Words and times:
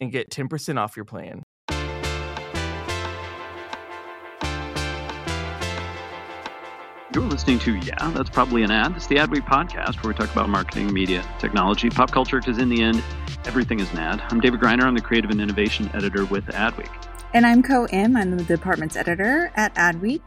and 0.00 0.12
get 0.12 0.30
10% 0.30 0.78
off 0.78 0.96
your 0.96 1.04
plan. 1.04 1.42
You're 7.14 7.24
listening 7.24 7.58
to 7.60 7.76
Yeah, 7.76 8.10
That's 8.10 8.28
Probably 8.28 8.62
an 8.62 8.70
Ad. 8.70 8.94
It's 8.94 9.06
the 9.06 9.16
Adweek 9.16 9.46
podcast 9.46 10.02
where 10.02 10.12
we 10.12 10.18
talk 10.18 10.30
about 10.32 10.50
marketing, 10.50 10.92
media, 10.92 11.24
technology, 11.38 11.88
pop 11.88 12.10
culture, 12.10 12.40
because 12.40 12.58
in 12.58 12.68
the 12.68 12.82
end, 12.82 13.02
everything 13.46 13.80
is 13.80 13.90
an 13.92 13.98
ad. 14.00 14.22
I'm 14.28 14.38
David 14.38 14.60
Griner. 14.60 14.82
I'm 14.82 14.94
the 14.94 15.00
creative 15.00 15.30
and 15.30 15.40
innovation 15.40 15.90
editor 15.94 16.26
with 16.26 16.44
Adweek. 16.48 16.90
And 17.32 17.46
I'm 17.46 17.62
Ko 17.62 17.86
Im. 17.88 18.16
I'm 18.16 18.36
the 18.36 18.44
department's 18.44 18.96
editor 18.96 19.50
at 19.56 19.74
Adweek. 19.76 20.20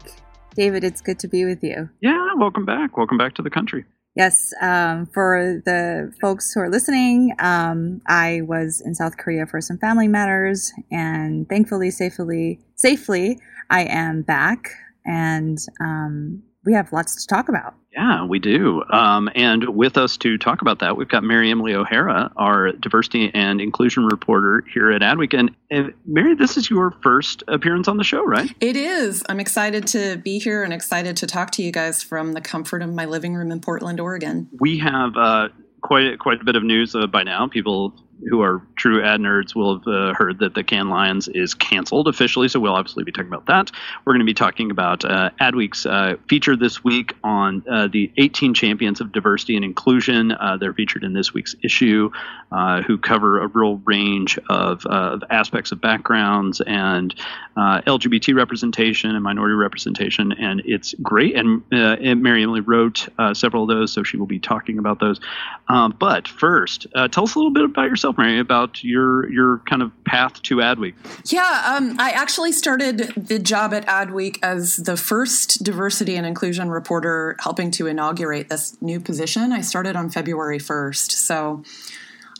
David, 0.56 0.82
it's 0.82 1.00
good 1.00 1.20
to 1.20 1.28
be 1.28 1.44
with 1.44 1.62
you. 1.62 1.90
Yeah, 2.00 2.34
welcome 2.36 2.64
back. 2.64 2.96
Welcome 2.96 3.18
back 3.18 3.34
to 3.34 3.42
the 3.42 3.50
country. 3.50 3.84
Yes, 4.20 4.52
um, 4.60 5.06
for 5.06 5.62
the 5.64 6.12
folks 6.20 6.52
who 6.52 6.60
are 6.60 6.68
listening, 6.68 7.32
um, 7.38 8.02
I 8.06 8.42
was 8.42 8.82
in 8.84 8.94
South 8.94 9.16
Korea 9.16 9.46
for 9.46 9.62
some 9.62 9.78
family 9.78 10.08
matters, 10.08 10.74
and 10.90 11.48
thankfully, 11.48 11.90
safely, 11.90 12.60
safely, 12.74 13.38
I 13.70 13.84
am 13.84 14.20
back, 14.20 14.72
and 15.06 15.56
um, 15.80 16.42
we 16.64 16.72
have 16.74 16.92
lots 16.92 17.14
to 17.16 17.26
talk 17.26 17.48
about. 17.48 17.74
Yeah, 17.92 18.24
we 18.24 18.38
do. 18.38 18.84
Um, 18.90 19.28
and 19.34 19.68
with 19.70 19.96
us 19.96 20.16
to 20.18 20.38
talk 20.38 20.62
about 20.62 20.78
that, 20.78 20.96
we've 20.96 21.08
got 21.08 21.24
Mary 21.24 21.50
Emily 21.50 21.74
O'Hara, 21.74 22.30
our 22.36 22.72
diversity 22.72 23.30
and 23.34 23.60
inclusion 23.60 24.04
reporter 24.04 24.64
here 24.72 24.90
at 24.92 25.02
Adweek. 25.02 25.36
And, 25.36 25.50
and 25.70 25.92
Mary, 26.06 26.34
this 26.34 26.56
is 26.56 26.70
your 26.70 26.92
first 27.02 27.42
appearance 27.48 27.88
on 27.88 27.96
the 27.96 28.04
show, 28.04 28.24
right? 28.24 28.52
It 28.60 28.76
is. 28.76 29.24
I'm 29.28 29.40
excited 29.40 29.86
to 29.88 30.18
be 30.18 30.38
here 30.38 30.62
and 30.62 30.72
excited 30.72 31.16
to 31.18 31.26
talk 31.26 31.50
to 31.52 31.62
you 31.62 31.72
guys 31.72 32.02
from 32.02 32.32
the 32.32 32.40
comfort 32.40 32.82
of 32.82 32.92
my 32.92 33.06
living 33.06 33.34
room 33.34 33.50
in 33.50 33.60
Portland, 33.60 33.98
Oregon. 33.98 34.48
We 34.60 34.78
have 34.78 35.16
uh, 35.16 35.48
quite 35.80 36.18
quite 36.18 36.40
a 36.40 36.44
bit 36.44 36.56
of 36.56 36.62
news 36.62 36.94
uh, 36.94 37.06
by 37.06 37.22
now. 37.22 37.48
People 37.48 37.94
who 38.28 38.42
are 38.42 38.62
true 38.76 39.02
ad 39.02 39.20
nerds 39.20 39.54
will 39.54 39.78
have 39.78 39.86
uh, 39.86 40.14
heard 40.14 40.38
that 40.38 40.54
the 40.54 40.62
Cannes 40.62 40.88
Lions 40.88 41.28
is 41.28 41.54
canceled 41.54 42.08
officially, 42.08 42.48
so 42.48 42.60
we'll 42.60 42.74
obviously 42.74 43.04
be 43.04 43.12
talking 43.12 43.28
about 43.28 43.46
that. 43.46 43.70
We're 44.04 44.12
going 44.12 44.20
to 44.20 44.26
be 44.26 44.34
talking 44.34 44.70
about 44.70 45.04
uh, 45.04 45.30
Adweek's 45.40 45.86
uh, 45.86 46.16
feature 46.28 46.56
this 46.56 46.84
week 46.84 47.14
on 47.24 47.64
uh, 47.70 47.88
the 47.88 48.12
18 48.16 48.54
champions 48.54 49.00
of 49.00 49.12
diversity 49.12 49.56
and 49.56 49.64
inclusion. 49.64 50.32
Uh, 50.32 50.56
they're 50.58 50.74
featured 50.74 51.04
in 51.04 51.12
this 51.12 51.32
week's 51.32 51.54
issue, 51.62 52.10
uh, 52.52 52.82
who 52.82 52.98
cover 52.98 53.40
a 53.40 53.46
real 53.46 53.76
range 53.84 54.38
of, 54.48 54.84
of 54.86 55.22
aspects 55.30 55.72
of 55.72 55.80
backgrounds 55.80 56.60
and 56.62 57.14
LGBT 57.56 58.34
representation 58.34 59.14
and 59.14 59.22
minority 59.22 59.54
representation, 59.54 60.32
and 60.32 60.62
it's 60.64 60.94
great. 61.02 61.36
And, 61.36 61.62
and 61.70 62.22
Mary 62.22 62.42
Emily 62.42 62.60
wrote 62.60 63.06
several 63.34 63.64
of 63.64 63.68
those, 63.68 63.92
so 63.92 64.02
she 64.02 64.16
will 64.16 64.26
be 64.26 64.38
talking 64.38 64.78
about 64.78 64.98
those. 64.98 65.20
Um, 65.68 65.94
but 65.98 66.26
first, 66.26 66.86
tell 67.10 67.24
us 67.24 67.34
a 67.34 67.38
little 67.38 67.50
bit 67.50 67.64
about 67.64 67.90
yourself 67.90 68.09
yourself, 68.10 68.18
Mary, 68.18 68.40
about 68.40 68.82
your 68.82 69.30
your 69.30 69.58
kind 69.68 69.82
of 69.82 69.92
path 70.04 70.42
to 70.42 70.56
Adweek. 70.56 70.94
Yeah, 71.26 71.76
um, 71.76 71.96
I 71.98 72.10
actually 72.10 72.52
started 72.52 73.12
the 73.16 73.38
job 73.38 73.72
at 73.72 73.86
Adweek 73.86 74.38
as 74.42 74.76
the 74.76 74.96
first 74.96 75.62
diversity 75.62 76.16
and 76.16 76.26
inclusion 76.26 76.70
reporter, 76.70 77.36
helping 77.40 77.70
to 77.72 77.86
inaugurate 77.86 78.48
this 78.48 78.76
new 78.80 79.00
position. 79.00 79.52
I 79.52 79.60
started 79.60 79.96
on 79.96 80.10
February 80.10 80.58
first, 80.58 81.12
so 81.12 81.62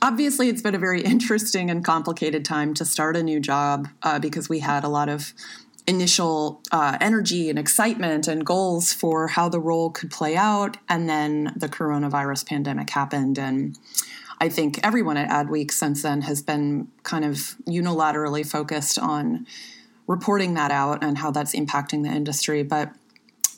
obviously 0.03 0.49
it's 0.49 0.63
been 0.63 0.75
a 0.75 0.79
very 0.79 1.03
interesting 1.15 1.71
and 1.71 1.85
complicated 1.85 2.45
time 2.45 2.75
to 2.75 2.85
start 2.85 3.17
a 3.17 3.23
new 3.23 3.41
job 3.41 3.89
uh, 4.03 4.19
because 4.19 4.49
we 4.49 4.61
had 4.61 4.85
a 4.85 4.89
lot 4.89 5.09
of 5.09 5.33
initial 5.87 6.61
uh, 6.71 6.97
energy 7.01 7.49
and 7.49 7.59
excitement 7.59 8.29
and 8.29 8.45
goals 8.45 8.93
for 8.93 9.27
how 9.29 9.49
the 9.49 9.59
role 9.59 9.91
could 9.91 10.11
play 10.11 10.37
out 10.37 10.77
and 10.89 11.09
then 11.09 11.53
the 11.57 11.69
coronavirus 11.69 12.47
pandemic 12.47 12.91
happened 12.91 13.39
and 13.39 13.77
I 14.41 14.49
think 14.49 14.81
everyone 14.83 15.17
at 15.17 15.29
Adweek 15.29 15.71
since 15.71 16.03
then 16.03 16.23
has 16.23 16.41
been 16.41 16.89
kind 17.03 17.25
of 17.25 17.57
unilaterally 17.69 18.47
focused 18.49 18.99
on 18.99 19.47
reporting 20.07 20.55
that 20.55 20.71
out 20.71 21.05
and 21.05 21.19
how 21.19 21.31
that's 21.31 21.55
impacting 21.55 22.03
the 22.03 22.09
industry. 22.09 22.63
But 22.63 22.93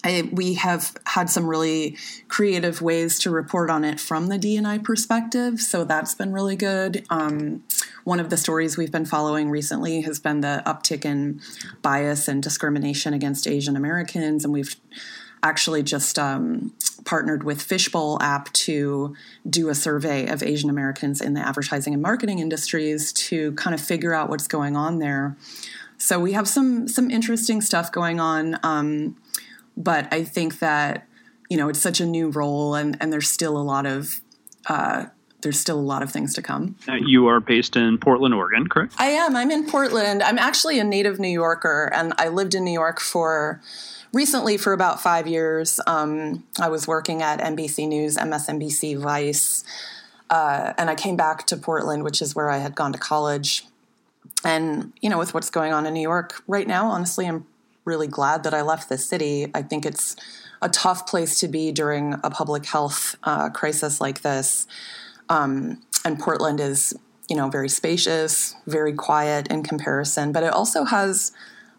I, 0.04 0.28
we 0.32 0.54
have 0.54 0.96
had 1.06 1.30
some 1.30 1.46
really 1.46 1.96
creative 2.28 2.82
ways 2.82 3.20
to 3.20 3.30
report 3.30 3.70
on 3.70 3.84
it 3.84 4.00
from 4.00 4.26
the 4.26 4.36
DNI 4.36 4.82
perspective, 4.82 5.60
so 5.60 5.84
that's 5.84 6.14
been 6.14 6.32
really 6.32 6.56
good. 6.56 7.06
Um, 7.08 7.62
one 8.02 8.18
of 8.18 8.28
the 8.28 8.36
stories 8.36 8.76
we've 8.76 8.90
been 8.90 9.04
following 9.04 9.48
recently 9.48 10.00
has 10.00 10.18
been 10.18 10.40
the 10.40 10.62
uptick 10.66 11.04
in 11.04 11.40
bias 11.82 12.26
and 12.26 12.42
discrimination 12.42 13.14
against 13.14 13.46
Asian 13.46 13.76
Americans, 13.76 14.44
and 14.44 14.52
we've 14.52 14.74
actually 15.44 15.84
just 15.84 16.18
um, 16.18 16.72
partnered 17.04 17.42
with 17.42 17.60
Fishbowl 17.60 18.18
app 18.20 18.52
to 18.52 19.14
do 19.48 19.68
a 19.68 19.74
survey 19.74 20.26
of 20.26 20.42
Asian 20.42 20.70
Americans 20.70 21.20
in 21.20 21.34
the 21.34 21.40
advertising 21.40 21.92
and 21.92 22.02
marketing 22.02 22.38
industries 22.38 23.12
to 23.12 23.52
kind 23.52 23.74
of 23.74 23.80
figure 23.80 24.14
out 24.14 24.28
what's 24.28 24.48
going 24.48 24.76
on 24.76 24.98
there. 24.98 25.36
So 25.98 26.18
we 26.18 26.32
have 26.32 26.48
some 26.48 26.88
some 26.88 27.10
interesting 27.10 27.60
stuff 27.60 27.92
going 27.92 28.18
on, 28.18 28.58
um, 28.64 29.16
but 29.76 30.12
I 30.12 30.24
think 30.24 30.58
that 30.58 31.06
you 31.48 31.56
know 31.56 31.68
it's 31.68 31.78
such 31.78 32.00
a 32.00 32.06
new 32.06 32.30
role, 32.30 32.74
and 32.74 32.96
and 33.00 33.12
there's 33.12 33.28
still 33.28 33.56
a 33.56 33.62
lot 33.62 33.86
of 33.86 34.20
uh, 34.66 35.06
there's 35.42 35.60
still 35.60 35.78
a 35.78 35.80
lot 35.80 36.02
of 36.02 36.10
things 36.10 36.34
to 36.34 36.42
come. 36.42 36.76
Uh, 36.88 36.94
you 36.94 37.26
are 37.26 37.40
based 37.40 37.76
in 37.76 37.98
Portland, 37.98 38.34
Oregon, 38.34 38.68
correct? 38.68 38.94
I 38.98 39.08
am. 39.10 39.36
I'm 39.36 39.50
in 39.50 39.68
Portland. 39.68 40.22
I'm 40.22 40.38
actually 40.38 40.78
a 40.78 40.84
native 40.84 41.20
New 41.20 41.28
Yorker, 41.28 41.90
and 41.92 42.14
I 42.18 42.28
lived 42.28 42.54
in 42.54 42.64
New 42.64 42.72
York 42.72 43.00
for 43.00 43.60
recently 44.12 44.56
for 44.56 44.72
about 44.72 45.00
five 45.00 45.26
years. 45.26 45.80
Um, 45.86 46.44
I 46.60 46.68
was 46.68 46.86
working 46.86 47.22
at 47.22 47.40
NBC 47.40 47.88
News, 47.88 48.16
MSNBC, 48.16 48.98
Vice, 48.98 49.64
uh, 50.30 50.72
and 50.78 50.90
I 50.90 50.94
came 50.94 51.16
back 51.16 51.46
to 51.46 51.56
Portland, 51.56 52.04
which 52.04 52.22
is 52.22 52.34
where 52.34 52.50
I 52.50 52.58
had 52.58 52.74
gone 52.74 52.92
to 52.92 52.98
college. 52.98 53.66
And 54.44 54.92
you 55.00 55.10
know, 55.10 55.18
with 55.18 55.34
what's 55.34 55.50
going 55.50 55.72
on 55.72 55.86
in 55.86 55.94
New 55.94 56.00
York 56.00 56.42
right 56.46 56.66
now, 56.66 56.86
honestly, 56.86 57.26
I'm 57.26 57.46
really 57.84 58.06
glad 58.06 58.44
that 58.44 58.54
I 58.54 58.62
left 58.62 58.88
the 58.88 58.98
city. 58.98 59.50
I 59.54 59.62
think 59.62 59.84
it's 59.84 60.16
a 60.60 60.68
tough 60.68 61.06
place 61.06 61.40
to 61.40 61.48
be 61.48 61.72
during 61.72 62.14
a 62.22 62.30
public 62.30 62.66
health 62.66 63.16
uh, 63.24 63.50
crisis 63.50 64.00
like 64.00 64.22
this. 64.22 64.66
Um, 65.28 65.82
and 66.04 66.18
Portland 66.18 66.60
is, 66.60 66.94
you 67.28 67.36
know, 67.36 67.48
very 67.48 67.68
spacious, 67.68 68.54
very 68.66 68.92
quiet 68.92 69.48
in 69.48 69.62
comparison, 69.62 70.30
but 70.32 70.44
it 70.44 70.52
also 70.52 70.84
has 70.84 71.32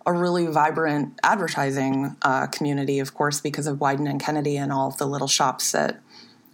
a 0.06 0.14
really 0.14 0.48
vibrant 0.48 1.18
advertising 1.24 2.16
uh, 2.22 2.48
community, 2.48 3.00
of 3.00 3.14
course, 3.14 3.40
because 3.40 3.68
of 3.68 3.78
Wieden 3.78 4.10
and 4.10 4.22
Kennedy 4.22 4.58
and 4.58 4.72
all 4.72 4.88
of 4.88 4.98
the 4.98 5.06
little 5.06 5.28
shops 5.28 5.72
that 5.72 6.02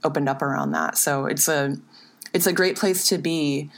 opened 0.03 0.29
up 0.29 0.41
around 0.41 0.71
that. 0.71 0.97
So 0.97 1.25
it's 1.25 1.47
a 1.47 1.77
it's 2.33 2.47
a 2.47 2.53
great 2.53 2.77
place 2.77 3.07
to 3.09 3.17
be 3.17 3.69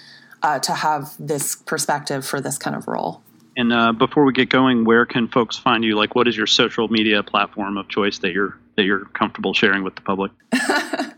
uh, 0.44 0.60
to 0.60 0.74
have 0.74 1.14
this 1.20 1.56
perspective 1.56 2.26
for 2.26 2.42
this 2.42 2.58
kind 2.58 2.76
of 2.76 2.88
role. 2.88 3.22
And 3.58 3.74
uh, 3.74 3.92
before 3.92 4.24
we 4.24 4.34
get 4.34 4.50
going, 4.50 4.86
where 4.86 5.06
can 5.06 5.28
folks 5.28 5.58
find 5.58 5.84
you? 5.84 5.96
Like, 5.96 6.16
what 6.16 6.28
is 6.28 6.38
your 6.38 6.48
social 6.48 6.88
media 6.88 7.22
platform 7.22 7.78
of 7.78 7.88
choice 7.90 8.20
that 8.20 8.32
you're 8.32 8.58
that 8.76 8.84
you're 8.84 9.06
comfortable 9.06 9.54
sharing 9.54 9.84
with 9.84 9.96
the 9.96 10.02
public? 10.02 10.32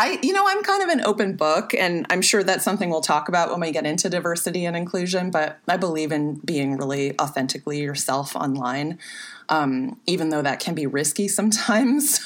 I, 0.00 0.20
you 0.22 0.32
know, 0.32 0.44
I'm 0.46 0.62
kind 0.62 0.80
of 0.80 0.88
an 0.90 1.00
open 1.04 1.34
book, 1.34 1.74
and 1.74 2.06
I'm 2.08 2.22
sure 2.22 2.44
that's 2.44 2.62
something 2.62 2.88
we'll 2.88 3.00
talk 3.00 3.28
about 3.28 3.50
when 3.50 3.58
we 3.58 3.72
get 3.72 3.84
into 3.84 4.08
diversity 4.08 4.64
and 4.64 4.76
inclusion. 4.76 5.32
But 5.32 5.58
I 5.66 5.76
believe 5.76 6.12
in 6.12 6.36
being 6.36 6.76
really 6.76 7.18
authentically 7.18 7.80
yourself 7.80 8.36
online, 8.36 9.00
um, 9.48 9.98
even 10.06 10.28
though 10.28 10.40
that 10.40 10.60
can 10.60 10.76
be 10.76 10.86
risky 10.86 11.26
sometimes 11.38 12.18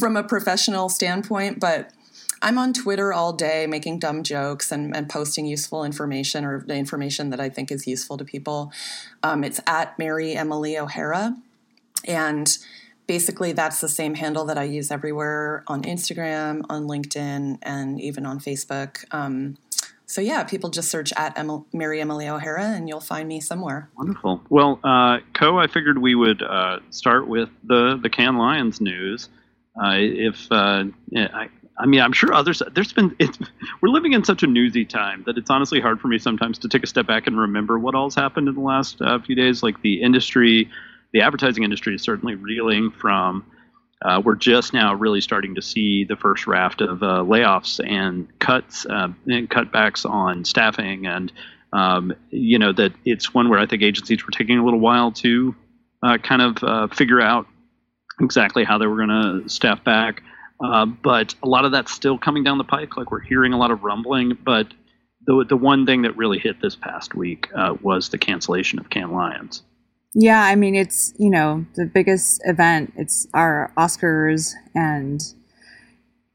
from 0.00 0.16
a 0.16 0.22
professional 0.22 0.88
standpoint. 0.88 1.60
But 1.60 1.90
I'm 2.40 2.56
on 2.56 2.72
Twitter 2.72 3.12
all 3.12 3.34
day 3.34 3.66
making 3.66 3.98
dumb 3.98 4.22
jokes 4.22 4.72
and, 4.72 4.96
and, 4.96 5.08
posting 5.08 5.44
useful 5.44 5.84
information 5.84 6.44
or 6.44 6.64
the 6.66 6.74
information 6.74 7.30
that 7.30 7.40
I 7.40 7.50
think 7.50 7.70
is 7.70 7.86
useful 7.86 8.16
to 8.16 8.24
people. 8.24 8.72
Um, 9.22 9.44
it's 9.44 9.60
at 9.66 9.98
Mary 9.98 10.34
Emily 10.34 10.78
O'Hara. 10.78 11.36
And 12.06 12.58
basically 13.06 13.52
that's 13.52 13.80
the 13.80 13.88
same 13.88 14.14
handle 14.14 14.44
that 14.46 14.58
I 14.58 14.64
use 14.64 14.90
everywhere 14.90 15.64
on 15.66 15.82
Instagram, 15.82 16.64
on 16.68 16.84
LinkedIn, 16.84 17.58
and 17.62 18.00
even 18.00 18.26
on 18.26 18.40
Facebook. 18.40 19.04
Um, 19.12 19.56
so 20.06 20.20
yeah, 20.20 20.44
people 20.44 20.70
just 20.70 20.90
search 20.90 21.12
at 21.16 21.36
Emil- 21.38 21.66
Mary 21.72 22.00
Emily 22.00 22.28
O'Hara, 22.28 22.64
and 22.64 22.88
you'll 22.88 23.00
find 23.00 23.28
me 23.28 23.40
somewhere. 23.40 23.88
Wonderful. 23.96 24.42
Well, 24.48 24.78
uh, 24.84 25.18
Ko, 25.32 25.58
I 25.58 25.66
figured 25.66 25.98
we 25.98 26.14
would 26.14 26.42
uh, 26.42 26.80
start 26.90 27.26
with 27.26 27.48
the 27.64 27.98
the 28.00 28.10
Cannes 28.10 28.36
Lions 28.36 28.80
news. 28.80 29.28
Uh, 29.82 29.96
if 29.96 30.46
uh, 30.52 30.84
I, 31.16 31.48
I 31.78 31.86
mean, 31.86 32.00
I'm 32.00 32.12
sure 32.12 32.32
others. 32.32 32.62
There's 32.74 32.92
been. 32.92 33.16
we're 33.80 33.88
living 33.88 34.12
in 34.12 34.24
such 34.24 34.42
a 34.42 34.46
newsy 34.46 34.84
time 34.84 35.24
that 35.26 35.38
it's 35.38 35.50
honestly 35.50 35.80
hard 35.80 36.00
for 36.00 36.08
me 36.08 36.18
sometimes 36.18 36.58
to 36.58 36.68
take 36.68 36.84
a 36.84 36.86
step 36.86 37.06
back 37.06 37.26
and 37.26 37.38
remember 37.38 37.78
what 37.78 37.94
all's 37.94 38.14
happened 38.14 38.48
in 38.48 38.54
the 38.54 38.60
last 38.60 39.00
uh, 39.00 39.18
few 39.20 39.34
days. 39.34 39.62
Like 39.62 39.80
the 39.80 40.02
industry 40.02 40.70
the 41.14 41.22
advertising 41.22 41.62
industry 41.62 41.94
is 41.94 42.02
certainly 42.02 42.34
reeling 42.34 42.90
from. 42.90 43.46
Uh, 44.04 44.20
we're 44.22 44.34
just 44.34 44.74
now 44.74 44.92
really 44.92 45.20
starting 45.20 45.54
to 45.54 45.62
see 45.62 46.04
the 46.04 46.16
first 46.16 46.46
raft 46.46 46.82
of 46.82 47.02
uh, 47.02 47.22
layoffs 47.22 47.80
and 47.88 48.28
cuts 48.40 48.84
uh, 48.84 49.08
and 49.26 49.48
cutbacks 49.48 50.04
on 50.08 50.44
staffing, 50.44 51.06
and 51.06 51.32
um, 51.72 52.12
you 52.30 52.58
know 52.58 52.72
that 52.72 52.92
it's 53.04 53.32
one 53.32 53.48
where 53.48 53.60
I 53.60 53.66
think 53.66 53.82
agencies 53.82 54.26
were 54.26 54.32
taking 54.32 54.58
a 54.58 54.64
little 54.64 54.80
while 54.80 55.12
to 55.12 55.54
uh, 56.02 56.18
kind 56.18 56.42
of 56.42 56.62
uh, 56.62 56.88
figure 56.88 57.20
out 57.20 57.46
exactly 58.20 58.64
how 58.64 58.76
they 58.76 58.86
were 58.86 58.96
going 58.96 59.08
to 59.42 59.48
staff 59.48 59.82
back. 59.84 60.22
Uh, 60.62 60.84
but 60.84 61.34
a 61.42 61.48
lot 61.48 61.64
of 61.64 61.72
that's 61.72 61.92
still 61.92 62.18
coming 62.18 62.42
down 62.42 62.58
the 62.58 62.64
pike. 62.64 62.96
Like 62.96 63.10
we're 63.10 63.20
hearing 63.20 63.52
a 63.52 63.56
lot 63.56 63.70
of 63.70 63.84
rumbling, 63.84 64.36
but 64.44 64.66
the 65.26 65.46
the 65.48 65.56
one 65.56 65.86
thing 65.86 66.02
that 66.02 66.16
really 66.16 66.40
hit 66.40 66.60
this 66.60 66.74
past 66.74 67.14
week 67.14 67.48
was 67.80 68.08
the 68.08 68.18
cancellation 68.18 68.80
of 68.80 68.90
Cannes 68.90 69.12
Lions. 69.12 69.62
Yeah, 70.14 70.42
I 70.44 70.54
mean, 70.54 70.76
it's, 70.76 71.12
you 71.18 71.28
know, 71.28 71.66
the 71.74 71.86
biggest 71.86 72.40
event. 72.44 72.92
It's 72.96 73.26
our 73.34 73.72
Oscars. 73.76 74.52
And 74.74 75.20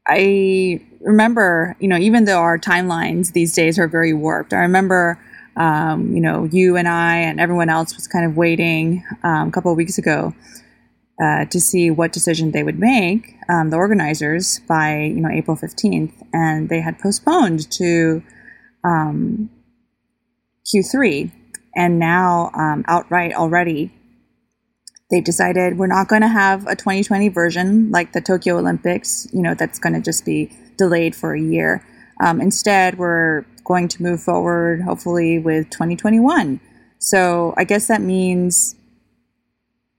I 0.06 0.82
remember, 1.00 1.76
you 1.80 1.88
know, 1.88 1.96
even 1.96 2.26
though 2.26 2.40
our 2.40 2.58
timelines 2.58 3.32
these 3.32 3.54
days 3.54 3.78
are 3.78 3.88
very 3.88 4.12
warped, 4.12 4.52
I 4.52 4.58
remember, 4.58 5.18
um, 5.56 6.12
you 6.12 6.20
know, 6.20 6.44
you 6.44 6.76
and 6.76 6.86
I 6.88 7.16
and 7.16 7.40
everyone 7.40 7.70
else 7.70 7.96
was 7.96 8.06
kind 8.06 8.26
of 8.26 8.36
waiting 8.36 9.02
um, 9.24 9.48
a 9.48 9.50
couple 9.50 9.70
of 9.70 9.78
weeks 9.78 9.96
ago 9.96 10.34
uh, 11.22 11.46
to 11.46 11.58
see 11.58 11.90
what 11.90 12.12
decision 12.12 12.50
they 12.50 12.62
would 12.62 12.78
make, 12.78 13.34
um, 13.48 13.70
the 13.70 13.76
organizers, 13.76 14.60
by, 14.68 15.04
you 15.04 15.20
know, 15.22 15.30
April 15.30 15.56
15th. 15.56 16.12
And 16.34 16.68
they 16.68 16.80
had 16.80 16.98
postponed 16.98 17.70
to 17.72 18.22
um, 18.84 19.48
Q3 20.66 21.30
and 21.74 21.98
now 21.98 22.50
um, 22.54 22.84
outright 22.88 23.32
already 23.32 23.92
they 25.10 25.20
decided 25.20 25.76
we're 25.76 25.88
not 25.88 26.08
going 26.08 26.22
to 26.22 26.28
have 26.28 26.66
a 26.66 26.76
2020 26.76 27.28
version 27.28 27.90
like 27.90 28.12
the 28.12 28.20
Tokyo 28.20 28.58
Olympics, 28.58 29.26
you 29.32 29.42
know, 29.42 29.54
that's 29.54 29.78
going 29.78 29.92
to 29.92 30.00
just 30.00 30.24
be 30.24 30.56
delayed 30.78 31.16
for 31.16 31.34
a 31.34 31.40
year. 31.40 31.84
Um, 32.20 32.40
instead, 32.40 32.96
we're 32.96 33.44
going 33.64 33.88
to 33.88 34.02
move 34.02 34.22
forward, 34.22 34.82
hopefully, 34.82 35.38
with 35.38 35.68
2021. 35.70 36.60
So 36.98 37.54
I 37.56 37.64
guess 37.64 37.88
that 37.88 38.02
means 38.02 38.76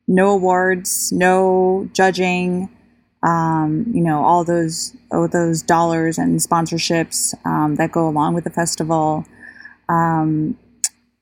no 0.08 0.32
awards, 0.32 1.12
no 1.12 1.90
judging, 1.94 2.70
um, 3.24 3.86
you 3.94 4.02
know, 4.02 4.24
all 4.24 4.44
those 4.44 4.96
all 5.12 5.28
those 5.28 5.62
dollars 5.62 6.18
and 6.18 6.40
sponsorships 6.40 7.34
um, 7.46 7.76
that 7.76 7.92
go 7.92 8.08
along 8.08 8.34
with 8.34 8.46
the 8.46 8.50
festival. 8.50 9.26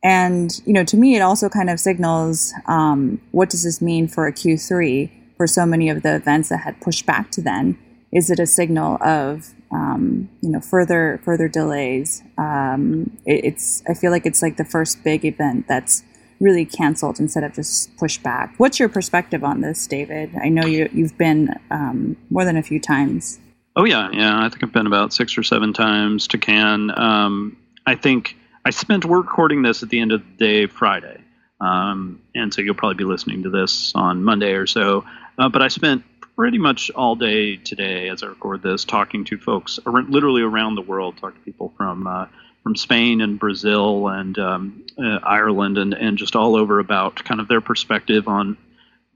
And, 0.03 0.61
you 0.65 0.73
know, 0.73 0.83
to 0.85 0.97
me, 0.97 1.15
it 1.15 1.21
also 1.21 1.49
kind 1.49 1.69
of 1.69 1.79
signals 1.79 2.53
um, 2.67 3.21
what 3.31 3.49
does 3.49 3.63
this 3.63 3.81
mean 3.81 4.07
for 4.07 4.27
a 4.27 4.33
Q3 4.33 5.11
for 5.37 5.47
so 5.47 5.65
many 5.65 5.89
of 5.89 6.03
the 6.03 6.15
events 6.15 6.49
that 6.49 6.59
had 6.59 6.79
pushed 6.81 7.05
back 7.05 7.31
to 7.31 7.41
then? 7.41 7.77
Is 8.11 8.29
it 8.29 8.39
a 8.39 8.45
signal 8.45 8.97
of, 9.03 9.53
um, 9.71 10.29
you 10.41 10.49
know, 10.49 10.61
further 10.61 11.21
further 11.23 11.47
delays? 11.47 12.23
Um, 12.37 13.17
it, 13.25 13.45
it's 13.45 13.83
I 13.87 13.93
feel 13.93 14.11
like 14.11 14.25
it's 14.25 14.41
like 14.41 14.57
the 14.57 14.65
first 14.65 15.03
big 15.03 15.25
event 15.25 15.67
that's 15.67 16.03
really 16.39 16.65
canceled 16.65 17.19
instead 17.19 17.43
of 17.43 17.53
just 17.53 17.95
pushed 17.97 18.23
back. 18.23 18.55
What's 18.57 18.79
your 18.79 18.89
perspective 18.89 19.43
on 19.43 19.61
this, 19.61 19.85
David? 19.85 20.31
I 20.41 20.49
know 20.49 20.65
you 20.65 20.89
you've 20.91 21.17
been 21.17 21.53
um, 21.69 22.17
more 22.29 22.45
than 22.45 22.57
a 22.57 22.63
few 22.63 22.79
times. 22.79 23.39
Oh 23.75 23.85
yeah, 23.85 24.09
yeah. 24.11 24.43
I 24.43 24.49
think 24.49 24.63
I've 24.63 24.73
been 24.73 24.87
about 24.87 25.13
six 25.13 25.37
or 25.37 25.43
seven 25.43 25.73
times 25.73 26.27
to 26.29 26.37
Cannes. 26.37 26.91
Um, 26.95 27.57
I 27.85 27.95
think 27.95 28.35
I 28.65 28.71
spent 28.71 29.05
we're 29.05 29.21
recording 29.21 29.61
this 29.61 29.83
at 29.83 29.89
the 29.89 29.99
end 29.99 30.11
of 30.11 30.21
the 30.21 30.45
day 30.45 30.65
Friday, 30.67 31.21
um, 31.61 32.21
and 32.35 32.53
so 32.53 32.61
you'll 32.61 32.75
probably 32.75 32.97
be 32.97 33.05
listening 33.05 33.43
to 33.43 33.49
this 33.49 33.93
on 33.95 34.23
Monday 34.23 34.53
or 34.53 34.67
so. 34.67 35.05
Uh, 35.37 35.49
but 35.49 35.61
I 35.61 35.69
spent 35.69 36.03
pretty 36.35 36.57
much 36.57 36.91
all 36.91 37.15
day 37.15 37.55
today 37.57 38.09
as 38.09 38.23
I 38.23 38.27
record 38.27 38.61
this 38.61 38.85
talking 38.85 39.25
to 39.25 39.37
folks 39.37 39.79
literally 39.85 40.41
around 40.41 40.75
the 40.75 40.81
world, 40.81 41.17
talking 41.17 41.39
to 41.39 41.45
people 41.45 41.73
from 41.77 42.07
uh, 42.07 42.27
from 42.63 42.75
Spain 42.75 43.21
and 43.21 43.39
Brazil 43.39 44.07
and 44.09 44.37
um, 44.37 44.85
uh, 44.97 45.19
Ireland 45.23 45.77
and 45.77 45.93
and 45.93 46.17
just 46.17 46.35
all 46.35 46.55
over 46.55 46.79
about 46.79 47.23
kind 47.23 47.39
of 47.39 47.47
their 47.47 47.61
perspective 47.61 48.27
on 48.27 48.57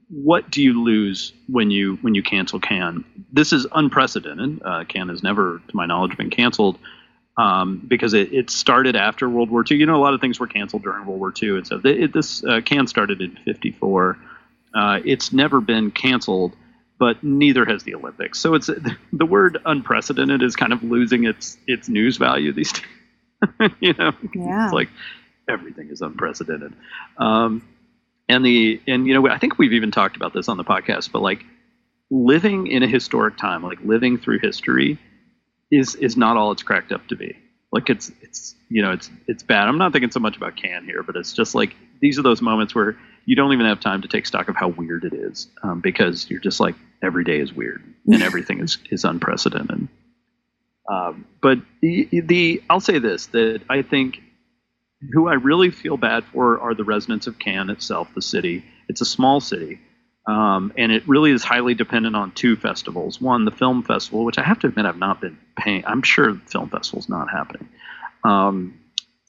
what 0.08 0.50
do 0.50 0.62
you 0.62 0.82
lose 0.82 1.32
when 1.48 1.70
you 1.70 1.96
when 2.02 2.14
you 2.14 2.22
cancel 2.22 2.60
Cannes 2.60 3.04
This 3.32 3.52
is 3.52 3.66
unprecedented. 3.72 4.62
Uh, 4.64 4.84
Cannes 4.84 5.08
has 5.10 5.22
never, 5.22 5.60
to 5.68 5.76
my 5.76 5.86
knowledge, 5.86 6.16
been 6.16 6.30
canceled 6.30 6.78
um, 7.36 7.82
because 7.86 8.14
it, 8.14 8.32
it, 8.32 8.50
started 8.50 8.94
after 8.96 9.28
World 9.28 9.50
War 9.50 9.64
II. 9.68 9.78
You 9.78 9.86
know, 9.86 9.96
a 9.96 10.02
lot 10.02 10.14
of 10.14 10.20
things 10.20 10.38
were 10.38 10.46
canceled 10.46 10.82
during 10.82 11.04
World 11.06 11.20
War 11.20 11.32
II, 11.40 11.56
and 11.58 11.66
so 11.66 11.80
it, 11.84 12.12
this 12.12 12.44
uh, 12.44 12.60
Cannes 12.64 12.88
started 12.88 13.20
in 13.20 13.36
'54. 13.44 14.18
Uh, 14.74 15.00
it's 15.04 15.32
never 15.32 15.60
been 15.60 15.90
canceled, 15.90 16.54
but 16.98 17.22
neither 17.22 17.64
has 17.64 17.82
the 17.82 17.94
Olympics. 17.94 18.38
So 18.38 18.54
it's 18.54 18.70
the 19.12 19.26
word 19.26 19.58
unprecedented 19.64 20.42
is 20.42 20.54
kind 20.54 20.72
of 20.72 20.82
losing 20.82 21.24
its 21.24 21.58
its 21.66 21.88
news 21.88 22.16
value 22.18 22.52
these 22.52 22.72
days. 22.72 23.72
you 23.80 23.92
know, 23.94 24.12
yeah. 24.34 24.64
it's 24.64 24.72
like 24.72 24.88
everything 25.48 25.88
is 25.90 26.00
unprecedented. 26.02 26.72
Um, 27.18 27.66
and 28.28 28.44
the 28.44 28.80
and 28.86 29.06
you 29.06 29.14
know, 29.14 29.28
I 29.28 29.38
think 29.38 29.58
we've 29.58 29.72
even 29.72 29.90
talked 29.90 30.16
about 30.16 30.32
this 30.32 30.48
on 30.48 30.56
the 30.56 30.64
podcast, 30.64 31.10
but 31.10 31.20
like 31.20 31.44
living 32.10 32.68
in 32.68 32.82
a 32.82 32.86
historic 32.86 33.36
time, 33.36 33.62
like 33.62 33.78
living 33.82 34.18
through 34.18 34.38
history 34.38 34.98
is 35.70 35.94
is 35.96 36.16
not 36.16 36.36
all 36.36 36.52
it's 36.52 36.62
cracked 36.62 36.92
up 36.92 37.06
to 37.08 37.16
be. 37.16 37.36
Like 37.72 37.90
it's 37.90 38.10
it's 38.22 38.54
you 38.68 38.82
know 38.82 38.92
it's 38.92 39.10
it's 39.26 39.42
bad. 39.42 39.68
I'm 39.68 39.78
not 39.78 39.92
thinking 39.92 40.10
so 40.10 40.20
much 40.20 40.36
about 40.36 40.56
Cannes 40.56 40.84
here, 40.84 41.02
but 41.02 41.16
it's 41.16 41.32
just 41.32 41.54
like 41.54 41.74
these 42.00 42.18
are 42.18 42.22
those 42.22 42.40
moments 42.40 42.74
where 42.74 42.96
you 43.26 43.34
don't 43.34 43.52
even 43.52 43.66
have 43.66 43.80
time 43.80 44.02
to 44.02 44.08
take 44.08 44.26
stock 44.26 44.48
of 44.48 44.56
how 44.56 44.68
weird 44.68 45.04
it 45.04 45.14
is 45.14 45.48
um, 45.62 45.80
because 45.80 46.28
you're 46.30 46.40
just 46.40 46.60
like 46.60 46.74
every 47.02 47.24
day 47.24 47.40
is 47.40 47.52
weird 47.52 47.82
and 48.06 48.22
everything 48.22 48.60
is 48.60 48.78
is 48.90 49.04
unprecedented. 49.04 49.88
Um, 50.88 51.24
but 51.40 51.58
the, 51.80 52.08
the 52.12 52.62
I'll 52.68 52.80
say 52.80 52.98
this 52.98 53.26
that 53.28 53.62
I 53.68 53.82
think 53.82 54.20
who 55.12 55.28
I 55.28 55.34
really 55.34 55.70
feel 55.70 55.96
bad 55.96 56.24
for 56.24 56.60
are 56.60 56.74
the 56.74 56.84
residents 56.84 57.26
of 57.26 57.38
Cannes 57.38 57.70
itself, 57.70 58.08
the 58.14 58.22
city. 58.22 58.64
It's 58.88 59.00
a 59.00 59.06
small 59.06 59.40
city. 59.40 59.80
Um, 60.26 60.72
and 60.76 60.90
it 60.90 61.06
really 61.06 61.32
is 61.32 61.44
highly 61.44 61.74
dependent 61.74 62.16
on 62.16 62.32
two 62.32 62.56
festivals. 62.56 63.20
One, 63.20 63.44
the 63.44 63.50
film 63.50 63.82
festival, 63.82 64.24
which 64.24 64.38
I 64.38 64.42
have 64.42 64.58
to 64.60 64.68
admit 64.68 64.86
I've 64.86 64.98
not 64.98 65.20
been 65.20 65.38
paying. 65.56 65.84
I'm 65.86 66.02
sure 66.02 66.32
the 66.32 66.40
film 66.40 66.70
festival 66.70 67.00
is 67.00 67.08
not 67.08 67.30
happening. 67.30 67.68
Um, 68.24 68.80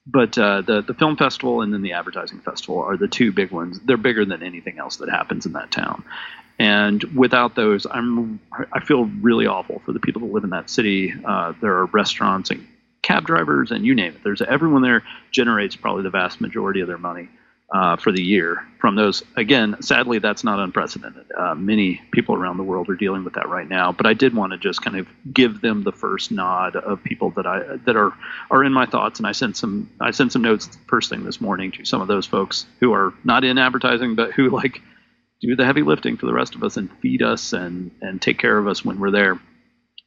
but 0.08 0.38
uh, 0.38 0.62
the 0.62 0.82
the 0.82 0.94
film 0.94 1.18
festival 1.18 1.62
and 1.62 1.74
then 1.74 1.82
the 1.82 1.94
advertising 1.94 2.40
festival 2.40 2.80
are 2.80 2.96
the 2.96 3.08
two 3.08 3.32
big 3.32 3.52
ones. 3.52 3.80
They're 3.84 3.98
bigger 3.98 4.24
than 4.24 4.44
anything 4.44 4.78
else 4.78 4.98
that 4.98 5.10
happens 5.10 5.46
in 5.46 5.54
that 5.54 5.72
town. 5.72 6.04
And 6.58 7.04
without 7.04 7.56
those, 7.56 7.86
I'm 7.90 8.40
I 8.72 8.80
feel 8.80 9.06
really 9.06 9.48
awful 9.48 9.80
for 9.80 9.92
the 9.92 10.00
people 10.00 10.22
that 10.22 10.32
live 10.32 10.44
in 10.44 10.52
that 10.52 10.70
city. 10.70 11.14
Uh, 11.26 11.54
there 11.60 11.78
are 11.78 11.86
restaurants 11.88 12.52
and 12.52 12.66
cab 13.02 13.26
drivers 13.26 13.72
and 13.72 13.86
you 13.86 13.96
name 13.96 14.14
it. 14.14 14.24
There's 14.24 14.42
everyone 14.42 14.82
there 14.82 15.04
generates 15.32 15.76
probably 15.76 16.04
the 16.04 16.10
vast 16.10 16.40
majority 16.40 16.80
of 16.82 16.88
their 16.88 16.98
money 16.98 17.30
uh, 17.74 17.96
for 17.98 18.12
the 18.12 18.22
year 18.22 18.66
from 18.80 18.96
those. 18.96 19.24
Again, 19.36 19.76
sadly, 19.82 20.20
that's 20.20 20.44
not 20.44 20.60
unprecedented. 20.60 21.26
Uh, 21.38 21.56
many 21.56 22.02
people 22.12 22.36
around 22.36 22.58
the 22.58 22.64
world 22.64 22.90
are 22.90 22.96
dealing 22.96 23.24
with 23.24 23.34
that 23.34 23.50
right 23.50 23.68
now. 23.68 23.92
But 23.92 24.06
I 24.06 24.14
did 24.14 24.36
want 24.36 24.52
to 24.52 24.58
just 24.58 24.82
kind 24.84 24.98
of 24.98 25.08
give 25.34 25.62
them 25.62 25.84
the 25.84 25.92
first 25.92 26.32
nod 26.32 26.76
of 26.76 27.04
people 27.04 27.32
that 27.32 27.48
I 27.48 27.78
that 27.86 27.96
are 27.96 28.14
are 28.52 28.64
in 28.64 28.72
my 28.72 28.86
thoughts, 28.86 29.20
and 29.20 29.28
I 29.28 29.32
sent 29.32 29.58
some 29.58 29.90
I 30.00 30.12
sent 30.12 30.32
some 30.32 30.42
notes 30.44 30.70
first 30.88 31.10
thing 31.10 31.24
this 31.24 31.42
morning 31.42 31.72
to 31.74 31.86
some 31.86 32.02
of 32.02 32.08
those 32.08 32.26
folks 32.26 32.66
who 32.80 32.94
are 32.94 33.14
not 33.24 33.44
in 33.44 33.58
advertising, 33.58 34.16
but 34.16 34.32
who 34.34 34.50
like 34.50 34.82
do 35.42 35.56
the 35.56 35.66
heavy 35.66 35.82
lifting 35.82 36.18
for 36.18 36.28
the 36.28 36.34
rest 36.34 36.56
of 36.56 36.64
us 36.64 36.78
and 36.78 36.90
feed 37.02 37.22
us 37.22 37.54
and 37.54 37.92
and 38.02 38.22
take 38.22 38.38
care 38.38 38.58
of 38.58 38.68
us 38.68 38.86
when 38.86 39.00
we're 39.00 39.12
there. 39.12 39.40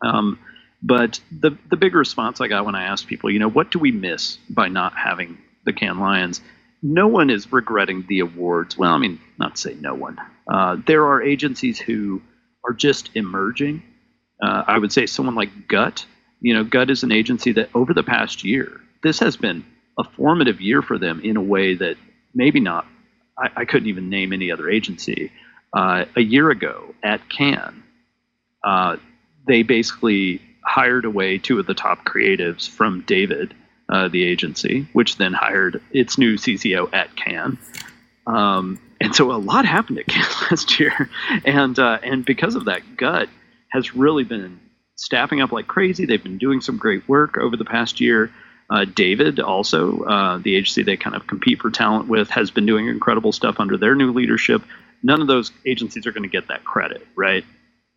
Um, 0.00 0.38
but 0.80 1.20
the 1.32 1.58
the 1.70 1.76
big 1.76 1.94
response 1.94 2.40
I 2.40 2.46
got 2.46 2.64
when 2.64 2.76
I 2.76 2.84
asked 2.84 3.08
people, 3.08 3.30
you 3.30 3.40
know, 3.40 3.50
what 3.50 3.72
do 3.72 3.80
we 3.80 3.90
miss 3.90 4.38
by 4.48 4.68
not 4.68 4.94
having 4.96 5.38
the 5.64 5.72
Cannes 5.72 5.98
Lions? 5.98 6.40
No 6.82 7.08
one 7.08 7.30
is 7.30 7.52
regretting 7.52 8.04
the 8.08 8.20
awards. 8.20 8.78
Well, 8.78 8.92
I 8.92 8.98
mean, 8.98 9.20
not 9.38 9.58
say 9.58 9.74
no 9.80 9.94
one. 9.94 10.18
Uh, 10.46 10.76
there 10.86 11.06
are 11.06 11.22
agencies 11.22 11.78
who 11.78 12.22
are 12.66 12.72
just 12.72 13.10
emerging. 13.14 13.82
Uh, 14.42 14.64
I 14.66 14.78
would 14.78 14.92
say 14.92 15.06
someone 15.06 15.34
like 15.34 15.68
Gut. 15.68 16.04
You 16.40 16.54
know, 16.54 16.64
Gut 16.64 16.90
is 16.90 17.02
an 17.02 17.12
agency 17.12 17.52
that 17.52 17.70
over 17.74 17.92
the 17.92 18.04
past 18.04 18.44
year, 18.44 18.80
this 19.02 19.18
has 19.18 19.36
been 19.36 19.64
a 19.98 20.04
formative 20.04 20.60
year 20.60 20.82
for 20.82 20.98
them 20.98 21.20
in 21.20 21.36
a 21.36 21.42
way 21.42 21.74
that 21.74 21.96
maybe 22.34 22.60
not. 22.60 22.86
I, 23.36 23.50
I 23.56 23.64
couldn't 23.64 23.88
even 23.88 24.08
name 24.10 24.32
any 24.32 24.50
other 24.50 24.70
agency. 24.70 25.32
Uh, 25.72 26.04
a 26.16 26.22
year 26.22 26.50
ago 26.50 26.94
at 27.02 27.28
Cannes, 27.28 27.82
uh, 28.64 28.96
they 29.46 29.62
basically 29.62 30.40
hired 30.64 31.04
away 31.04 31.38
two 31.38 31.58
of 31.58 31.66
the 31.66 31.74
top 31.74 32.04
creatives 32.04 32.68
from 32.68 33.02
David 33.06 33.54
uh, 33.88 34.08
the 34.08 34.24
agency, 34.24 34.86
which 34.92 35.16
then 35.16 35.32
hired 35.32 35.80
its 35.90 36.18
new 36.18 36.34
CCO 36.34 36.92
at 36.92 37.14
Cannes. 37.16 37.58
Um, 38.26 38.80
and 39.00 39.14
so 39.14 39.32
a 39.32 39.38
lot 39.38 39.64
happened 39.64 39.98
at 39.98 40.06
Cannes 40.06 40.42
last 40.50 40.78
year, 40.78 41.08
and 41.44 41.78
uh, 41.78 41.98
and 42.02 42.24
because 42.24 42.54
of 42.54 42.66
that, 42.66 42.96
Gut 42.96 43.28
has 43.70 43.94
really 43.94 44.24
been 44.24 44.60
staffing 44.96 45.40
up 45.40 45.52
like 45.52 45.66
crazy. 45.66 46.04
They've 46.04 46.22
been 46.22 46.38
doing 46.38 46.60
some 46.60 46.76
great 46.76 47.08
work 47.08 47.38
over 47.38 47.56
the 47.56 47.64
past 47.64 48.00
year. 48.00 48.30
Uh, 48.70 48.84
David, 48.84 49.40
also 49.40 50.02
uh, 50.02 50.38
the 50.38 50.54
agency 50.54 50.82
they 50.82 50.98
kind 50.98 51.16
of 51.16 51.26
compete 51.26 51.60
for 51.60 51.70
talent 51.70 52.08
with, 52.08 52.28
has 52.28 52.50
been 52.50 52.66
doing 52.66 52.88
incredible 52.88 53.32
stuff 53.32 53.60
under 53.60 53.78
their 53.78 53.94
new 53.94 54.12
leadership. 54.12 54.62
None 55.02 55.22
of 55.22 55.26
those 55.26 55.52
agencies 55.64 56.06
are 56.06 56.12
going 56.12 56.24
to 56.24 56.28
get 56.28 56.48
that 56.48 56.64
credit, 56.64 57.06
right? 57.16 57.44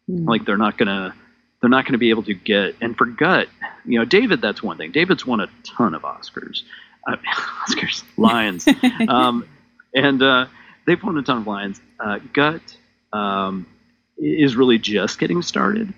Mm. 0.10 0.27
Like 0.27 0.45
they're 0.45 0.57
not 0.57 0.77
going 0.77 0.88
to 0.88 1.13
they're 1.62 1.70
not 1.70 1.86
going 1.86 1.94
to 1.94 2.00
be 2.00 2.10
able 2.10 2.24
to 2.24 2.34
get. 2.34 2.75
And 2.82 2.98
for 2.98 3.06
Gut, 3.06 3.48
you 3.86 4.00
know, 4.00 4.06
David, 4.06 4.41
that's 4.41 4.62
one 4.62 4.77
thing. 4.77 4.91
David's 4.91 5.25
won 5.25 5.39
a 5.39 5.48
ton 5.63 5.94
of 5.94 6.01
Oscars, 6.01 6.63
uh, 7.08 7.15
Oscars, 7.68 8.03
Lions, 8.18 8.68
um, 9.08 9.48
and 9.94 10.22
uh, 10.22 10.48
they've 10.86 11.01
won 11.01 11.18
a 11.18 11.24
ton 11.24 11.39
of 11.39 11.48
Lions. 11.48 11.80
Uh, 12.00 12.20
Gut 12.34 12.62
um, 13.13 13.68
is 14.18 14.56
really 14.56 14.80
just 14.80 15.20
getting 15.20 15.41
started, 15.41 15.94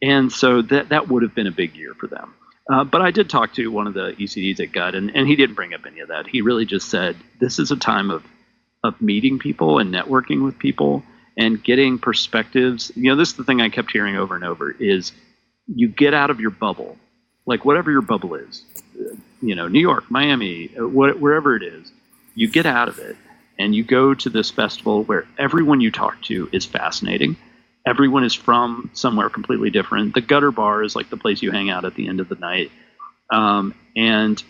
and 0.00 0.32
so 0.32 0.62
that 0.62 0.90
that 0.90 1.08
would 1.08 1.22
have 1.22 1.34
been 1.34 1.46
a 1.46 1.52
big 1.52 1.74
year 1.74 1.94
for 1.94 2.06
them. 2.06 2.34
Uh, 2.70 2.84
but 2.84 3.00
I 3.00 3.10
did 3.10 3.30
talk 3.30 3.54
to 3.54 3.70
one 3.70 3.86
of 3.86 3.94
the 3.94 4.12
ECDs 4.12 4.60
at 4.60 4.72
Gut, 4.72 4.94
and, 4.94 5.10
and 5.16 5.26
he 5.26 5.36
didn't 5.36 5.54
bring 5.54 5.72
up 5.72 5.86
any 5.86 6.00
of 6.00 6.08
that. 6.08 6.26
He 6.26 6.42
really 6.42 6.66
just 6.66 6.90
said 6.90 7.16
this 7.40 7.58
is 7.58 7.70
a 7.70 7.76
time 7.76 8.10
of 8.10 8.24
of 8.84 9.00
meeting 9.02 9.40
people 9.40 9.78
and 9.78 9.92
networking 9.92 10.44
with 10.44 10.56
people 10.58 11.02
and 11.38 11.62
getting 11.62 11.98
perspectives. 11.98 12.90
You 12.96 13.10
know, 13.10 13.16
this 13.16 13.30
is 13.30 13.36
the 13.36 13.44
thing 13.44 13.62
I 13.62 13.70
kept 13.70 13.92
hearing 13.92 14.16
over 14.16 14.34
and 14.34 14.44
over 14.44 14.72
is 14.72 15.12
you 15.66 15.88
get 15.88 16.12
out 16.12 16.30
of 16.30 16.40
your 16.40 16.50
bubble, 16.50 16.98
like 17.46 17.64
whatever 17.64 17.90
your 17.90 18.02
bubble 18.02 18.34
is, 18.34 18.64
you 19.40 19.54
know, 19.54 19.68
New 19.68 19.80
York, 19.80 20.10
Miami, 20.10 20.66
wherever 20.76 21.54
it 21.54 21.62
is, 21.62 21.92
you 22.34 22.50
get 22.50 22.66
out 22.66 22.88
of 22.88 22.98
it 22.98 23.16
and 23.58 23.74
you 23.74 23.84
go 23.84 24.14
to 24.14 24.28
this 24.28 24.50
festival 24.50 25.04
where 25.04 25.26
everyone 25.38 25.80
you 25.80 25.90
talk 25.90 26.20
to 26.22 26.48
is 26.52 26.66
fascinating. 26.66 27.36
Everyone 27.86 28.24
is 28.24 28.34
from 28.34 28.90
somewhere 28.92 29.30
completely 29.30 29.70
different. 29.70 30.14
The 30.14 30.20
gutter 30.20 30.50
bar 30.50 30.82
is 30.82 30.96
like 30.96 31.08
the 31.08 31.16
place 31.16 31.40
you 31.40 31.52
hang 31.52 31.70
out 31.70 31.84
at 31.84 31.94
the 31.94 32.08
end 32.08 32.20
of 32.20 32.28
the 32.28 32.34
night. 32.34 32.72
Um, 33.30 33.74
and 33.96 34.42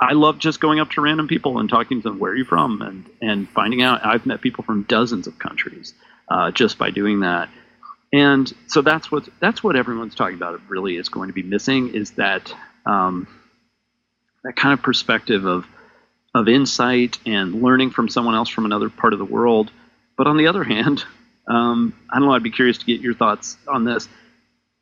I 0.00 0.12
love 0.12 0.38
just 0.38 0.60
going 0.60 0.78
up 0.78 0.90
to 0.90 1.00
random 1.00 1.26
people 1.26 1.58
and 1.58 1.68
talking 1.68 2.02
to 2.02 2.08
them, 2.08 2.18
where 2.18 2.32
are 2.32 2.36
you 2.36 2.44
from? 2.44 2.82
And, 2.82 3.06
and 3.20 3.48
finding 3.48 3.82
out. 3.82 4.04
I've 4.04 4.26
met 4.26 4.42
people 4.42 4.62
from 4.62 4.82
dozens 4.84 5.26
of 5.26 5.38
countries 5.38 5.94
uh, 6.30 6.50
just 6.50 6.78
by 6.78 6.90
doing 6.90 7.20
that. 7.20 7.48
And 8.12 8.52
so 8.68 8.80
that's 8.80 9.12
what 9.12 9.28
that's 9.40 9.62
what 9.62 9.76
everyone's 9.76 10.14
talking 10.14 10.36
about. 10.36 10.54
It 10.54 10.60
really 10.68 10.96
is 10.96 11.08
going 11.08 11.28
to 11.28 11.34
be 11.34 11.42
missing 11.42 11.94
is 11.94 12.12
that 12.12 12.54
um, 12.86 13.26
that 14.44 14.56
kind 14.56 14.72
of 14.72 14.82
perspective 14.82 15.44
of 15.44 15.66
of 16.34 16.48
insight 16.48 17.18
and 17.26 17.62
learning 17.62 17.90
from 17.90 18.08
someone 18.08 18.34
else 18.34 18.48
from 18.48 18.64
another 18.64 18.88
part 18.88 19.12
of 19.12 19.18
the 19.18 19.24
world. 19.24 19.70
But 20.16 20.26
on 20.26 20.36
the 20.36 20.46
other 20.46 20.64
hand, 20.64 21.04
um, 21.48 21.94
I 22.10 22.18
don't 22.18 22.28
know. 22.28 22.34
I'd 22.34 22.42
be 22.42 22.50
curious 22.50 22.78
to 22.78 22.86
get 22.86 23.00
your 23.00 23.14
thoughts 23.14 23.56
on 23.66 23.84
this. 23.84 24.08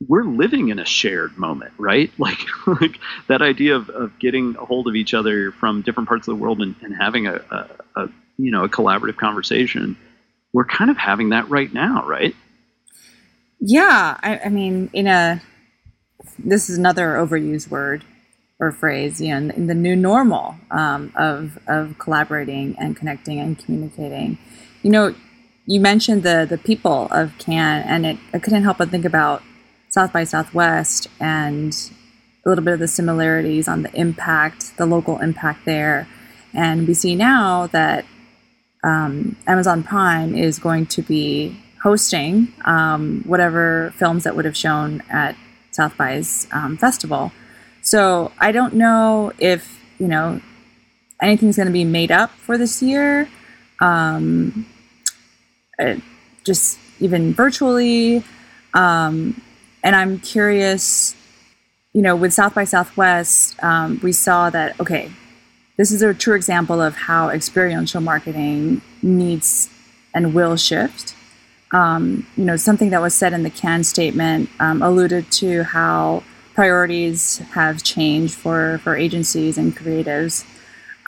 We're 0.06 0.24
living 0.24 0.68
in 0.68 0.78
a 0.78 0.84
shared 0.84 1.38
moment, 1.38 1.72
right? 1.78 2.12
Like, 2.18 2.38
like 2.66 2.98
that 3.28 3.40
idea 3.40 3.76
of, 3.76 3.88
of 3.88 4.18
getting 4.18 4.56
a 4.56 4.64
hold 4.64 4.88
of 4.88 4.94
each 4.94 5.14
other 5.14 5.52
from 5.52 5.82
different 5.82 6.08
parts 6.08 6.28
of 6.28 6.36
the 6.36 6.42
world 6.42 6.60
and, 6.60 6.74
and 6.82 6.94
having 6.94 7.26
a, 7.26 7.36
a, 7.50 8.02
a 8.02 8.08
you 8.36 8.50
know 8.50 8.64
a 8.64 8.68
collaborative 8.68 9.16
conversation 9.16 9.96
we're 10.56 10.64
kind 10.64 10.90
of 10.90 10.96
having 10.96 11.28
that 11.28 11.46
right 11.50 11.70
now, 11.70 12.02
right? 12.06 12.34
Yeah, 13.60 14.18
I, 14.22 14.38
I 14.46 14.48
mean, 14.48 14.88
in 14.94 15.06
a 15.06 15.42
this 16.38 16.70
is 16.70 16.78
another 16.78 17.16
overused 17.16 17.68
word 17.68 18.04
or 18.58 18.72
phrase, 18.72 19.20
you 19.20 19.38
know, 19.38 19.54
in, 19.54 19.66
the 19.66 19.74
new 19.74 19.94
normal 19.94 20.54
um, 20.70 21.12
of 21.14 21.58
of 21.66 21.98
collaborating 21.98 22.74
and 22.78 22.96
connecting 22.96 23.38
and 23.38 23.58
communicating. 23.58 24.38
You 24.82 24.90
know, 24.92 25.14
you 25.66 25.78
mentioned 25.78 26.22
the 26.22 26.46
the 26.48 26.56
people 26.56 27.08
of 27.10 27.36
Cannes, 27.36 27.84
and 27.86 28.06
it 28.06 28.18
I 28.32 28.38
couldn't 28.38 28.62
help 28.62 28.78
but 28.78 28.88
think 28.88 29.04
about 29.04 29.42
South 29.90 30.10
by 30.10 30.24
Southwest 30.24 31.06
and 31.20 31.74
a 32.46 32.48
little 32.48 32.64
bit 32.64 32.72
of 32.72 32.80
the 32.80 32.88
similarities 32.88 33.68
on 33.68 33.82
the 33.82 33.94
impact, 33.94 34.78
the 34.78 34.86
local 34.86 35.18
impact 35.18 35.66
there. 35.66 36.08
And 36.54 36.88
we 36.88 36.94
see 36.94 37.14
now 37.14 37.66
that 37.66 38.06
um, 38.86 39.36
Amazon 39.48 39.82
Prime 39.82 40.36
is 40.36 40.60
going 40.60 40.86
to 40.86 41.02
be 41.02 41.60
hosting 41.82 42.52
um, 42.64 43.22
whatever 43.26 43.92
films 43.96 44.22
that 44.24 44.36
would 44.36 44.44
have 44.44 44.56
shown 44.56 45.02
at 45.10 45.36
South 45.72 45.96
by's 45.96 46.46
um, 46.52 46.76
festival. 46.76 47.32
So 47.82 48.30
I 48.38 48.52
don't 48.52 48.74
know 48.74 49.32
if 49.38 49.80
you 49.98 50.06
know 50.06 50.40
anything's 51.20 51.56
going 51.56 51.66
to 51.66 51.72
be 51.72 51.84
made 51.84 52.12
up 52.12 52.30
for 52.30 52.56
this 52.56 52.80
year, 52.80 53.28
um, 53.80 54.66
uh, 55.80 55.96
just 56.44 56.78
even 57.00 57.34
virtually. 57.34 58.22
Um, 58.72 59.42
and 59.82 59.96
I'm 59.96 60.20
curious, 60.20 61.16
you 61.92 62.02
know, 62.02 62.14
with 62.14 62.32
South 62.32 62.54
by 62.54 62.64
Southwest, 62.64 63.60
um, 63.64 63.98
we 64.02 64.12
saw 64.12 64.48
that 64.50 64.78
okay, 64.78 65.10
this 65.76 65.92
is 65.92 66.02
a 66.02 66.14
true 66.14 66.34
example 66.34 66.80
of 66.80 66.94
how 66.94 67.28
experiential 67.28 68.00
marketing 68.00 68.80
needs 69.02 69.68
and 70.14 70.34
will 70.34 70.56
shift. 70.56 71.14
Um, 71.72 72.26
you 72.36 72.44
know, 72.44 72.56
something 72.56 72.90
that 72.90 73.02
was 73.02 73.14
said 73.14 73.32
in 73.32 73.42
the 73.42 73.50
Cannes 73.50 73.84
statement 73.84 74.48
um, 74.60 74.82
alluded 74.82 75.30
to 75.32 75.64
how 75.64 76.22
priorities 76.54 77.38
have 77.52 77.82
changed 77.82 78.34
for, 78.34 78.78
for 78.82 78.96
agencies 78.96 79.58
and 79.58 79.76
creatives. 79.76 80.46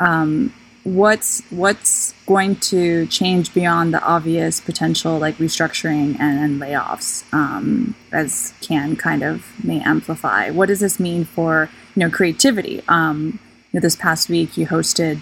Um, 0.01 0.53
what's 0.85 1.43
what's 1.51 2.15
going 2.27 2.57
to 2.57 3.07
change 3.07 3.53
beyond 3.53 3.93
the 3.93 4.03
obvious 4.03 4.61
potential 4.61 5.19
like 5.19 5.37
restructuring 5.37 6.19
and, 6.19 6.39
and 6.39 6.61
layoffs 6.61 7.31
um, 7.35 7.95
as 8.13 8.55
can 8.61 8.97
kind 8.97 9.23
of 9.23 9.45
may 9.63 9.81
amplify 9.81 10.49
what 10.51 10.67
does 10.67 10.81
this 10.81 10.99
mean 10.99 11.25
for 11.25 11.69
you 11.95 12.01
know 12.01 12.11
creativity 12.11 12.83
um, 12.89 13.39
know, 13.73 13.81
this 13.81 13.97
past 13.97 14.29
week 14.29 14.57
you 14.57 14.67
hosted 14.67 15.21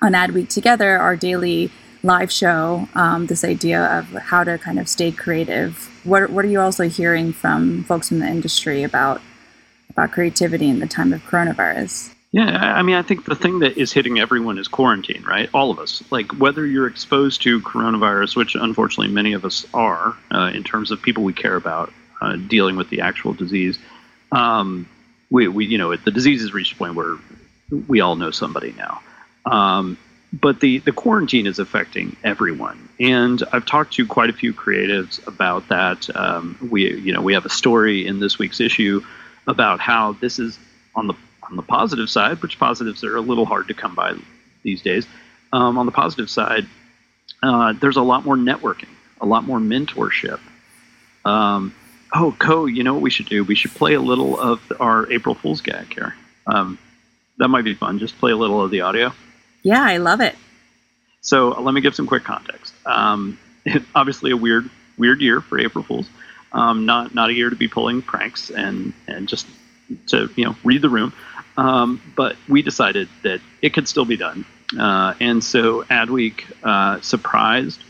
on 0.00 0.12
Adweek 0.12 0.48
Together, 0.48 0.98
our 0.98 1.16
daily 1.16 1.70
live 2.02 2.32
show, 2.32 2.88
um, 2.94 3.26
this 3.26 3.44
idea 3.44 3.84
of 3.98 4.06
how 4.06 4.42
to 4.42 4.58
kind 4.58 4.78
of 4.78 4.88
stay 4.88 5.12
creative. 5.12 5.88
What, 6.04 6.30
what 6.30 6.44
are 6.44 6.48
you 6.48 6.60
also 6.60 6.88
hearing 6.88 7.32
from 7.32 7.84
folks 7.84 8.10
in 8.10 8.18
the 8.18 8.26
industry 8.26 8.82
about 8.82 9.20
about 9.90 10.10
creativity 10.10 10.70
in 10.70 10.80
the 10.80 10.86
time 10.86 11.12
of 11.12 11.20
coronavirus? 11.22 12.14
Yeah, 12.32 12.48
I 12.48 12.80
mean, 12.80 12.96
I 12.96 13.02
think 13.02 13.26
the 13.26 13.34
thing 13.34 13.58
that 13.58 13.76
is 13.76 13.92
hitting 13.92 14.18
everyone 14.18 14.56
is 14.56 14.66
quarantine, 14.66 15.22
right? 15.22 15.50
All 15.52 15.70
of 15.70 15.78
us. 15.78 16.02
Like, 16.10 16.32
whether 16.32 16.66
you're 16.66 16.86
exposed 16.86 17.42
to 17.42 17.60
coronavirus, 17.60 18.34
which 18.34 18.54
unfortunately 18.54 19.12
many 19.12 19.34
of 19.34 19.44
us 19.44 19.66
are, 19.74 20.16
uh, 20.34 20.50
in 20.54 20.64
terms 20.64 20.90
of 20.90 21.02
people 21.02 21.24
we 21.24 21.34
care 21.34 21.56
about 21.56 21.92
uh, 22.22 22.36
dealing 22.36 22.76
with 22.76 22.88
the 22.88 23.02
actual 23.02 23.34
disease, 23.34 23.78
um, 24.32 24.88
we, 25.30 25.46
we, 25.46 25.66
you 25.66 25.76
know, 25.76 25.94
the 25.94 26.10
disease 26.10 26.40
has 26.40 26.54
reached 26.54 26.72
a 26.72 26.76
point 26.76 26.94
where 26.94 27.16
we 27.88 28.00
all 28.00 28.16
know 28.16 28.30
somebody 28.30 28.74
now. 28.76 29.00
Um, 29.46 29.98
but 30.32 30.60
the, 30.60 30.78
the 30.78 30.92
quarantine 30.92 31.46
is 31.46 31.58
affecting 31.58 32.16
everyone, 32.24 32.88
and 32.98 33.42
I've 33.52 33.66
talked 33.66 33.92
to 33.94 34.06
quite 34.06 34.30
a 34.30 34.32
few 34.32 34.54
creatives 34.54 35.24
about 35.26 35.68
that. 35.68 36.08
Um, 36.16 36.56
we 36.70 36.94
you 37.00 37.12
know 37.12 37.20
we 37.20 37.34
have 37.34 37.44
a 37.44 37.50
story 37.50 38.06
in 38.06 38.18
this 38.18 38.38
week's 38.38 38.60
issue 38.60 39.02
about 39.46 39.80
how 39.80 40.12
this 40.12 40.38
is 40.38 40.58
on 40.94 41.06
the 41.06 41.14
on 41.42 41.56
the 41.56 41.62
positive 41.62 42.08
side, 42.08 42.40
which 42.40 42.58
positives 42.58 43.04
are 43.04 43.16
a 43.16 43.20
little 43.20 43.44
hard 43.44 43.68
to 43.68 43.74
come 43.74 43.94
by 43.94 44.14
these 44.62 44.80
days. 44.80 45.06
um, 45.52 45.76
on 45.76 45.84
the 45.84 45.92
positive 45.92 46.30
side, 46.30 46.66
uh, 47.42 47.74
there's 47.74 47.96
a 47.96 48.02
lot 48.02 48.24
more 48.24 48.36
networking, 48.36 48.88
a 49.20 49.26
lot 49.26 49.44
more 49.44 49.58
mentorship. 49.58 50.40
Um, 51.24 51.74
oh, 52.14 52.34
Ko, 52.38 52.66
you 52.66 52.82
know 52.82 52.94
what 52.94 53.02
we 53.02 53.10
should 53.10 53.28
do? 53.28 53.44
We 53.44 53.54
should 53.54 53.72
play 53.72 53.94
a 53.94 54.00
little 54.00 54.38
of 54.38 54.60
our 54.80 55.10
April 55.12 55.34
Fool's 55.34 55.60
gag 55.60 55.92
here. 55.92 56.14
Um, 56.46 56.78
that 57.38 57.48
might 57.48 57.64
be 57.64 57.74
fun. 57.74 57.98
Just 57.98 58.18
play 58.18 58.32
a 58.32 58.36
little 58.36 58.62
of 58.62 58.70
the 58.70 58.82
audio. 58.82 59.12
Yeah, 59.62 59.82
I 59.82 59.98
love 59.98 60.20
it. 60.20 60.36
So 61.20 61.50
let 61.60 61.72
me 61.72 61.80
give 61.80 61.94
some 61.94 62.06
quick 62.06 62.24
context. 62.24 62.74
Um, 62.84 63.38
obviously, 63.94 64.32
a 64.32 64.36
weird, 64.36 64.68
weird 64.98 65.20
year 65.20 65.40
for 65.40 65.58
April 65.58 65.84
Fools. 65.84 66.08
Um, 66.52 66.84
not 66.84 67.14
not 67.14 67.30
a 67.30 67.32
year 67.32 67.48
to 67.48 67.56
be 67.56 67.68
pulling 67.68 68.02
pranks 68.02 68.50
and 68.50 68.92
and 69.06 69.28
just 69.28 69.46
to 70.08 70.28
you 70.36 70.44
know 70.44 70.56
read 70.64 70.82
the 70.82 70.90
room. 70.90 71.12
Um, 71.56 72.00
but 72.16 72.36
we 72.48 72.62
decided 72.62 73.08
that 73.22 73.40
it 73.60 73.74
could 73.74 73.88
still 73.88 74.04
be 74.04 74.16
done, 74.16 74.44
uh, 74.78 75.14
and 75.20 75.42
so 75.42 75.82
Adweek 75.84 76.44
uh, 76.62 77.00
surprised 77.00 77.82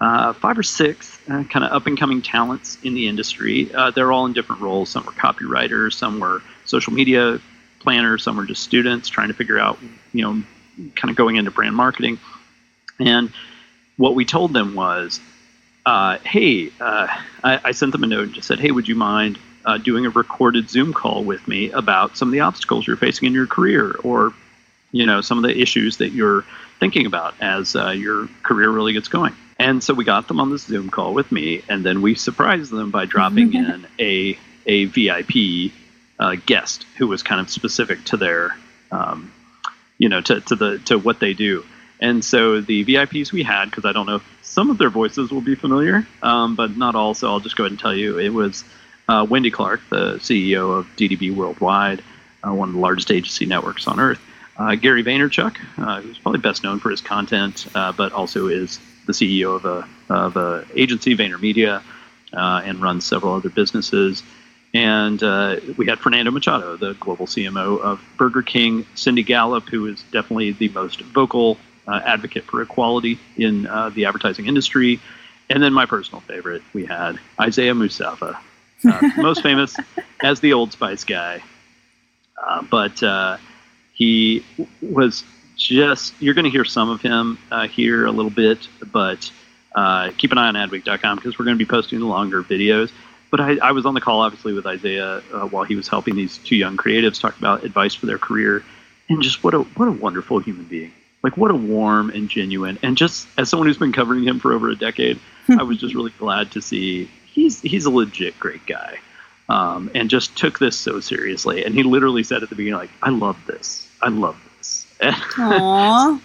uh, 0.00 0.32
five 0.32 0.58
or 0.58 0.62
six 0.62 1.18
uh, 1.28 1.44
kind 1.44 1.64
of 1.64 1.72
up 1.72 1.86
and 1.86 1.98
coming 1.98 2.22
talents 2.22 2.78
in 2.82 2.94
the 2.94 3.06
industry. 3.06 3.72
Uh, 3.74 3.90
they're 3.90 4.12
all 4.12 4.26
in 4.26 4.32
different 4.32 4.62
roles. 4.62 4.88
Some 4.88 5.04
were 5.04 5.12
copywriters, 5.12 5.94
some 5.94 6.20
were 6.20 6.42
social 6.64 6.92
media 6.92 7.40
planners, 7.80 8.22
some 8.22 8.36
were 8.36 8.44
just 8.44 8.62
students 8.62 9.08
trying 9.08 9.28
to 9.28 9.34
figure 9.34 9.58
out, 9.58 9.78
you 10.12 10.22
know, 10.22 10.42
kind 10.94 11.10
of 11.10 11.16
going 11.16 11.36
into 11.36 11.50
brand 11.50 11.74
marketing. 11.74 12.18
And 12.98 13.32
what 13.96 14.14
we 14.14 14.24
told 14.24 14.52
them 14.52 14.74
was, 14.74 15.20
uh, 15.84 16.18
hey, 16.18 16.70
uh, 16.80 17.08
I, 17.42 17.60
I, 17.64 17.72
sent 17.72 17.92
them 17.92 18.04
a 18.04 18.06
note 18.06 18.24
and 18.24 18.34
just 18.34 18.46
said, 18.46 18.60
hey, 18.60 18.70
would 18.70 18.86
you 18.86 18.94
mind 18.94 19.38
uh, 19.64 19.78
doing 19.78 20.04
a 20.04 20.10
recorded 20.10 20.68
Zoom 20.68 20.92
call 20.92 21.24
with 21.24 21.46
me 21.48 21.70
about 21.70 22.16
some 22.16 22.28
of 22.28 22.32
the 22.32 22.40
obstacles 22.40 22.86
you're 22.86 22.96
facing 22.96 23.26
in 23.26 23.32
your 23.32 23.46
career 23.46 23.94
or, 24.04 24.34
you 24.92 25.06
know, 25.06 25.22
some 25.22 25.38
of 25.38 25.44
the 25.44 25.58
issues 25.58 25.96
that 25.96 26.10
you're 26.10 26.44
thinking 26.78 27.06
about 27.06 27.34
as 27.40 27.74
uh, 27.76 27.90
your 27.90 28.28
career 28.42 28.70
really 28.70 28.92
gets 28.92 29.08
going. 29.08 29.34
And 29.58 29.82
so 29.82 29.92
we 29.92 30.04
got 30.04 30.28
them 30.28 30.40
on 30.40 30.50
this 30.50 30.62
Zoom 30.62 30.90
call 30.90 31.12
with 31.12 31.30
me, 31.30 31.62
and 31.68 31.84
then 31.84 32.00
we 32.00 32.14
surprised 32.14 32.70
them 32.70 32.90
by 32.90 33.04
dropping 33.04 33.54
in 33.54 33.86
a 33.98 34.38
a 34.66 34.84
VIP 34.86 35.72
uh, 36.20 36.36
guest 36.46 36.86
who 36.96 37.08
was 37.08 37.22
kind 37.22 37.40
of 37.40 37.50
specific 37.50 38.04
to 38.04 38.16
their, 38.16 38.56
um, 38.92 39.32
you 39.98 40.08
know, 40.08 40.20
to, 40.20 40.40
to 40.42 40.54
the 40.54 40.78
to 40.80 40.98
what 40.98 41.18
they 41.18 41.32
do. 41.32 41.64
And 41.98 42.24
so 42.24 42.60
the 42.60 42.84
VIPs 42.84 43.32
we 43.32 43.42
had, 43.42 43.66
because 43.66 43.84
I 43.84 43.92
don't 43.92 44.06
know 44.06 44.16
if 44.16 44.38
some 44.42 44.70
of 44.70 44.78
their 44.78 44.90
voices 44.90 45.30
will 45.30 45.40
be 45.40 45.54
familiar, 45.54 46.06
um, 46.22 46.54
but 46.56 46.76
not 46.76 46.94
all. 46.94 47.14
So 47.14 47.28
I'll 47.28 47.40
just 47.40 47.56
go 47.56 47.64
ahead 47.64 47.72
and 47.72 47.80
tell 47.80 47.94
you. 47.94 48.18
It 48.18 48.30
was 48.30 48.64
uh, 49.08 49.26
Wendy 49.28 49.50
Clark, 49.50 49.80
the 49.90 50.14
CEO 50.16 50.78
of 50.78 50.86
DDB 50.96 51.34
Worldwide, 51.34 52.02
uh, 52.46 52.52
one 52.54 52.68
of 52.68 52.74
the 52.74 52.80
largest 52.80 53.10
agency 53.10 53.46
networks 53.46 53.86
on 53.86 53.98
earth. 53.98 54.20
Uh, 54.56 54.74
Gary 54.74 55.02
Vaynerchuk, 55.02 55.56
uh, 55.78 56.00
who's 56.02 56.18
probably 56.18 56.40
best 56.40 56.62
known 56.62 56.80
for 56.80 56.90
his 56.90 57.00
content, 57.00 57.66
uh, 57.74 57.92
but 57.92 58.12
also 58.12 58.48
is 58.48 58.78
the 59.06 59.12
CEO 59.12 59.56
of 59.56 59.64
a 59.64 59.88
of 60.12 60.36
a 60.36 60.66
agency, 60.74 61.16
VaynerMedia, 61.16 61.82
uh, 62.32 62.62
and 62.64 62.82
runs 62.82 63.06
several 63.06 63.34
other 63.34 63.48
businesses. 63.48 64.22
And 64.72 65.22
uh, 65.22 65.56
we 65.76 65.86
had 65.86 65.98
Fernando 65.98 66.30
Machado, 66.30 66.76
the 66.76 66.94
global 66.94 67.26
CMO 67.26 67.80
of 67.80 68.00
Burger 68.16 68.42
King, 68.42 68.86
Cindy 68.94 69.24
Gallop, 69.24 69.68
who 69.68 69.86
is 69.86 70.02
definitely 70.12 70.52
the 70.52 70.68
most 70.68 71.00
vocal 71.00 71.58
uh, 71.88 72.00
advocate 72.04 72.44
for 72.44 72.62
equality 72.62 73.18
in 73.36 73.66
uh, 73.66 73.90
the 73.90 74.04
advertising 74.04 74.46
industry. 74.46 75.00
And 75.48 75.60
then 75.60 75.72
my 75.72 75.86
personal 75.86 76.20
favorite, 76.20 76.62
we 76.72 76.86
had 76.86 77.18
Isaiah 77.40 77.74
Mustafa, 77.74 78.38
uh, 78.84 79.10
most 79.16 79.42
famous 79.42 79.76
as 80.22 80.38
the 80.38 80.52
Old 80.52 80.70
Spice 80.70 81.02
guy. 81.02 81.42
Uh, 82.40 82.62
but 82.62 83.02
uh, 83.02 83.38
he 83.92 84.44
was 84.80 85.24
just, 85.56 86.14
you're 86.20 86.34
going 86.34 86.44
to 86.44 86.50
hear 86.50 86.64
some 86.64 86.90
of 86.90 87.02
him 87.02 87.38
here 87.70 88.06
a 88.06 88.12
little 88.12 88.30
bit, 88.30 88.68
but 88.92 89.32
keep 90.16 90.30
an 90.30 90.38
eye 90.38 90.46
on 90.46 90.54
adweek.com 90.54 91.16
because 91.16 91.38
we're 91.38 91.44
going 91.44 91.58
to 91.58 91.62
be 91.64 91.68
posting 91.68 91.98
longer 91.98 92.44
videos 92.44 92.92
but 93.30 93.40
I, 93.40 93.56
I, 93.58 93.72
was 93.72 93.86
on 93.86 93.94
the 93.94 94.00
call 94.00 94.20
obviously 94.20 94.52
with 94.52 94.66
Isaiah 94.66 95.22
uh, 95.32 95.46
while 95.46 95.64
he 95.64 95.76
was 95.76 95.88
helping 95.88 96.16
these 96.16 96.38
two 96.38 96.56
young 96.56 96.76
creatives 96.76 97.20
talk 97.20 97.38
about 97.38 97.64
advice 97.64 97.94
for 97.94 98.06
their 98.06 98.18
career, 98.18 98.64
and 99.08 99.22
just 99.22 99.42
what 99.44 99.54
a 99.54 99.60
what 99.60 99.88
a 99.88 99.92
wonderful 99.92 100.38
human 100.40 100.64
being. 100.64 100.92
Like 101.22 101.36
what 101.36 101.50
a 101.50 101.54
warm 101.54 102.10
and 102.10 102.28
genuine, 102.28 102.78
and 102.82 102.96
just 102.96 103.28
as 103.38 103.48
someone 103.48 103.68
who's 103.68 103.78
been 103.78 103.92
covering 103.92 104.24
him 104.24 104.40
for 104.40 104.52
over 104.52 104.68
a 104.68 104.76
decade, 104.76 105.18
I 105.48 105.62
was 105.62 105.78
just 105.78 105.94
really 105.94 106.12
glad 106.18 106.52
to 106.52 106.62
see 106.62 107.10
he's 107.26 107.60
he's 107.60 107.86
a 107.86 107.90
legit 107.90 108.38
great 108.38 108.66
guy, 108.66 108.98
um, 109.48 109.90
and 109.94 110.10
just 110.10 110.36
took 110.36 110.58
this 110.58 110.78
so 110.78 111.00
seriously. 111.00 111.64
And 111.64 111.74
he 111.74 111.82
literally 111.82 112.22
said 112.22 112.42
at 112.42 112.48
the 112.48 112.56
beginning, 112.56 112.78
like, 112.78 112.90
"I 113.02 113.10
love 113.10 113.38
this. 113.46 113.88
I 114.02 114.08
love 114.08 114.36
this." 114.58 114.86
Aww. 115.00 116.20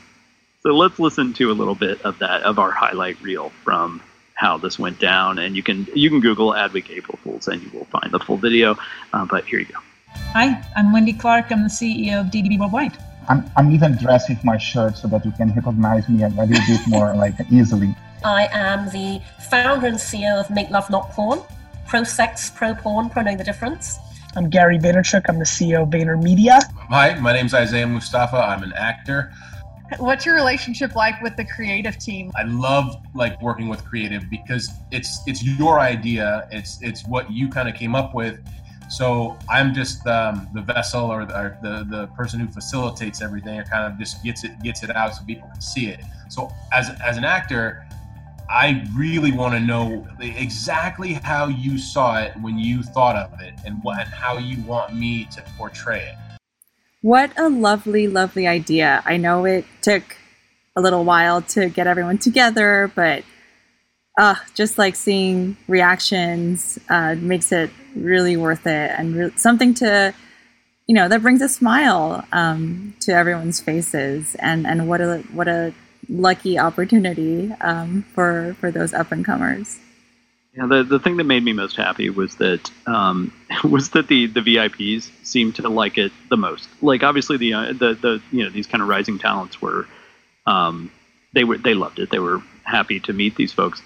so 0.61 0.69
let's 0.69 0.99
listen 0.99 1.33
to 1.33 1.51
a 1.51 1.53
little 1.53 1.75
bit 1.75 2.01
of 2.01 2.19
that 2.19 2.41
of 2.43 2.57
our 2.57 2.71
highlight 2.71 3.21
reel 3.21 3.51
from 3.63 4.01
how 4.35 4.57
this 4.57 4.77
went 4.77 4.99
down. 4.99 5.39
And 5.39 5.55
you 5.55 5.63
can 5.63 5.87
you 5.95 6.09
can 6.09 6.19
Google 6.19 6.51
Adweek 6.51 6.89
April 6.89 7.17
Fools 7.23 7.47
and 7.47 7.61
you 7.63 7.69
will 7.71 7.85
find 7.85 8.11
the 8.11 8.19
full 8.19 8.37
video. 8.37 8.77
Uh, 9.13 9.25
but 9.25 9.45
here 9.45 9.59
you 9.59 9.65
go. 9.65 9.79
Hi, 10.33 10.61
I'm 10.75 10.93
Wendy 10.93 11.13
Clark. 11.13 11.51
I'm 11.51 11.63
the 11.63 11.69
CEO 11.69 12.21
of 12.21 12.27
DDB 12.27 12.59
Worldwide. 12.59 12.97
I'm, 13.27 13.49
I'm 13.57 13.71
even 13.71 13.97
dressed 13.97 14.29
with 14.29 14.43
my 14.43 14.57
shirt 14.57 14.97
so 14.97 15.07
that 15.07 15.25
you 15.25 15.31
can 15.31 15.51
recognize 15.53 16.07
me 16.07 16.23
a 16.23 16.29
little 16.29 16.47
bit 16.47 16.81
more 16.87 17.15
like 17.23 17.35
easily. 17.51 17.95
I 18.23 18.47
am 18.51 18.85
the 18.89 19.21
founder 19.49 19.87
and 19.87 19.97
CEO 19.97 20.39
of 20.39 20.49
Make 20.49 20.69
Love 20.69 20.89
Not 20.89 21.11
Porn. 21.11 21.41
Pro 21.87 22.03
sex, 22.03 22.49
pro 22.49 22.73
porn, 22.73 23.09
pro 23.09 23.23
know 23.23 23.35
the 23.35 23.43
difference. 23.43 23.97
I'm 24.35 24.49
Gary 24.49 24.77
Vaynerchuk. 24.77 25.23
I'm 25.29 25.39
the 25.39 25.45
CEO 25.45 25.83
of 25.83 25.89
VaynerMedia. 25.89 26.61
Hi, 26.89 27.13
my 27.19 27.33
name 27.33 27.45
is 27.45 27.53
Isaiah 27.53 27.87
Mustafa. 27.87 28.37
I'm 28.37 28.63
an 28.63 28.73
actor. 28.73 29.31
What's 29.97 30.25
your 30.25 30.35
relationship 30.35 30.95
like 30.95 31.21
with 31.21 31.35
the 31.37 31.45
creative 31.45 31.97
team? 31.97 32.31
I 32.35 32.43
love 32.43 32.97
like 33.13 33.39
working 33.41 33.67
with 33.67 33.83
creative 33.85 34.29
because 34.29 34.69
it's 34.91 35.21
it's 35.27 35.43
your 35.43 35.79
idea. 35.79 36.47
It's 36.51 36.81
it's 36.81 37.05
what 37.05 37.31
you 37.31 37.49
kind 37.49 37.69
of 37.69 37.75
came 37.75 37.95
up 37.95 38.13
with. 38.13 38.39
So 38.89 39.37
I'm 39.49 39.73
just 39.73 40.05
um, 40.07 40.47
the 40.53 40.61
vessel 40.61 41.11
or 41.11 41.25
the, 41.25 41.37
or 41.37 41.57
the 41.61 41.85
the 41.89 42.07
person 42.07 42.39
who 42.39 42.47
facilitates 42.47 43.21
everything. 43.21 43.59
It 43.59 43.69
kind 43.69 43.91
of 43.91 43.99
just 43.99 44.23
gets 44.23 44.43
it 44.43 44.59
gets 44.63 44.83
it 44.83 44.95
out 44.95 45.15
so 45.15 45.23
people 45.23 45.47
can 45.49 45.61
see 45.61 45.87
it. 45.87 46.01
So 46.29 46.51
as 46.73 46.89
as 47.01 47.17
an 47.17 47.23
actor, 47.23 47.85
I 48.49 48.87
really 48.95 49.31
want 49.31 49.53
to 49.53 49.59
know 49.59 50.07
exactly 50.19 51.13
how 51.13 51.47
you 51.47 51.77
saw 51.77 52.19
it 52.21 52.33
when 52.41 52.57
you 52.57 52.81
thought 52.81 53.15
of 53.15 53.39
it, 53.41 53.53
and 53.65 53.83
what 53.83 53.99
and 53.99 54.09
how 54.09 54.37
you 54.37 54.61
want 54.63 54.95
me 54.95 55.25
to 55.25 55.43
portray 55.57 55.99
it. 55.99 56.15
What 57.05 57.37
a 57.37 57.49
lovely, 57.49 58.07
lovely 58.07 58.47
idea. 58.47 59.03
I 59.05 59.17
know 59.17 59.45
it 59.45 59.65
took 59.83 60.17
a 60.75 60.81
little 60.81 61.05
while 61.05 61.43
to 61.53 61.69
get 61.69 61.85
everyone 61.85 62.17
together, 62.17 62.91
but 62.95 63.23
uh, 64.17 64.33
just 64.55 64.79
like 64.79 64.95
seeing 64.95 65.55
reactions 65.67 66.79
uh, 66.89 67.13
makes 67.13 67.51
it 67.51 67.69
really 67.95 68.35
worth 68.35 68.65
it 68.65 68.89
and 68.97 69.15
re- 69.15 69.31
something 69.35 69.75
to, 69.75 70.15
you 70.87 70.95
know, 70.95 71.07
that 71.07 71.21
brings 71.21 71.43
a 71.43 71.47
smile 71.47 72.25
um, 72.31 72.95
to 73.01 73.11
everyone's 73.13 73.59
faces. 73.59 74.33
And, 74.39 74.65
and 74.65 74.89
what 74.89 74.99
a 74.99 75.19
what 75.31 75.47
a 75.47 75.75
lucky 76.09 76.57
opportunity 76.57 77.51
um, 77.61 78.03
for 78.15 78.57
for 78.59 78.71
those 78.71 78.95
up 78.95 79.11
and 79.11 79.23
comers. 79.23 79.77
Yeah, 80.55 80.67
the, 80.67 80.83
the 80.83 80.99
thing 80.99 81.17
that 81.17 81.25
made 81.25 81.43
me 81.43 81.51
most 81.51 81.75
happy 81.75 82.09
was 82.09 82.35
that 82.35 82.71
um, 82.87 83.33
was 83.63 83.89
that 83.89 84.07
the, 84.07 84.27
the 84.27 84.39
VIPs 84.39 85.09
seemed 85.23 85.55
to 85.55 85.67
like 85.67 85.97
it 85.97 86.13
the 86.29 86.37
most. 86.37 86.69
Like 86.81 87.03
obviously 87.03 87.37
the 87.37 87.53
uh, 87.53 87.73
the 87.73 87.93
the 87.93 88.21
you 88.31 88.43
know 88.43 88.49
these 88.49 88.67
kind 88.67 88.81
of 88.81 88.87
rising 88.87 89.19
talents 89.19 89.61
were 89.61 89.85
um, 90.45 90.91
they 91.33 91.43
were 91.43 91.57
they 91.57 91.73
loved 91.73 91.99
it. 91.99 92.09
They 92.09 92.19
were 92.19 92.41
happy 92.63 93.01
to 93.01 93.13
meet 93.13 93.35
these 93.35 93.51
folks. 93.51 93.81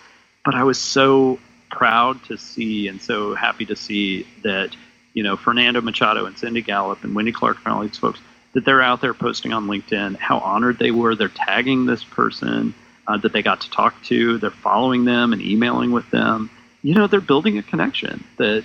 But 0.45 0.53
I 0.53 0.63
was 0.63 0.79
so 0.79 1.39
proud 1.71 2.23
to 2.25 2.37
see 2.37 2.87
and 2.87 3.01
so 3.01 3.33
happy 3.35 3.65
to 3.65 3.75
see 3.75 4.27
that 4.43 4.75
you 5.13 5.23
know 5.23 5.37
Fernando 5.37 5.81
Machado 5.81 6.25
and 6.25 6.37
Cindy 6.37 6.61
Gallop 6.61 7.03
and 7.03 7.15
Wendy 7.15 7.31
Clark 7.31 7.57
and 7.65 7.73
all 7.73 7.81
these 7.81 7.97
folks 7.97 8.19
that 8.53 8.63
they're 8.65 8.81
out 8.81 9.01
there 9.01 9.13
posting 9.15 9.53
on 9.53 9.65
LinkedIn 9.65 10.17
how 10.17 10.37
honored 10.37 10.77
they 10.77 10.91
were. 10.91 11.15
They're 11.15 11.29
tagging 11.29 11.87
this 11.87 12.03
person 12.03 12.75
uh, 13.07 13.17
that 13.17 13.33
they 13.33 13.41
got 13.41 13.61
to 13.61 13.71
talk 13.71 14.03
to. 14.03 14.37
They're 14.37 14.51
following 14.51 15.05
them 15.05 15.33
and 15.33 15.41
emailing 15.41 15.91
with 15.91 16.07
them 16.11 16.51
you 16.81 16.93
know 16.93 17.07
they're 17.07 17.21
building 17.21 17.57
a 17.57 17.63
connection 17.63 18.23
that 18.37 18.63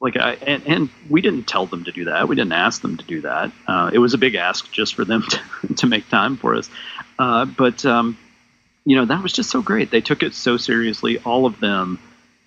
like 0.00 0.16
I 0.16 0.34
and, 0.34 0.66
and 0.66 0.90
we 1.08 1.20
didn't 1.20 1.44
tell 1.44 1.66
them 1.66 1.84
to 1.84 1.92
do 1.92 2.04
that. 2.06 2.28
We 2.28 2.36
didn't 2.36 2.52
ask 2.52 2.82
them 2.82 2.96
to 2.96 3.04
do 3.04 3.22
that. 3.22 3.52
Uh, 3.66 3.90
it 3.92 3.98
was 3.98 4.14
a 4.14 4.18
big 4.18 4.34
ask 4.34 4.70
just 4.70 4.94
for 4.94 5.04
them 5.04 5.22
to, 5.30 5.74
to 5.74 5.86
make 5.86 6.08
time 6.08 6.36
for 6.36 6.54
us. 6.54 6.68
Uh, 7.18 7.46
but 7.46 7.84
um, 7.86 8.18
you 8.84 8.96
know 8.96 9.06
that 9.06 9.22
was 9.22 9.32
just 9.32 9.50
so 9.50 9.62
great. 9.62 9.90
They 9.90 10.00
took 10.00 10.22
it 10.22 10.34
so 10.34 10.56
seriously. 10.56 11.18
All 11.18 11.46
of 11.46 11.58
them, 11.60 11.98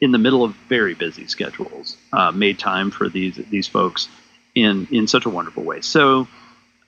in 0.01 0.11
the 0.11 0.19
middle 0.19 0.43
of 0.43 0.55
very 0.69 0.93
busy 0.93 1.25
schedules, 1.27 1.97
uh, 2.13 2.31
made 2.31 2.59
time 2.59 2.91
for 2.91 3.09
these 3.09 3.35
these 3.49 3.67
folks 3.67 4.07
in 4.53 4.87
in 4.91 5.07
such 5.07 5.25
a 5.25 5.29
wonderful 5.29 5.63
way. 5.63 5.81
So 5.81 6.27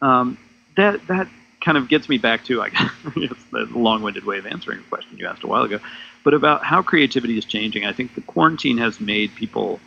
um, 0.01 0.37
that 0.77 1.05
that 1.07 1.27
kind 1.61 1.77
of 1.77 1.87
gets 1.87 2.07
me 2.09 2.17
back 2.17 2.43
to 2.45 2.61
I 2.61 2.69
guess 2.69 2.91
the 3.51 3.67
long-winded 3.71 4.25
way 4.25 4.37
of 4.37 4.45
answering 4.45 4.79
a 4.79 4.83
question 4.83 5.17
you 5.17 5.27
asked 5.27 5.43
a 5.43 5.47
while 5.47 5.63
ago 5.63 5.79
but 6.23 6.33
about 6.33 6.63
how 6.63 6.81
creativity 6.81 7.37
is 7.37 7.45
changing. 7.45 7.85
I 7.85 7.93
think 7.93 8.15
the 8.15 8.21
quarantine 8.21 8.77
has 8.77 8.99
made 8.99 9.33
people 9.35 9.79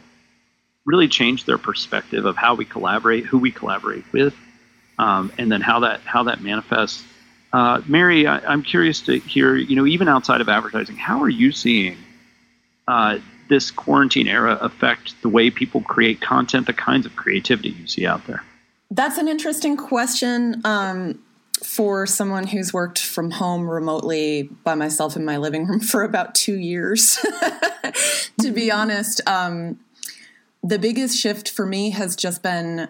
really 0.84 1.08
change 1.08 1.44
their 1.44 1.58
perspective 1.58 2.24
of 2.24 2.36
how 2.36 2.54
we 2.54 2.64
collaborate, 2.64 3.24
who 3.24 3.38
we 3.38 3.50
collaborate 3.50 4.04
with, 4.12 4.34
um, 4.98 5.32
and 5.38 5.50
then 5.50 5.60
how 5.60 5.80
that 5.80 6.00
how 6.00 6.24
that 6.24 6.40
manifests 6.42 7.04
Uh, 7.52 7.82
Mary, 7.86 8.26
I, 8.26 8.50
am 8.50 8.62
curious 8.62 9.02
to 9.02 9.18
hear, 9.18 9.54
you 9.54 9.76
know, 9.76 9.84
even 9.84 10.08
outside 10.08 10.40
of 10.40 10.48
advertising, 10.48 10.96
how 10.96 11.20
are 11.22 11.28
you 11.28 11.52
seeing 11.52 11.98
uh, 12.88 13.18
this 13.50 13.70
quarantine 13.70 14.26
era 14.26 14.56
affect 14.62 15.20
the 15.20 15.28
way 15.28 15.50
people 15.50 15.82
create 15.82 16.22
content, 16.22 16.66
the 16.66 16.72
kinds 16.72 17.04
of 17.04 17.14
creativity 17.14 17.68
you 17.68 17.86
see 17.86 18.06
out 18.06 18.26
there? 18.26 18.42
That's 18.90 19.18
an 19.18 19.28
interesting 19.28 19.76
question. 19.76 20.62
Um, 20.64 21.18
for 21.62 22.06
someone 22.06 22.46
who's 22.48 22.72
worked 22.72 22.98
from 22.98 23.32
home 23.32 23.68
remotely 23.68 24.44
by 24.64 24.74
myself 24.74 25.16
in 25.16 25.24
my 25.24 25.36
living 25.36 25.66
room 25.66 25.80
for 25.92 26.02
about 26.02 26.34
two 26.34 26.58
years, 26.58 27.18
to 28.40 28.52
be 28.52 28.70
honest, 28.70 29.20
um, 29.28 29.78
the 30.62 30.78
biggest 30.78 31.18
shift 31.18 31.50
for 31.50 31.66
me 31.66 31.90
has 31.90 32.14
just 32.14 32.42
been 32.42 32.88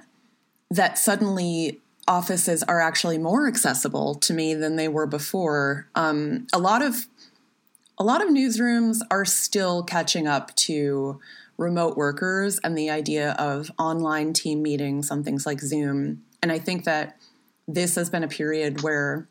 that 0.70 0.98
suddenly 0.98 1.80
offices 2.08 2.62
are 2.64 2.80
actually 2.80 3.18
more 3.18 3.46
accessible 3.46 4.14
to 4.16 4.34
me 4.34 4.54
than 4.54 4.76
they 4.76 4.88
were 4.88 5.06
before. 5.06 5.86
Um, 5.94 6.46
a 6.52 6.58
lot 6.58 6.82
of 6.82 7.06
a 7.98 8.04
lot 8.04 8.22
of 8.22 8.28
newsrooms 8.28 8.98
are 9.10 9.24
still 9.24 9.82
catching 9.82 10.26
up 10.26 10.54
to 10.56 11.20
remote 11.56 11.96
workers 11.96 12.58
and 12.64 12.76
the 12.76 12.90
idea 12.90 13.32
of 13.32 13.70
online 13.78 14.32
team 14.32 14.62
meetings 14.62 15.10
on 15.10 15.22
things 15.22 15.46
like 15.46 15.60
Zoom. 15.60 16.22
And 16.42 16.50
I 16.50 16.58
think 16.58 16.84
that 16.84 17.16
this 17.68 17.94
has 17.94 18.10
been 18.10 18.24
a 18.24 18.28
period 18.28 18.82
where 18.82 19.28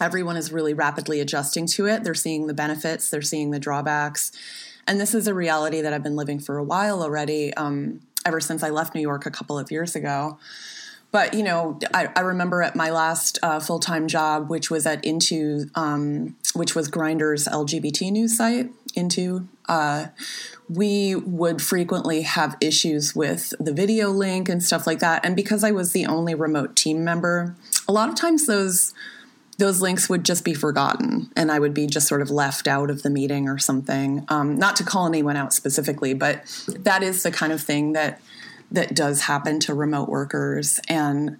everyone 0.00 0.36
is 0.36 0.52
really 0.52 0.74
rapidly 0.74 1.20
adjusting 1.20 1.66
to 1.66 1.86
it. 1.86 2.04
They're 2.04 2.14
seeing 2.14 2.46
the 2.46 2.54
benefits, 2.54 3.10
they're 3.10 3.22
seeing 3.22 3.50
the 3.50 3.60
drawbacks. 3.60 4.32
And 4.86 5.00
this 5.00 5.14
is 5.14 5.28
a 5.28 5.34
reality 5.34 5.80
that 5.80 5.92
I've 5.92 6.02
been 6.02 6.16
living 6.16 6.40
for 6.40 6.58
a 6.58 6.64
while 6.64 7.02
already, 7.02 7.54
um, 7.54 8.00
ever 8.26 8.40
since 8.40 8.62
I 8.62 8.70
left 8.70 8.94
New 8.94 9.00
York 9.00 9.26
a 9.26 9.30
couple 9.30 9.58
of 9.58 9.70
years 9.70 9.94
ago. 9.94 10.38
But, 11.12 11.34
you 11.34 11.42
know, 11.42 11.78
I, 11.92 12.08
I 12.16 12.20
remember 12.20 12.62
at 12.62 12.74
my 12.74 12.90
last 12.90 13.38
uh, 13.42 13.60
full 13.60 13.78
time 13.78 14.08
job, 14.08 14.48
which 14.48 14.70
was 14.70 14.86
at 14.86 15.04
Into, 15.04 15.66
um, 15.74 16.36
which 16.54 16.74
was 16.74 16.88
Grindr's 16.88 17.46
LGBT 17.46 18.10
news 18.10 18.36
site, 18.36 18.70
Into, 18.94 19.48
uh, 19.68 20.06
we 20.68 21.14
would 21.14 21.62
frequently 21.62 22.22
have 22.22 22.56
issues 22.60 23.14
with 23.14 23.54
the 23.58 23.72
video 23.72 24.10
link 24.10 24.48
and 24.48 24.62
stuff 24.62 24.86
like 24.86 24.98
that. 25.00 25.24
And 25.24 25.34
because 25.36 25.64
I 25.64 25.70
was 25.70 25.92
the 25.92 26.06
only 26.06 26.34
remote 26.34 26.76
team 26.76 27.04
member, 27.04 27.56
a 27.88 27.92
lot 27.92 28.08
of 28.08 28.14
times 28.14 28.46
those 28.46 28.94
those 29.58 29.80
links 29.80 30.08
would 30.08 30.24
just 30.24 30.44
be 30.44 30.54
forgotten 30.54 31.30
and 31.36 31.52
I 31.52 31.58
would 31.58 31.74
be 31.74 31.86
just 31.86 32.08
sort 32.08 32.22
of 32.22 32.30
left 32.30 32.66
out 32.66 32.90
of 32.90 33.02
the 33.02 33.10
meeting 33.10 33.48
or 33.48 33.58
something. 33.58 34.24
Um, 34.28 34.56
not 34.56 34.76
to 34.76 34.84
call 34.84 35.06
anyone 35.06 35.36
out 35.36 35.52
specifically, 35.52 36.14
but 36.14 36.42
that 36.80 37.02
is 37.02 37.22
the 37.22 37.30
kind 37.30 37.52
of 37.52 37.60
thing 37.60 37.92
that 37.92 38.20
that 38.72 38.94
does 38.94 39.22
happen 39.22 39.60
to 39.60 39.74
remote 39.74 40.08
workers. 40.08 40.80
And 40.88 41.36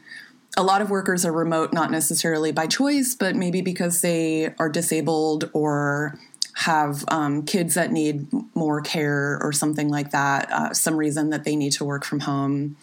a 0.57 0.63
lot 0.63 0.83
of 0.83 0.91
workers 0.91 1.25
are 1.25 1.33
remote 1.33 1.73
not 1.73 1.91
necessarily 1.91 2.53
by 2.53 2.67
choice, 2.67 3.15
but 3.15 3.35
maybe 3.35 3.63
because 3.63 4.03
they 4.03 4.55
are 4.59 4.69
disabled 4.69 5.51
or 5.55 6.19
have 6.55 7.05
um, 7.09 7.45
kids 7.45 7.75
that 7.75 7.93
need 7.93 8.29
more 8.55 8.81
care 8.81 9.39
or 9.43 9.53
something 9.53 9.89
like 9.89 10.11
that, 10.11 10.51
uh, 10.53 10.75
some 10.75 10.97
reason 10.97 11.31
that 11.31 11.45
they 11.45 11.57
need 11.57 11.73
to 11.73 11.85
work 11.85 12.05
from 12.05 12.21
home. 12.21 12.77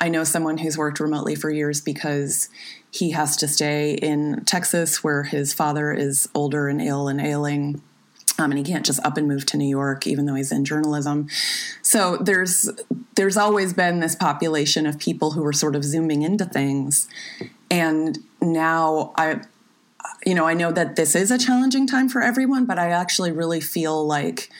I 0.00 0.08
know 0.08 0.24
someone 0.24 0.58
who's 0.58 0.76
worked 0.76 1.00
remotely 1.00 1.34
for 1.34 1.50
years 1.50 1.80
because 1.80 2.48
he 2.90 3.12
has 3.12 3.36
to 3.38 3.48
stay 3.48 3.94
in 3.94 4.44
Texas 4.44 5.02
where 5.02 5.24
his 5.24 5.52
father 5.52 5.92
is 5.92 6.28
older 6.34 6.68
and 6.68 6.80
ill 6.80 7.08
and 7.08 7.20
ailing. 7.20 7.80
Um, 8.38 8.50
and 8.50 8.58
he 8.58 8.64
can't 8.64 8.84
just 8.84 9.04
up 9.04 9.16
and 9.16 9.28
move 9.28 9.46
to 9.46 9.56
New 9.56 9.68
York, 9.68 10.06
even 10.08 10.26
though 10.26 10.34
he's 10.34 10.50
in 10.50 10.64
journalism. 10.64 11.28
So 11.82 12.16
there's 12.16 12.68
there's 13.14 13.36
always 13.36 13.72
been 13.72 14.00
this 14.00 14.16
population 14.16 14.86
of 14.86 14.98
people 14.98 15.32
who 15.32 15.46
are 15.46 15.52
sort 15.52 15.76
of 15.76 15.84
zooming 15.84 16.22
into 16.22 16.44
things, 16.44 17.08
and 17.70 18.18
now 18.42 19.12
I 19.16 19.42
you 20.24 20.34
know, 20.34 20.46
I 20.46 20.54
know 20.54 20.72
that 20.72 20.96
this 20.96 21.14
is 21.14 21.30
a 21.30 21.38
challenging 21.38 21.86
time 21.86 22.08
for 22.08 22.22
everyone, 22.22 22.64
but 22.64 22.78
I 22.78 22.90
actually 22.90 23.32
really 23.32 23.60
feel 23.60 24.06
like 24.06 24.50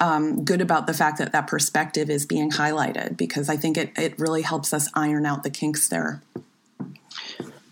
um, 0.00 0.44
good 0.44 0.60
about 0.60 0.86
the 0.86 0.94
fact 0.94 1.18
that 1.18 1.32
that 1.32 1.46
perspective 1.46 2.10
is 2.10 2.26
being 2.26 2.50
highlighted 2.50 3.16
because 3.16 3.48
I 3.48 3.56
think 3.56 3.76
it, 3.76 3.92
it 3.96 4.18
really 4.18 4.42
helps 4.42 4.72
us 4.72 4.88
iron 4.94 5.24
out 5.26 5.42
the 5.42 5.50
kinks 5.50 5.88
there. 5.88 6.22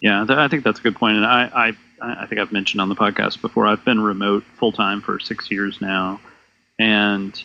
Yeah, 0.00 0.24
I 0.28 0.48
think 0.48 0.64
that's 0.64 0.80
a 0.80 0.82
good 0.82 0.96
point. 0.96 1.16
And 1.16 1.26
I, 1.26 1.72
I, 2.00 2.22
I 2.22 2.26
think 2.26 2.40
I've 2.40 2.52
mentioned 2.52 2.80
on 2.80 2.88
the 2.88 2.94
podcast 2.94 3.40
before, 3.40 3.66
I've 3.66 3.84
been 3.84 4.00
remote 4.00 4.44
full 4.58 4.72
time 4.72 5.00
for 5.00 5.18
six 5.18 5.50
years 5.50 5.80
now. 5.80 6.20
And 6.78 7.42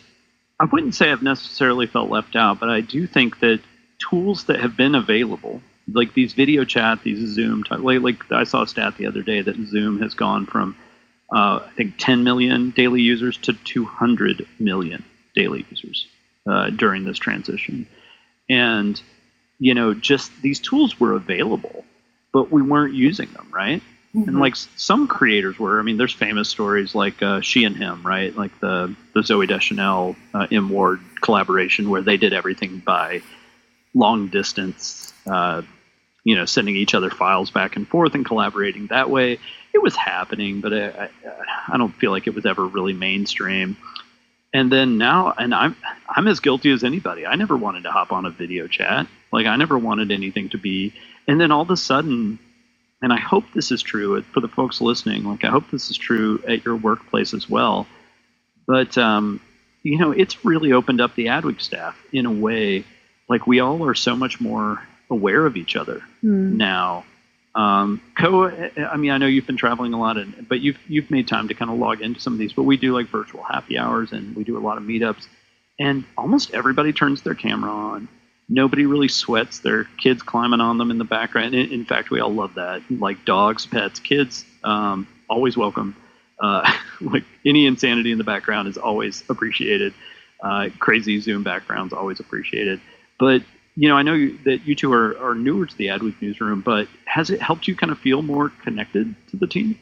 I 0.58 0.64
wouldn't 0.64 0.94
say 0.94 1.10
I've 1.10 1.22
necessarily 1.22 1.86
felt 1.86 2.10
left 2.10 2.36
out, 2.36 2.60
but 2.60 2.68
I 2.68 2.80
do 2.80 3.06
think 3.06 3.40
that 3.40 3.60
tools 3.98 4.44
that 4.44 4.60
have 4.60 4.76
been 4.76 4.94
available 4.94 5.62
like 5.92 6.14
these 6.14 6.32
video 6.32 6.64
chat, 6.64 7.02
these 7.02 7.26
Zoom, 7.28 7.64
type, 7.64 7.80
like, 7.80 8.00
like 8.00 8.32
I 8.32 8.44
saw 8.44 8.62
a 8.62 8.66
stat 8.66 8.96
the 8.96 9.06
other 9.06 9.22
day 9.22 9.42
that 9.42 9.56
Zoom 9.56 10.00
has 10.00 10.14
gone 10.14 10.46
from 10.46 10.76
uh, 11.32 11.60
I 11.64 11.70
think 11.76 11.94
10 11.98 12.24
million 12.24 12.70
daily 12.70 13.02
users 13.02 13.36
to 13.38 13.52
200 13.52 14.46
million 14.58 15.04
daily 15.34 15.64
users 15.70 16.06
uh, 16.48 16.70
during 16.70 17.04
this 17.04 17.18
transition, 17.18 17.86
and 18.48 19.00
you 19.58 19.74
know 19.74 19.94
just 19.94 20.32
these 20.42 20.58
tools 20.58 20.98
were 20.98 21.12
available, 21.12 21.84
but 22.32 22.50
we 22.50 22.62
weren't 22.62 22.94
using 22.94 23.30
them, 23.32 23.48
right? 23.52 23.80
Mm-hmm. 24.14 24.28
And 24.28 24.40
like 24.40 24.56
some 24.56 25.06
creators 25.06 25.56
were. 25.56 25.78
I 25.78 25.82
mean, 25.82 25.98
there's 25.98 26.12
famous 26.12 26.48
stories 26.48 26.96
like 26.96 27.22
uh, 27.22 27.40
she 27.42 27.62
and 27.62 27.76
him, 27.76 28.02
right? 28.04 28.36
Like 28.36 28.58
the 28.58 28.94
the 29.14 29.20
Zooey 29.20 29.46
Deschanel 29.46 30.16
uh, 30.34 30.48
M 30.50 30.68
Ward 30.68 31.00
collaboration, 31.20 31.90
where 31.90 32.02
they 32.02 32.16
did 32.16 32.32
everything 32.32 32.82
by 32.84 33.22
long 33.94 34.26
distance 34.28 35.12
uh, 35.26 35.62
you 36.24 36.34
know, 36.34 36.44
sending 36.44 36.76
each 36.76 36.94
other 36.94 37.10
files 37.10 37.50
back 37.50 37.76
and 37.76 37.88
forth 37.88 38.14
and 38.14 38.24
collaborating 38.24 38.88
that 38.88 39.10
way. 39.10 39.38
It 39.72 39.82
was 39.82 39.96
happening, 39.96 40.60
but 40.60 40.72
I, 40.72 40.86
I, 40.88 41.10
I 41.68 41.76
don't 41.76 41.94
feel 41.94 42.10
like 42.10 42.26
it 42.26 42.34
was 42.34 42.46
ever 42.46 42.66
really 42.66 42.92
mainstream. 42.92 43.76
And 44.52 44.70
then 44.70 44.98
now, 44.98 45.32
and 45.36 45.54
I'm 45.54 45.76
I'm 46.08 46.26
as 46.26 46.40
guilty 46.40 46.72
as 46.72 46.82
anybody. 46.82 47.24
I 47.24 47.36
never 47.36 47.56
wanted 47.56 47.84
to 47.84 47.92
hop 47.92 48.12
on 48.12 48.26
a 48.26 48.30
video 48.30 48.66
chat. 48.66 49.06
Like 49.32 49.46
I 49.46 49.56
never 49.56 49.78
wanted 49.78 50.10
anything 50.10 50.48
to 50.50 50.58
be. 50.58 50.92
And 51.28 51.40
then 51.40 51.52
all 51.52 51.62
of 51.62 51.70
a 51.70 51.76
sudden, 51.76 52.40
and 53.00 53.12
I 53.12 53.18
hope 53.18 53.44
this 53.54 53.70
is 53.70 53.80
true 53.80 54.20
for 54.22 54.40
the 54.40 54.48
folks 54.48 54.80
listening. 54.80 55.24
Like 55.24 55.44
I 55.44 55.48
hope 55.48 55.70
this 55.70 55.90
is 55.90 55.96
true 55.96 56.42
at 56.48 56.64
your 56.64 56.76
workplace 56.76 57.32
as 57.32 57.48
well. 57.48 57.86
But 58.66 58.98
um, 58.98 59.40
you 59.82 59.98
know, 59.98 60.10
it's 60.10 60.44
really 60.44 60.72
opened 60.72 61.00
up 61.00 61.14
the 61.14 61.26
Adweek 61.26 61.60
staff 61.60 61.96
in 62.12 62.26
a 62.26 62.32
way. 62.32 62.84
Like 63.28 63.46
we 63.46 63.60
all 63.60 63.84
are 63.86 63.94
so 63.94 64.16
much 64.16 64.40
more 64.40 64.82
aware 65.10 65.44
of 65.46 65.56
each 65.56 65.76
other 65.76 66.02
mm. 66.22 66.52
now. 66.52 67.04
Um, 67.54 68.00
Ko, 68.16 68.46
I 68.48 68.96
mean, 68.96 69.10
I 69.10 69.18
know 69.18 69.26
you've 69.26 69.46
been 69.46 69.56
traveling 69.56 69.92
a 69.92 69.98
lot, 70.00 70.16
and, 70.16 70.46
but 70.48 70.60
you've 70.60 70.78
you've 70.86 71.10
made 71.10 71.26
time 71.26 71.48
to 71.48 71.54
kind 71.54 71.70
of 71.70 71.78
log 71.78 72.00
into 72.00 72.20
some 72.20 72.32
of 72.32 72.38
these. 72.38 72.52
But 72.52 72.62
we 72.62 72.76
do 72.76 72.94
like 72.94 73.08
virtual 73.08 73.42
happy 73.42 73.76
hours, 73.76 74.12
and 74.12 74.36
we 74.36 74.44
do 74.44 74.56
a 74.56 74.60
lot 74.60 74.78
of 74.78 74.84
meetups, 74.84 75.26
and 75.78 76.04
almost 76.16 76.54
everybody 76.54 76.92
turns 76.92 77.22
their 77.22 77.34
camera 77.34 77.70
on. 77.70 78.08
Nobody 78.48 78.86
really 78.86 79.08
sweats 79.08 79.60
their 79.60 79.84
kids 79.84 80.22
climbing 80.22 80.60
on 80.60 80.78
them 80.78 80.90
in 80.90 80.98
the 80.98 81.04
background. 81.04 81.54
In, 81.54 81.72
in 81.72 81.84
fact, 81.84 82.10
we 82.10 82.20
all 82.20 82.32
love 82.32 82.54
that. 82.54 82.82
Like 82.90 83.24
dogs, 83.24 83.66
pets, 83.66 83.98
kids, 84.00 84.44
um, 84.64 85.06
always 85.28 85.56
welcome. 85.56 85.96
Uh, 86.40 86.72
like 87.00 87.24
any 87.44 87.66
insanity 87.66 88.12
in 88.12 88.18
the 88.18 88.24
background 88.24 88.68
is 88.68 88.76
always 88.76 89.22
appreciated. 89.28 89.92
Uh, 90.42 90.68
crazy 90.78 91.20
Zoom 91.20 91.42
backgrounds 91.42 91.92
always 91.92 92.20
appreciated. 92.20 92.80
But 93.18 93.42
you 93.80 93.88
know, 93.88 93.96
I 93.96 94.02
know 94.02 94.12
you, 94.12 94.38
that 94.44 94.66
you 94.66 94.74
two 94.74 94.92
are, 94.92 95.18
are 95.18 95.34
newer 95.34 95.64
to 95.64 95.76
the 95.78 95.86
Adweek 95.86 96.20
newsroom, 96.20 96.60
but 96.60 96.86
has 97.06 97.30
it 97.30 97.40
helped 97.40 97.66
you 97.66 97.74
kind 97.74 97.90
of 97.90 97.98
feel 97.98 98.20
more 98.20 98.50
connected 98.62 99.16
to 99.30 99.38
the 99.38 99.46
team? 99.46 99.78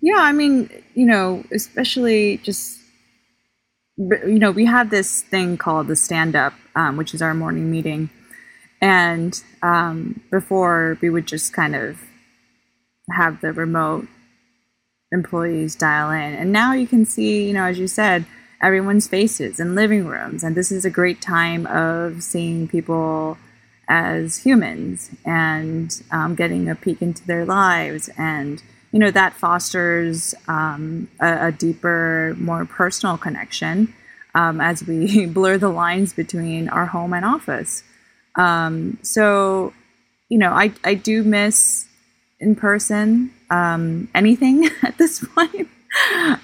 Yeah, 0.00 0.18
I 0.18 0.32
mean, 0.32 0.68
you 0.96 1.06
know, 1.06 1.44
especially 1.52 2.38
just, 2.38 2.80
you 3.96 4.40
know, 4.40 4.50
we 4.50 4.64
have 4.64 4.90
this 4.90 5.22
thing 5.22 5.56
called 5.56 5.86
the 5.86 5.94
stand 5.94 6.34
up, 6.34 6.54
um, 6.74 6.96
which 6.96 7.14
is 7.14 7.22
our 7.22 7.34
morning 7.34 7.70
meeting. 7.70 8.10
And 8.80 9.40
um, 9.62 10.20
before, 10.32 10.98
we 11.00 11.08
would 11.08 11.28
just 11.28 11.52
kind 11.52 11.76
of 11.76 12.00
have 13.12 13.40
the 13.40 13.52
remote 13.52 14.08
employees 15.12 15.76
dial 15.76 16.10
in. 16.10 16.34
And 16.34 16.50
now 16.50 16.72
you 16.72 16.88
can 16.88 17.06
see, 17.06 17.46
you 17.46 17.52
know, 17.52 17.66
as 17.66 17.78
you 17.78 17.86
said, 17.86 18.26
everyone's 18.64 19.06
faces 19.06 19.60
in 19.60 19.74
living 19.74 20.06
rooms. 20.06 20.42
And 20.42 20.56
this 20.56 20.72
is 20.72 20.84
a 20.84 20.90
great 20.90 21.20
time 21.20 21.66
of 21.66 22.22
seeing 22.22 22.66
people 22.66 23.36
as 23.88 24.38
humans 24.38 25.10
and 25.26 26.02
um, 26.10 26.34
getting 26.34 26.68
a 26.70 26.74
peek 26.74 27.02
into 27.02 27.26
their 27.26 27.44
lives. 27.44 28.08
And, 28.16 28.62
you 28.90 28.98
know, 28.98 29.10
that 29.10 29.34
fosters 29.34 30.34
um, 30.48 31.08
a, 31.20 31.48
a, 31.48 31.52
deeper, 31.52 32.34
more 32.38 32.64
personal 32.64 33.18
connection 33.18 33.92
um, 34.34 34.62
as 34.62 34.82
we 34.86 35.26
blur 35.38 35.58
the 35.58 35.68
lines 35.68 36.14
between 36.14 36.70
our 36.70 36.86
home 36.86 37.12
and 37.12 37.24
office. 37.24 37.82
Um, 38.36 38.98
so, 39.02 39.74
you 40.30 40.38
know, 40.38 40.52
I, 40.52 40.72
I 40.82 40.94
do 40.94 41.22
miss 41.22 41.86
in 42.40 42.56
person 42.56 43.30
um, 43.50 44.08
anything 44.14 44.70
at 44.82 44.96
this 44.98 45.22
point. 45.24 45.68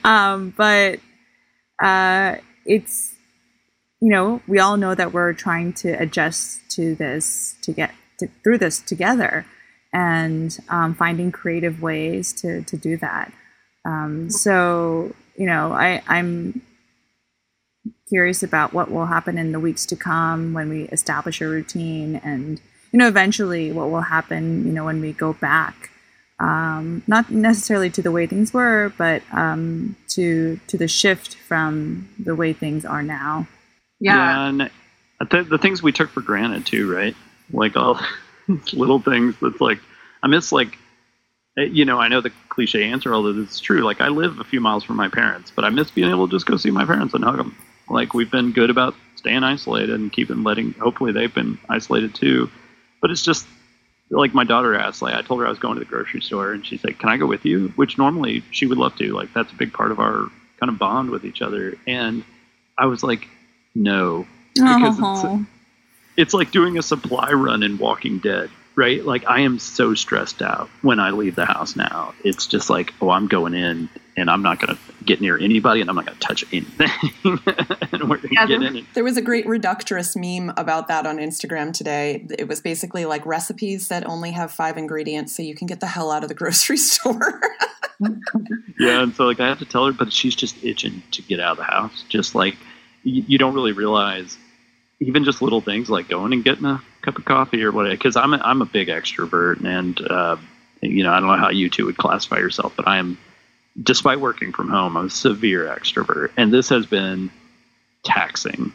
Um, 0.05 0.55
but 0.57 1.01
uh, 1.81 2.37
it's 2.65 3.15
you 4.01 4.11
know 4.11 4.43
we 4.47 4.59
all 4.59 4.77
know 4.77 4.95
that 4.95 5.13
we're 5.13 5.33
trying 5.33 5.73
to 5.75 5.91
adjust 5.93 6.71
to 6.73 6.95
this 6.95 7.57
to 7.63 7.73
get 7.73 7.93
to, 8.19 8.29
through 8.43 8.59
this 8.59 8.81
together 8.81 9.47
and 9.93 10.59
um, 10.69 10.95
finding 10.95 11.33
creative 11.33 11.83
ways 11.83 12.33
to 12.35 12.63
to 12.63 12.77
do 12.77 12.97
that. 12.99 13.33
Um, 13.85 14.31
so 14.31 15.15
you 15.37 15.47
know, 15.47 15.73
I, 15.73 16.03
I'm 16.07 16.61
curious 18.09 18.43
about 18.43 18.75
what 18.75 18.91
will 18.91 19.07
happen 19.07 19.39
in 19.39 19.53
the 19.53 19.61
weeks 19.61 19.87
to 19.87 19.97
come 19.97 20.53
when 20.53 20.69
we 20.69 20.83
establish 20.89 21.41
a 21.41 21.49
routine 21.49 22.17
and 22.17 22.61
you 22.93 22.99
know 22.99 23.09
eventually 23.09 23.73
what 23.73 23.89
will 23.89 24.03
happen 24.03 24.67
you 24.67 24.73
know 24.73 24.85
when 24.85 25.01
we 25.01 25.13
go 25.13 25.33
back 25.35 25.90
um, 26.41 27.03
not 27.07 27.31
necessarily 27.31 27.91
to 27.91 28.03
the 28.03 28.11
way 28.11 28.27
things 28.27 28.53
were 28.53 28.93
but 28.99 29.23
um, 29.33 29.97
to 30.09 30.59
to 30.67 30.77
the 30.77 30.89
shift 30.89 31.37
from 31.37 32.09
the 32.19 32.35
way 32.35 32.53
things 32.53 32.85
are 32.85 33.03
now 33.03 33.47
yeah, 34.03 34.49
and 34.49 34.71
the, 35.31 35.43
the 35.43 35.59
things 35.59 35.83
we 35.83 35.93
took 35.93 36.11
for 36.11 36.23
granted 36.23 36.67
too 36.67 36.93
right 36.93 37.15
like 37.53 37.77
all 37.77 38.01
little 38.73 39.01
things 39.01 39.35
that's 39.41 39.61
like 39.61 39.79
i 40.23 40.27
miss 40.27 40.53
like 40.53 40.79
eh, 41.59 41.65
you 41.65 41.85
know 41.85 41.99
i 41.99 42.09
know 42.09 42.21
the 42.21 42.33
cliche 42.49 42.85
answer 42.85 43.15
although 43.15 43.39
it's 43.41 43.61
true 43.61 43.83
like 43.83 44.01
i 44.01 44.09
live 44.09 44.39
a 44.39 44.45
few 44.45 44.61
miles 44.61 44.83
from 44.83 44.97
my 44.97 45.09
parents 45.09 45.53
but 45.55 45.65
i 45.65 45.69
miss 45.69 45.91
being 45.91 46.11
able 46.11 46.27
to 46.27 46.33
just 46.33 46.47
go 46.47 46.57
see 46.57 46.71
my 46.71 46.85
parents 46.85 47.13
and 47.15 47.25
hug 47.25 47.37
them 47.37 47.55
like 47.91 48.15
we've 48.15 48.31
been 48.31 48.53
good 48.53 48.71
about 48.71 48.95
staying 49.21 49.45
isolated 49.45 49.91
and 49.91 50.13
keeping 50.13 50.43
letting. 50.43 50.73
Hopefully 50.75 51.13
they've 51.13 51.35
been 51.35 51.59
isolated 51.69 52.15
too. 52.15 52.51
But 53.03 53.11
it's 53.11 53.23
just 53.23 53.47
like 54.11 54.35
my 54.35 54.45
daughter 54.45 54.75
asked. 54.75 55.03
Like 55.03 55.15
I 55.15 55.23
told 55.23 55.41
her 55.41 55.47
I 55.47 55.51
was 55.51 55.59
going 55.59 55.75
to 55.75 55.81
the 55.81 55.87
grocery 55.87 56.21
store, 56.21 56.53
and 56.53 56.67
she 56.67 56.77
said, 56.77 56.99
"Can 56.99 57.09
I 57.09 57.17
go 57.17 57.27
with 57.27 57.45
you?" 57.45 57.69
Which 57.77 57.99
normally 57.99 58.43
she 58.51 58.67
would 58.67 58.79
love 58.79 58.97
to. 58.97 59.13
Like 59.13 59.33
that's 59.33 59.53
a 59.53 59.57
big 59.57 59.73
part 59.73 59.91
of 59.93 60.01
our 60.01 60.29
kind 60.59 60.71
of 60.71 60.79
bond 60.79 61.11
with 61.11 61.25
each 61.25 61.43
other. 61.43 61.77
And 61.87 62.25
I 62.77 62.87
was 62.87 63.03
like, 63.03 63.29
"No," 63.75 64.27
because 64.55 64.99
it's, 64.99 65.25
oh. 65.25 65.47
it's 66.17 66.35
like 66.35 66.51
doing 66.51 66.79
a 66.79 66.83
supply 66.83 67.33
run 67.33 67.63
in 67.63 67.79
Walking 67.79 68.19
Dead 68.19 68.51
right? 68.77 69.05
Like 69.05 69.29
I 69.29 69.41
am 69.41 69.59
so 69.59 69.95
stressed 69.95 70.41
out 70.41 70.71
when 70.81 71.01
I 71.01 71.11
leave 71.11 71.35
the 71.35 71.45
house 71.45 71.77
now. 71.77 72.15
It's 72.25 72.47
just 72.47 72.71
like, 72.71 72.95
oh, 73.03 73.11
I'm 73.11 73.27
going 73.27 73.53
in 73.53 73.91
and 74.17 74.31
I'm 74.31 74.43
not 74.43 74.59
going 74.59 74.75
to 74.75 74.90
get 75.11 75.21
near 75.21 75.39
anybody 75.39 75.81
and 75.81 75.91
I'm 75.91 75.97
not 75.97 76.07
going 76.07 76.19
to 76.19 76.27
touch 76.27 76.45
anything. 76.53 76.89
and 77.93 78.09
we're 78.09 78.21
yeah, 78.31 78.47
there, 78.47 78.63
and- 78.63 78.87
there 78.95 79.05
was 79.05 79.17
a 79.17 79.23
great 79.23 79.47
reductress 79.47 80.15
meme 80.17 80.53
about 80.57 80.89
that 80.89 81.07
on 81.07 81.19
Instagram 81.19 81.73
today. 81.73 82.27
It 82.39 82.49
was 82.49 82.61
basically 82.61 83.05
like 83.05 83.27
recipes 83.27 83.89
that 83.89 84.07
only 84.07 84.31
have 84.33 84.53
five 84.53 84.77
ingredients 84.77 85.37
so 85.37 85.43
you 85.43 85.55
can 85.55 85.67
get 85.67 85.81
the 85.81 85.87
hell 85.87 86.11
out 86.11 86.23
of 86.23 86.29
the 86.29 86.35
grocery 86.35 86.77
store. 86.95 87.41
yeah, 88.79 89.03
and 89.03 89.15
so 89.15 89.25
like 89.25 89.41
I 89.41 89.49
have 89.49 89.59
to 89.59 89.65
tell 89.65 89.87
her, 89.87 89.93
but 89.93 90.13
she's 90.13 90.35
just 90.37 90.63
itching 90.65 91.03
to 91.13 91.23
get 91.23 91.41
out 91.41 91.53
of 91.53 91.57
the 91.59 91.65
house. 91.65 92.05
Just 92.09 92.35
like 92.35 92.57
you, 93.03 93.25
you 93.27 93.39
don't 93.39 93.55
really 93.55 93.73
realize 93.73 94.39
even 95.01 95.25
just 95.25 95.43
little 95.43 95.61
things 95.61 95.91
like 95.91 96.09
going 96.09 96.33
and 96.33 96.45
getting 96.45 96.65
a 96.65 96.81
cup 97.03 97.19
of 97.19 97.25
coffee 97.25 97.63
or 97.63 97.73
whatever. 97.73 97.95
Because 97.95 98.17
I'm 98.17 98.35
a, 98.35 98.39
I'm 98.39 98.63
a 98.63 98.67
big 98.67 98.89
extrovert, 98.89 99.65
and 99.65 100.01
uh, 100.09 100.37
you 100.81 101.03
know 101.03 101.13
I 101.13 101.21
don't 101.21 101.29
know 101.29 101.37
how 101.37 101.51
you 101.51 101.69
two 101.69 101.87
would 101.87 101.97
classify 101.97 102.39
yourself, 102.39 102.75
but 102.77 102.87
I 102.87 102.99
am, 102.99 103.19
despite 103.83 104.21
working 104.21 104.53
from 104.53 104.69
home, 104.69 104.97
I'm 104.97 105.07
a 105.07 105.11
severe 105.11 105.65
extrovert, 105.67 106.31
and 106.37 106.53
this 106.53 106.69
has 106.69 106.87
been 106.87 107.31
taxing. 108.05 108.73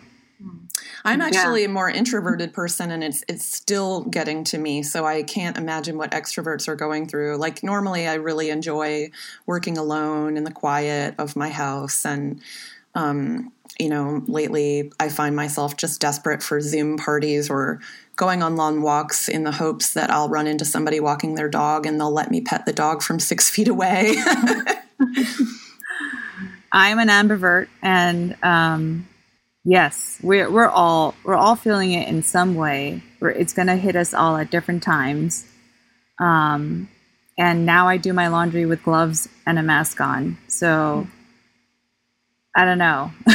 I'm 1.06 1.22
actually 1.22 1.62
yeah. 1.62 1.68
a 1.68 1.72
more 1.72 1.90
introverted 1.90 2.52
person 2.52 2.90
and 2.90 3.04
it's 3.04 3.24
it's 3.28 3.46
still 3.46 4.02
getting 4.06 4.44
to 4.46 4.58
me 4.58 4.82
so 4.82 5.06
I 5.06 5.22
can't 5.22 5.56
imagine 5.56 6.00
what 6.00 6.12
extroverts 6.12 6.68
are 6.68 6.76
going 6.76 7.08
through. 7.08 7.38
Like 7.38 7.62
normally 7.62 8.08
I 8.08 8.16
really 8.16 8.50
enjoy 8.50 9.12
working 9.46 9.78
alone 9.78 10.36
in 10.36 10.46
the 10.46 10.52
quiet 10.52 11.14
of 11.20 11.36
my 11.36 11.50
house 11.50 12.08
and 12.08 12.42
um, 12.96 13.52
you 13.80 13.90
know, 13.90 14.24
lately 14.26 14.92
I 15.00 15.10
find 15.10 15.36
myself 15.36 15.78
just 15.78 16.02
desperate 16.02 16.42
for 16.42 16.60
Zoom 16.60 16.98
parties 16.98 17.52
or 17.52 17.82
going 18.16 18.42
on 18.42 18.56
long 18.56 18.82
walks 18.82 19.28
in 19.28 19.44
the 19.44 19.52
hopes 19.52 19.94
that 19.94 20.10
I'll 20.10 20.30
run 20.30 20.48
into 20.48 20.66
somebody 20.66 21.00
walking 21.00 21.36
their 21.36 21.50
dog 21.50 21.86
and 21.86 22.00
they'll 22.00 22.12
let 22.12 22.32
me 22.32 22.42
pet 22.42 22.66
the 22.66 22.74
dog 22.74 23.04
from 23.04 23.20
six 23.20 23.50
feet 23.52 23.68
away. 23.68 24.16
I'm 26.72 27.00
an 27.00 27.08
ambivert, 27.08 27.68
and 27.82 28.36
um, 28.44 29.08
yes, 29.64 30.20
we're 30.22 30.50
we're 30.50 30.68
all 30.68 31.16
we're 31.24 31.36
all 31.36 31.56
feeling 31.56 31.94
it 31.94 32.08
in 32.08 32.24
some 32.24 32.56
way. 32.56 33.02
it's 33.22 33.54
going 33.54 33.68
to 33.68 33.76
hit 33.76 33.96
us 33.96 34.14
all 34.14 34.38
at 34.38 34.52
different 34.52 34.84
times. 34.84 35.46
Um, 36.20 36.90
and 37.38 37.66
now 37.66 37.88
I 37.88 37.98
do 37.98 38.14
my 38.14 38.28
laundry 38.30 38.66
with 38.66 38.84
gloves 38.84 39.28
and 39.46 39.60
a 39.60 39.64
mask 39.64 40.00
on. 40.00 40.38
So 40.48 41.08
I 42.56 42.64
don't 42.64 42.78
know. 42.78 43.12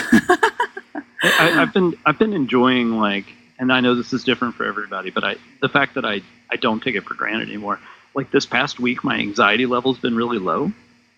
I, 1.23 1.51
have 1.55 1.75
been 1.75 1.95
I've 2.07 2.19
been 2.19 2.33
enjoying 2.33 2.93
like, 2.93 3.27
and 3.59 3.71
I 3.71 3.81
know 3.81 3.95
this 3.95 4.15
is 4.15 4.25
different 4.25 4.55
for 4.55 4.65
everybody, 4.65 5.11
but 5.11 5.25
I 5.25 5.37
the 5.61 5.69
fact 5.69 5.95
that 5.95 6.05
I 6.07 6.23
I 6.51 6.57
don't 6.57 6.83
take 6.83 6.95
it 6.95 7.05
for 7.05 7.15
granted 7.15 7.49
anymore. 7.49 7.79
Like 8.15 8.31
this 8.31 8.47
past 8.47 8.81
week, 8.81 9.05
my 9.05 9.19
anxiety 9.19 9.67
level's 9.67 9.99
been 9.99 10.17
really 10.17 10.39
low, 10.39 10.73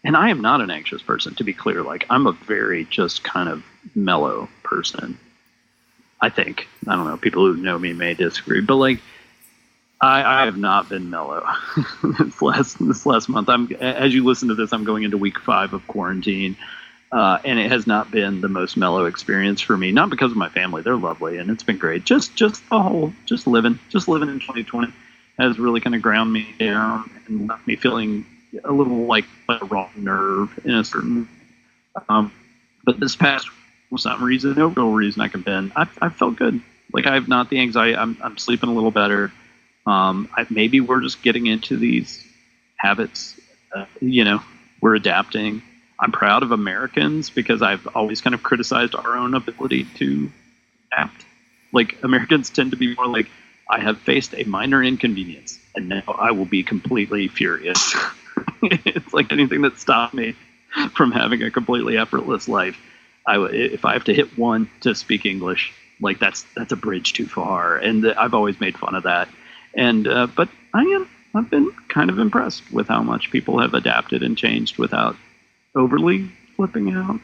and 0.05 0.17
I 0.17 0.31
am 0.31 0.41
not 0.41 0.61
an 0.61 0.71
anxious 0.71 1.03
person. 1.03 1.35
To 1.37 1.45
be 1.45 1.53
clear, 1.53 1.83
like 1.83 2.07
I'm 2.11 2.27
a 2.27 2.33
very 2.33 2.85
just 2.85 3.25
kind 3.25 3.49
of 3.49 3.65
mellow 3.95 4.49
person. 4.63 5.19
I 6.21 6.29
think 6.29 6.69
I 6.87 6.95
don't 6.97 7.07
know. 7.07 7.17
People 7.17 7.47
who 7.47 7.57
know 7.57 7.79
me 7.79 7.93
may 7.93 8.15
disagree, 8.15 8.61
but 8.61 8.77
like 8.77 9.01
I, 10.01 10.43
I 10.43 10.45
have 10.45 10.57
not 10.57 10.89
been 10.89 11.11
mellow 11.11 11.47
this 12.19 12.43
last 12.43 12.79
this 12.87 13.07
last 13.07 13.29
month. 13.29 13.49
I'm 13.49 13.71
as 13.81 14.15
you 14.15 14.25
listen 14.25 14.49
to 14.49 14.55
this, 14.55 14.73
I'm 14.73 14.85
going 14.85 15.05
into 15.05 15.19
week 15.19 15.39
five 15.39 15.73
of 15.73 15.87
quarantine. 15.87 16.57
Uh, 17.13 17.39
and 17.45 17.59
it 17.59 17.71
has 17.71 17.87
not 17.87 18.11
been 18.11 18.41
the 18.41 18.49
most 18.49 18.75
mellow 18.75 19.05
experience 19.05 19.61
for 19.61 19.77
me. 19.77 19.93
Not 19.93 20.09
because 20.09 20.31
of 20.31 20.39
my 20.39 20.49
family; 20.49 20.81
they're 20.81 20.97
lovely, 20.97 21.37
and 21.37 21.51
it's 21.51 21.63
been 21.63 21.77
great. 21.77 22.05
Just, 22.05 22.35
just 22.35 22.67
the 22.71 22.81
whole, 22.81 23.13
just 23.27 23.47
living, 23.47 23.79
just 23.91 24.09
living 24.09 24.31
in 24.31 24.41
2020 24.41 24.91
has 25.39 25.59
really 25.59 25.79
kind 25.79 25.95
of 25.95 26.01
ground 26.01 26.33
me 26.33 26.55
down 26.59 27.11
and 27.27 27.49
left 27.49 27.67
me 27.67 27.77
feeling 27.77 28.25
a 28.65 28.73
little 28.73 29.07
like, 29.07 29.25
a 29.49 29.65
raw 29.65 29.89
nerve 29.97 30.59
in 30.65 30.75
a 30.75 30.85
certain. 30.85 31.29
Um, 32.09 32.33
but 32.85 32.99
this 32.99 33.17
past, 33.17 33.49
for 33.91 33.99
some 33.99 34.23
reason, 34.23 34.55
no 34.55 34.69
real 34.69 34.93
reason 34.93 35.23
I 35.23 35.29
can 35.29 35.43
pin, 35.43 35.73
I, 35.77 35.87
I 36.01 36.09
felt 36.09 36.37
good. 36.37 36.61
Like 36.93 37.07
I 37.07 37.15
have 37.15 37.29
not 37.29 37.51
the 37.51 37.61
anxiety. 37.61 37.97
I'm, 37.97 38.17
I'm 38.23 38.39
sleeping 38.39 38.69
a 38.69 38.73
little 38.73 38.91
better. 38.91 39.33
Um, 39.87 40.29
I, 40.37 40.47
maybe 40.51 40.81
we're 40.81 41.01
just 41.01 41.23
getting 41.23 41.47
into 41.47 41.77
these 41.77 42.25
habits. 42.77 43.41
Uh, 43.75 43.87
you 44.01 44.25
know, 44.25 44.43
we're 44.81 44.95
adapting 44.95 45.63
I'm 46.03 46.11
proud 46.11 46.43
of 46.43 46.51
Americans 46.51 47.31
because 47.31 47.63
I've 47.63 47.87
always 47.95 48.21
kind 48.21 48.35
of 48.35 48.43
criticized 48.43 48.97
our 48.97 49.17
own 49.17 49.35
ability 49.35 49.85
to 49.99 50.33
adapt. 50.93 51.25
Like 51.73 52.03
Americans 52.03 52.51
tend 52.51 52.73
to 52.73 52.77
be 52.77 52.97
more 52.97 53.07
like, 53.07 53.31
I 53.71 53.79
have 53.79 53.99
faced 53.99 54.35
a 54.37 54.43
minor 54.43 54.83
inconvenience 54.83 55.61
and 55.77 55.89
now 55.89 56.03
I 56.07 56.33
will 56.33 56.45
be 56.45 56.65
completely 56.65 57.29
furious. 57.29 57.95
it's 58.63 59.13
like 59.13 59.33
anything 59.33 59.63
that 59.63 59.79
stopped 59.79 60.15
me 60.15 60.35
from 60.95 61.13
having 61.13 61.43
a 61.43 61.51
completely 61.51 61.99
effortless 61.99 62.49
life. 62.49 62.77
I, 63.27 63.39
if 63.47 63.85
I 63.85 63.93
have 63.93 64.05
to 64.05 64.15
hit 64.15 64.37
one 64.37 64.69
to 64.81 64.95
speak 64.95 65.27
English, 65.27 65.73
like 66.01 66.19
that's 66.19 66.45
that's 66.57 66.73
a 66.73 66.77
bridge 66.77 67.13
too 67.13 67.27
far, 67.27 67.77
and 67.77 68.07
I've 68.07 68.35
always 68.35 68.61
made 68.61 68.77
fun 68.77 68.95
of 68.95 69.05
that. 69.05 69.29
And 69.75 70.09
uh, 70.09 70.27
but 70.27 70.49
I 70.75 70.83
am 70.83 71.09
I've 71.35 71.49
been 71.49 71.71
kind 71.89 72.11
of 72.11 72.19
impressed 72.19 72.71
with 72.73 72.89
how 72.89 73.03
much 73.03 73.31
people 73.31 73.61
have 73.61 73.75
adapted 73.75 74.23
and 74.23 74.37
changed 74.37 74.79
without 74.79 75.17
overly 75.75 76.31
flipping 76.57 76.93
out. 76.93 77.21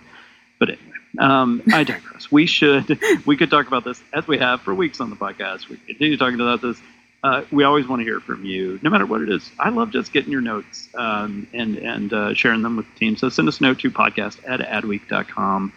But 0.58 0.70
anyway, 0.70 0.82
um, 1.18 1.62
I 1.72 1.84
digress. 1.84 2.30
we 2.30 2.46
should 2.46 2.98
we 3.26 3.36
could 3.36 3.50
talk 3.50 3.66
about 3.66 3.84
this 3.84 4.02
as 4.12 4.26
we 4.26 4.38
have 4.38 4.60
for 4.62 4.74
weeks 4.74 5.00
on 5.00 5.10
the 5.10 5.16
podcast. 5.16 5.68
We 5.68 5.76
continue 5.76 6.16
talking 6.16 6.40
about 6.40 6.62
this. 6.62 6.80
Uh, 7.22 7.42
we 7.50 7.64
always 7.64 7.86
want 7.88 8.00
to 8.00 8.04
hear 8.04 8.20
from 8.20 8.44
you, 8.44 8.78
no 8.82 8.90
matter 8.90 9.04
what 9.04 9.20
it 9.20 9.28
is. 9.28 9.50
I 9.58 9.70
love 9.70 9.90
just 9.90 10.12
getting 10.12 10.30
your 10.30 10.40
notes 10.40 10.88
um, 10.94 11.48
and 11.52 11.76
and 11.76 12.12
uh, 12.12 12.34
sharing 12.34 12.62
them 12.62 12.76
with 12.76 12.86
the 12.92 12.98
team. 12.98 13.16
So 13.16 13.28
send 13.28 13.48
us 13.48 13.58
a 13.58 13.62
note 13.62 13.80
to 13.80 13.90
podcast 13.90 14.38
at 14.46 14.60
adweek.com 14.60 15.72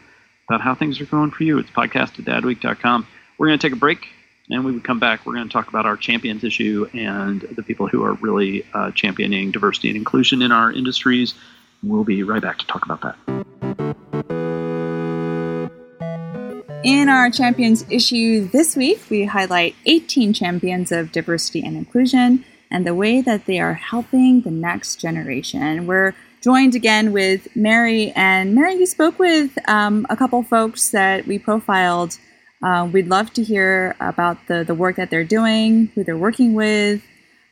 about 0.48 0.62
how 0.62 0.76
things 0.76 1.02
are 1.02 1.06
going 1.06 1.32
for 1.32 1.44
you. 1.44 1.58
It's 1.58 1.70
podcast 1.72 2.20
at 2.20 2.44
adweek.com. 2.44 3.08
We're 3.38 3.48
going 3.48 3.58
to 3.58 3.68
take 3.68 3.74
a 3.74 3.80
break, 3.80 4.08
and 4.50 4.64
we 4.64 4.80
come 4.82 5.00
back. 5.00 5.26
We're 5.26 5.34
going 5.34 5.48
to 5.48 5.54
talk 5.54 5.68
about 5.68 5.88
our 5.88 5.98
champions 5.98 6.44
issue 6.44 6.88
and 6.94 7.42
the 7.42 7.64
people 7.64 7.88
who 7.88 8.04
are 8.04 8.14
really 8.14 8.64
uh, 8.74 8.92
championing 8.92 9.50
diversity 9.50 9.88
and 9.90 9.98
inclusion 9.98 10.44
in 10.44 10.52
our 10.52 10.72
industries. 10.72 11.34
We'll 11.82 12.04
be 12.04 12.22
right 12.22 12.42
back 12.42 12.60
to 12.60 12.68
talk 12.68 12.86
about 12.86 13.02
that. 13.02 13.46
In 16.84 17.10
our 17.10 17.30
Champions 17.30 17.86
issue 17.92 18.48
this 18.48 18.76
week, 18.76 19.02
we 19.08 19.26
highlight 19.26 19.76
18 19.86 20.34
champions 20.34 20.92
of 20.92 21.12
diversity 21.12 21.62
and 21.64 21.78
inclusion 21.78 22.44
and 22.72 22.88
the 22.88 22.96
way 22.96 23.22
that 23.22 23.46
they 23.46 23.60
are 23.60 23.76
helping 23.76 24.42
the 24.42 24.50
next 24.50 24.96
generation. 24.96 25.86
We're 25.86 26.16
joined 26.42 26.74
again 26.74 27.12
with 27.12 27.56
Mary, 27.56 28.12
and 28.16 28.56
Mary, 28.56 28.74
you 28.74 28.88
spoke 28.88 29.20
with 29.20 29.58
um, 29.70 30.08
a 30.10 30.18
couple 30.18 30.42
folks 30.42 30.90
that 30.90 31.28
we 31.28 31.38
profiled. 31.38 32.18
Uh, 32.64 32.90
we'd 32.92 33.08
love 33.08 33.32
to 33.34 33.44
hear 33.44 33.96
about 34.00 34.48
the, 34.48 34.64
the 34.64 34.74
work 34.74 34.96
that 34.96 35.12
they're 35.12 35.24
doing, 35.24 35.92
who 35.94 36.04
they're 36.04 36.18
working 36.18 36.56
with, 36.56 37.04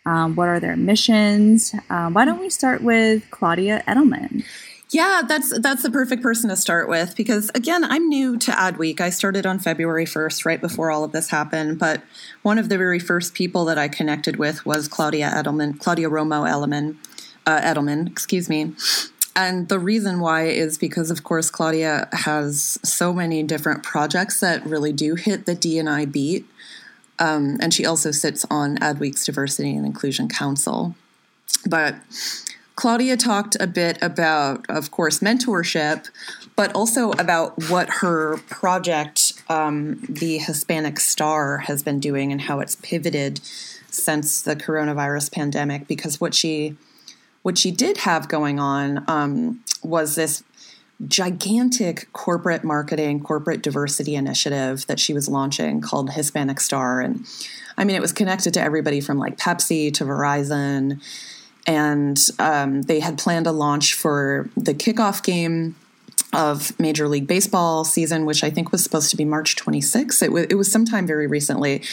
um, 0.08 0.36
what 0.36 0.48
are 0.48 0.60
their 0.60 0.76
missions? 0.76 1.76
Um, 1.92 2.16
why 2.16 2.26
don't 2.26 2.40
we 2.40 2.50
start 2.50 2.82
with 2.82 3.30
Claudia 3.30 3.84
Edelman? 3.88 4.44
Yeah, 4.92 5.22
that's 5.28 5.58
that's 5.60 5.84
the 5.84 5.92
perfect 5.92 6.24
person 6.24 6.50
to 6.50 6.56
start 6.56 6.90
with 6.90 7.16
because 7.16 7.52
again, 7.54 7.84
I'm 7.84 8.10
new 8.10 8.38
to 8.38 8.52
Adweek. 8.52 9.00
I 9.00 9.12
started 9.12 9.46
on 9.46 9.60
February 9.60 10.06
1st, 10.06 10.46
right 10.46 10.60
before 10.60 10.90
all 10.90 11.04
of 11.04 11.12
this 11.12 11.30
happened. 11.30 11.78
But 11.78 12.02
one 12.42 12.58
of 12.58 12.70
the 12.70 12.78
very 12.78 12.98
first 12.98 13.36
people 13.36 13.66
that 13.66 13.78
I 13.78 13.88
connected 13.88 14.38
with 14.38 14.66
was 14.66 14.88
Claudia 14.88 15.30
Edelman, 15.30 15.80
Claudia 15.80 16.10
Romo 16.10 16.50
Edelman, 16.50 16.96
uh, 17.46 17.62
Edelman, 17.62 18.08
excuse 18.08 18.50
me. 18.50 18.74
And 19.36 19.70
the 19.70 19.80
reason 19.80 20.20
why 20.20 20.48
is 20.48 20.80
because, 20.80 21.12
of 21.12 21.24
course, 21.24 21.52
Claudia 21.52 22.10
has 22.12 22.80
so 22.84 23.14
many 23.14 23.44
different 23.44 23.84
projects 23.84 24.40
that 24.40 24.66
really 24.66 24.92
do 24.92 25.16
hit 25.16 25.46
the 25.46 25.56
D&I 25.56 26.06
beat. 26.06 26.46
Um, 27.20 27.58
and 27.62 27.74
she 27.74 27.86
also 27.86 28.12
sits 28.12 28.46
on 28.50 28.78
Adweek's 28.80 29.26
Diversity 29.26 29.76
and 29.76 29.86
Inclusion 29.86 30.30
Council. 30.30 30.96
But 31.66 31.96
Claudia 32.80 33.18
talked 33.18 33.58
a 33.60 33.68
bit 33.68 33.98
about, 34.02 34.66
of 34.70 34.90
course, 34.90 35.20
mentorship, 35.20 36.10
but 36.56 36.74
also 36.74 37.12
about 37.12 37.70
what 37.70 37.90
her 37.96 38.38
project, 38.48 39.34
um, 39.50 40.00
the 40.08 40.38
Hispanic 40.38 40.98
Star, 40.98 41.58
has 41.58 41.84
been 41.84 42.00
doing 42.00 42.32
and 42.32 42.40
how 42.40 42.62
it's 42.62 42.76
pivoted 42.76 43.42
since 43.92 44.42
the 44.42 44.56
coronavirus 44.56 45.30
pandemic. 45.30 45.90
Because 45.90 46.22
what 46.22 46.34
she 46.34 46.78
what 47.42 47.58
she 47.58 47.70
did 47.70 47.98
have 47.98 48.30
going 48.30 48.62
on 48.62 49.04
um, 49.10 49.62
was 49.84 50.16
this 50.16 50.42
gigantic 51.06 52.08
corporate 52.14 52.64
marketing, 52.64 53.22
corporate 53.22 53.62
diversity 53.62 54.16
initiative 54.16 54.88
that 54.88 55.02
she 55.02 55.12
was 55.14 55.28
launching 55.28 55.82
called 55.82 56.14
Hispanic 56.14 56.62
Star, 56.62 57.02
and 57.02 57.26
I 57.78 57.84
mean, 57.84 57.98
it 57.98 58.02
was 58.02 58.14
connected 58.14 58.54
to 58.54 58.62
everybody 58.62 59.02
from 59.02 59.18
like 59.18 59.38
Pepsi 59.38 59.94
to 59.96 60.06
Verizon 60.06 61.02
and 61.70 62.20
um, 62.40 62.82
they 62.82 63.00
had 63.00 63.20
planned 63.20 63.46
a 63.46 63.52
launch 63.52 63.94
for 63.94 64.50
the 64.58 64.74
kickoff 64.74 65.22
game 65.22 65.76
of 66.34 66.78
Major 66.80 67.08
League 67.08 67.28
Baseball 67.28 67.86
season, 67.86 68.26
which 68.26 68.44
I 68.44 68.50
think 68.50 68.72
was 68.72 68.84
supposed 68.84 69.12
to 69.12 69.18
be 69.18 69.24
March 69.24 69.56
26. 69.56 70.20
It, 70.24 70.26
w- 70.28 70.48
it 70.50 70.56
was 70.56 70.72
sometime 70.72 71.06
very 71.06 71.28
recently. 71.28 71.84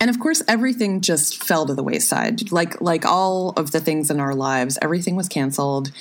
And 0.00 0.08
of 0.08 0.18
course, 0.18 0.42
everything 0.48 1.02
just 1.02 1.44
fell 1.44 1.66
to 1.66 1.74
the 1.74 1.82
wayside. 1.82 2.50
Like 2.50 2.80
like 2.80 3.04
all 3.04 3.50
of 3.50 3.72
the 3.72 3.80
things 3.80 4.10
in 4.10 4.18
our 4.18 4.34
lives, 4.34 4.78
everything 4.80 5.14
was 5.14 5.28
canceled. 5.28 5.92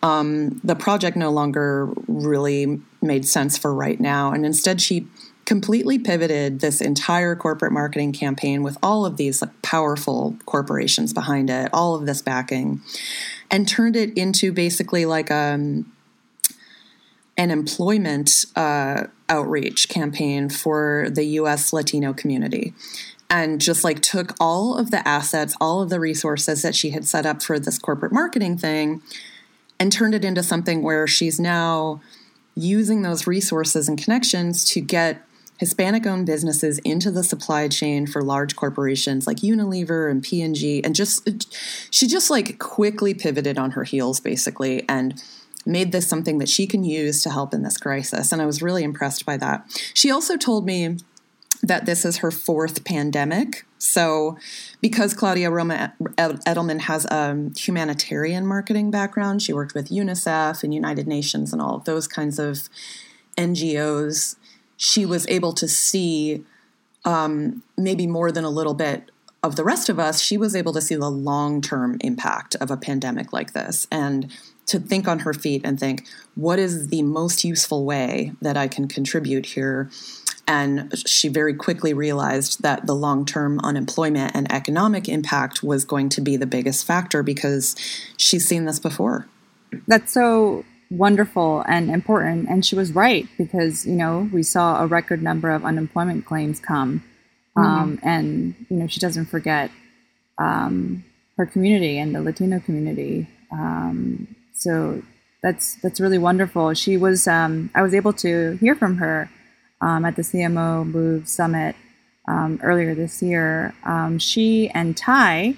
Um, 0.00 0.60
the 0.62 0.76
project 0.76 1.16
no 1.16 1.30
longer 1.30 1.92
really 2.06 2.80
made 3.02 3.26
sense 3.26 3.58
for 3.58 3.74
right 3.74 3.98
now, 3.98 4.30
and 4.30 4.46
instead 4.46 4.80
she 4.80 5.08
completely 5.48 5.98
pivoted 5.98 6.60
this 6.60 6.82
entire 6.82 7.34
corporate 7.34 7.72
marketing 7.72 8.12
campaign 8.12 8.62
with 8.62 8.76
all 8.82 9.06
of 9.06 9.16
these 9.16 9.40
like, 9.40 9.62
powerful 9.62 10.36
corporations 10.44 11.14
behind 11.14 11.48
it, 11.48 11.70
all 11.72 11.94
of 11.94 12.04
this 12.04 12.20
backing, 12.20 12.82
and 13.50 13.66
turned 13.66 13.96
it 13.96 14.14
into 14.14 14.52
basically 14.52 15.06
like 15.06 15.30
um, 15.30 15.90
an 17.38 17.50
employment 17.50 18.44
uh, 18.56 19.04
outreach 19.30 19.88
campaign 19.88 20.50
for 20.50 21.08
the 21.10 21.24
US 21.24 21.72
Latino 21.72 22.12
community. 22.12 22.74
And 23.30 23.58
just 23.58 23.84
like 23.84 24.02
took 24.02 24.34
all 24.38 24.76
of 24.76 24.90
the 24.90 25.06
assets, 25.08 25.54
all 25.62 25.80
of 25.80 25.88
the 25.88 25.98
resources 25.98 26.60
that 26.60 26.74
she 26.74 26.90
had 26.90 27.06
set 27.06 27.24
up 27.24 27.42
for 27.42 27.58
this 27.58 27.78
corporate 27.78 28.12
marketing 28.12 28.58
thing, 28.58 29.00
and 29.80 29.90
turned 29.90 30.14
it 30.14 30.26
into 30.26 30.42
something 30.42 30.82
where 30.82 31.06
she's 31.06 31.40
now 31.40 32.02
using 32.54 33.00
those 33.00 33.26
resources 33.26 33.88
and 33.88 33.96
connections 33.96 34.66
to 34.66 34.80
get 34.82 35.24
Hispanic 35.58 36.06
owned 36.06 36.26
businesses 36.26 36.78
into 36.78 37.10
the 37.10 37.24
supply 37.24 37.68
chain 37.68 38.06
for 38.06 38.22
large 38.22 38.56
corporations 38.56 39.26
like 39.26 39.38
Unilever 39.38 40.10
and 40.10 40.22
P&G 40.22 40.82
and 40.84 40.94
just 40.94 41.28
she 41.92 42.06
just 42.06 42.30
like 42.30 42.58
quickly 42.58 43.12
pivoted 43.12 43.58
on 43.58 43.72
her 43.72 43.84
heels 43.84 44.20
basically 44.20 44.84
and 44.88 45.22
made 45.66 45.92
this 45.92 46.08
something 46.08 46.38
that 46.38 46.48
she 46.48 46.66
can 46.66 46.84
use 46.84 47.22
to 47.22 47.30
help 47.30 47.52
in 47.52 47.62
this 47.62 47.76
crisis 47.76 48.32
and 48.32 48.40
I 48.40 48.46
was 48.46 48.62
really 48.62 48.84
impressed 48.84 49.26
by 49.26 49.36
that. 49.38 49.64
She 49.94 50.10
also 50.10 50.36
told 50.36 50.64
me 50.64 50.96
that 51.62 51.86
this 51.86 52.04
is 52.04 52.18
her 52.18 52.30
fourth 52.30 52.84
pandemic. 52.84 53.66
So, 53.78 54.38
because 54.80 55.14
Claudia 55.14 55.50
Romo 55.50 55.92
Edelman 56.16 56.80
has 56.80 57.04
a 57.06 57.50
humanitarian 57.56 58.46
marketing 58.46 58.90
background, 58.90 59.42
she 59.42 59.52
worked 59.52 59.74
with 59.74 59.88
UNICEF 59.88 60.62
and 60.62 60.74
United 60.74 61.06
Nations 61.06 61.52
and 61.52 61.60
all 61.60 61.76
of 61.76 61.84
those 61.84 62.06
kinds 62.06 62.38
of 62.38 62.68
NGOs 63.36 64.36
she 64.78 65.04
was 65.04 65.26
able 65.28 65.52
to 65.52 65.68
see 65.68 66.44
um, 67.04 67.62
maybe 67.76 68.06
more 68.06 68.32
than 68.32 68.44
a 68.44 68.50
little 68.50 68.74
bit 68.74 69.10
of 69.42 69.56
the 69.56 69.64
rest 69.64 69.88
of 69.88 69.98
us, 69.98 70.20
she 70.20 70.38
was 70.38 70.56
able 70.56 70.72
to 70.72 70.80
see 70.80 70.94
the 70.94 71.10
long 71.10 71.60
term 71.60 71.98
impact 72.00 72.54
of 72.56 72.70
a 72.70 72.76
pandemic 72.76 73.32
like 73.32 73.52
this 73.52 73.86
and 73.90 74.32
to 74.66 74.78
think 74.78 75.08
on 75.08 75.20
her 75.20 75.32
feet 75.32 75.62
and 75.64 75.78
think, 75.80 76.06
what 76.34 76.58
is 76.58 76.88
the 76.88 77.02
most 77.02 77.44
useful 77.44 77.84
way 77.84 78.32
that 78.40 78.56
I 78.56 78.68
can 78.68 78.86
contribute 78.86 79.46
here? 79.46 79.90
And 80.46 80.96
she 81.06 81.28
very 81.28 81.54
quickly 81.54 81.92
realized 81.92 82.62
that 82.62 82.86
the 82.86 82.94
long 82.94 83.24
term 83.24 83.60
unemployment 83.60 84.32
and 84.34 84.50
economic 84.52 85.08
impact 85.08 85.62
was 85.62 85.84
going 85.84 86.08
to 86.10 86.20
be 86.20 86.36
the 86.36 86.46
biggest 86.46 86.86
factor 86.86 87.22
because 87.22 87.76
she's 88.16 88.46
seen 88.46 88.64
this 88.64 88.78
before. 88.78 89.26
That's 89.86 90.12
so 90.12 90.64
wonderful 90.90 91.64
and 91.68 91.90
important. 91.90 92.48
And 92.48 92.64
she 92.64 92.74
was 92.74 92.92
right 92.92 93.26
because, 93.36 93.86
you 93.86 93.94
know, 93.94 94.28
we 94.32 94.42
saw 94.42 94.82
a 94.82 94.86
record 94.86 95.22
number 95.22 95.50
of 95.50 95.64
unemployment 95.64 96.26
claims 96.26 96.60
come. 96.60 97.04
Mm-hmm. 97.56 97.60
Um, 97.60 98.00
and, 98.02 98.54
you 98.68 98.76
know, 98.76 98.86
she 98.86 99.00
doesn't 99.00 99.26
forget 99.26 99.70
um, 100.38 101.04
her 101.36 101.46
community 101.46 101.98
and 101.98 102.14
the 102.14 102.22
Latino 102.22 102.60
community. 102.60 103.28
Um, 103.52 104.34
so 104.54 105.02
that's 105.42 105.76
that's 105.76 106.00
really 106.00 106.18
wonderful. 106.18 106.74
She 106.74 106.96
was 106.96 107.28
um, 107.28 107.70
I 107.74 107.82
was 107.82 107.94
able 107.94 108.12
to 108.14 108.56
hear 108.60 108.74
from 108.74 108.96
her 108.96 109.30
um, 109.80 110.04
at 110.04 110.16
the 110.16 110.22
CMO 110.22 110.84
Move 110.84 111.28
Summit 111.28 111.76
um, 112.26 112.58
earlier 112.62 112.94
this 112.94 113.22
year. 113.22 113.72
she 114.18 114.68
and 114.70 114.96
Ty 114.96 115.54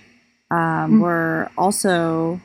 mm-hmm. 0.50 1.00
were 1.00 1.50
also 1.56 2.40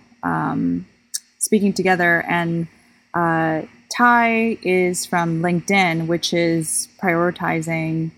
speaking 1.39 1.73
together 1.73 2.25
and 2.27 2.67
uh, 3.15 3.61
Ty 3.89 4.57
is 4.61 5.05
from 5.05 5.41
LinkedIn, 5.41 6.07
which 6.07 6.33
is 6.33 6.89
prioritizing 7.01 8.11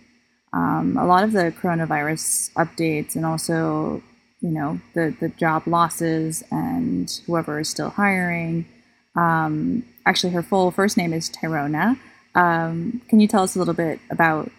um, 0.54 0.98
a 0.98 1.06
lot 1.06 1.24
of 1.24 1.34
the 1.34 1.54
coronavirus 1.62 2.52
updates 2.54 3.16
and 3.16 3.26
also, 3.26 4.02
you 4.42 4.50
know, 4.50 4.82
the, 4.96 5.16
the 5.20 5.30
job 5.30 5.68
losses 5.68 6.44
and 6.52 7.22
whoever 7.28 7.60
is 7.60 7.70
still 7.70 7.92
hiring. 7.92 8.68
Um, 9.16 9.84
actually, 10.06 10.34
her 10.34 10.42
full 10.42 10.72
first 10.72 10.98
name 10.98 11.14
is 11.14 11.30
Tyrona. 11.30 12.00
Um, 12.34 13.02
can 13.08 13.20
you 13.20 13.28
tell 13.28 13.44
us 13.44 13.56
a 13.56 13.60
little 13.60 13.74
bit 13.74 14.00
about 14.10 14.52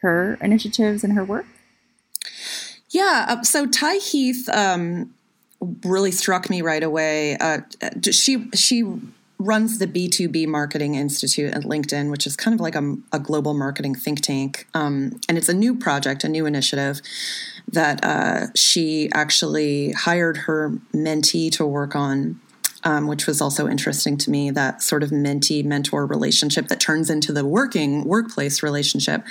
her 0.00 0.38
initiatives 0.40 1.04
and 1.04 1.12
her 1.14 1.24
work? 1.24 1.46
Yeah, 2.90 3.26
uh, 3.28 3.42
so 3.42 3.66
Ty 3.66 3.96
Heath 3.96 4.48
um, 4.50 5.14
really 5.84 6.12
struck 6.12 6.50
me 6.50 6.62
right 6.62 6.82
away. 6.82 7.36
Uh, 7.38 7.60
she 8.10 8.50
she 8.54 8.84
runs 9.44 9.78
the 9.78 9.86
B2B 9.86 10.46
Marketing 10.46 10.94
Institute 10.94 11.52
at 11.52 11.62
LinkedIn, 11.62 12.10
which 12.10 12.26
is 12.26 12.36
kind 12.36 12.54
of 12.54 12.60
like 12.60 12.74
a, 12.74 12.96
a 13.12 13.18
global 13.18 13.54
marketing 13.54 13.94
think 13.94 14.20
tank. 14.20 14.66
Um, 14.74 15.20
and 15.28 15.36
it's 15.36 15.48
a 15.48 15.54
new 15.54 15.74
project, 15.74 16.24
a 16.24 16.28
new 16.28 16.46
initiative 16.46 17.00
that 17.68 18.04
uh, 18.04 18.46
she 18.54 19.10
actually 19.12 19.92
hired 19.92 20.38
her 20.38 20.70
mentee 20.94 21.50
to 21.52 21.66
work 21.66 21.94
on. 21.94 22.40
Um, 22.84 23.06
which 23.06 23.28
was 23.28 23.40
also 23.40 23.68
interesting 23.68 24.18
to 24.18 24.28
me 24.28 24.50
that 24.50 24.82
sort 24.82 25.04
of 25.04 25.10
mentee 25.10 25.64
mentor 25.64 26.04
relationship 26.04 26.66
that 26.66 26.80
turns 26.80 27.10
into 27.10 27.32
the 27.32 27.46
working 27.46 28.02
workplace 28.02 28.60
relationship. 28.60 29.22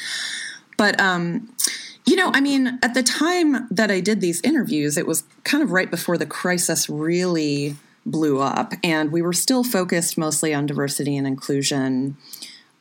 But, 0.77 0.97
um, 1.01 1.53
you 2.05 2.15
know, 2.15 2.31
I 2.33 2.39
mean, 2.39 2.79
at 2.81 2.93
the 2.93 3.03
time 3.03 3.67
that 3.69 3.91
I 3.91 3.99
did 3.99 4.21
these 4.21 4.39
interviews, 4.39 4.97
it 4.97 5.05
was 5.05 5.25
kind 5.43 5.61
of 5.61 5.71
right 5.71 5.91
before 5.91 6.17
the 6.17 6.25
crisis 6.25 6.89
really 6.89 7.75
blew 8.05 8.39
up. 8.39 8.73
And 8.83 9.11
we 9.11 9.21
were 9.21 9.33
still 9.33 9.63
focused 9.63 10.17
mostly 10.17 10.53
on 10.53 10.65
diversity 10.65 11.15
and 11.15 11.27
inclusion 11.27 12.17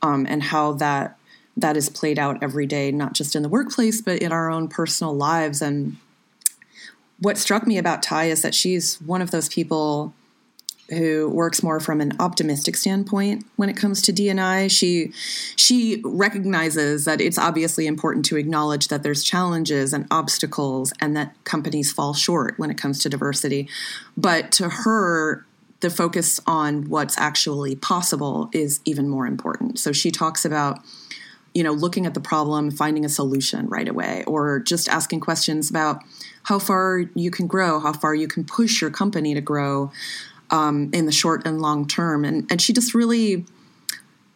um, 0.02 0.26
and 0.28 0.42
how 0.42 0.72
that 0.72 1.16
that 1.56 1.76
is 1.76 1.88
played 1.88 2.18
out 2.18 2.42
every 2.42 2.64
day, 2.64 2.90
not 2.90 3.12
just 3.12 3.36
in 3.36 3.42
the 3.42 3.48
workplace, 3.48 4.00
but 4.00 4.22
in 4.22 4.32
our 4.32 4.50
own 4.50 4.68
personal 4.68 5.14
lives. 5.14 5.60
And 5.60 5.96
what 7.18 7.36
struck 7.36 7.66
me 7.66 7.76
about 7.76 8.02
Ty 8.02 8.26
is 8.26 8.42
that 8.42 8.54
she's 8.54 9.00
one 9.02 9.20
of 9.20 9.30
those 9.30 9.48
people 9.48 10.14
who 10.90 11.28
works 11.28 11.62
more 11.62 11.80
from 11.80 12.00
an 12.00 12.12
optimistic 12.18 12.76
standpoint 12.76 13.46
when 13.56 13.68
it 13.68 13.76
comes 13.76 14.02
to 14.02 14.12
D&I. 14.12 14.66
She 14.68 15.12
she 15.56 16.02
recognizes 16.04 17.04
that 17.04 17.20
it's 17.20 17.38
obviously 17.38 17.86
important 17.86 18.24
to 18.26 18.36
acknowledge 18.36 18.88
that 18.88 19.02
there's 19.02 19.22
challenges 19.22 19.92
and 19.92 20.06
obstacles 20.10 20.92
and 21.00 21.16
that 21.16 21.34
companies 21.44 21.92
fall 21.92 22.14
short 22.14 22.58
when 22.58 22.70
it 22.70 22.78
comes 22.78 22.98
to 23.00 23.08
diversity. 23.08 23.68
But 24.16 24.52
to 24.52 24.68
her 24.68 25.46
the 25.80 25.90
focus 25.90 26.40
on 26.46 26.90
what's 26.90 27.16
actually 27.16 27.74
possible 27.74 28.50
is 28.52 28.80
even 28.84 29.08
more 29.08 29.26
important. 29.26 29.78
So 29.78 29.92
she 29.92 30.10
talks 30.10 30.44
about 30.44 30.80
you 31.54 31.64
know 31.64 31.72
looking 31.72 32.06
at 32.06 32.14
the 32.14 32.20
problem 32.20 32.70
finding 32.70 33.04
a 33.04 33.08
solution 33.08 33.68
right 33.68 33.88
away 33.88 34.24
or 34.26 34.60
just 34.60 34.88
asking 34.88 35.20
questions 35.20 35.68
about 35.68 36.02
how 36.44 36.58
far 36.58 36.98
you 37.14 37.30
can 37.30 37.46
grow 37.46 37.80
how 37.80 37.92
far 37.92 38.14
you 38.14 38.28
can 38.28 38.44
push 38.44 38.80
your 38.80 38.90
company 38.90 39.34
to 39.34 39.40
grow 39.40 39.90
um, 40.50 40.90
in 40.92 41.06
the 41.06 41.12
short 41.12 41.46
and 41.46 41.60
long 41.60 41.86
term. 41.86 42.24
And 42.24 42.46
and 42.50 42.60
she 42.60 42.72
just 42.72 42.94
really, 42.94 43.44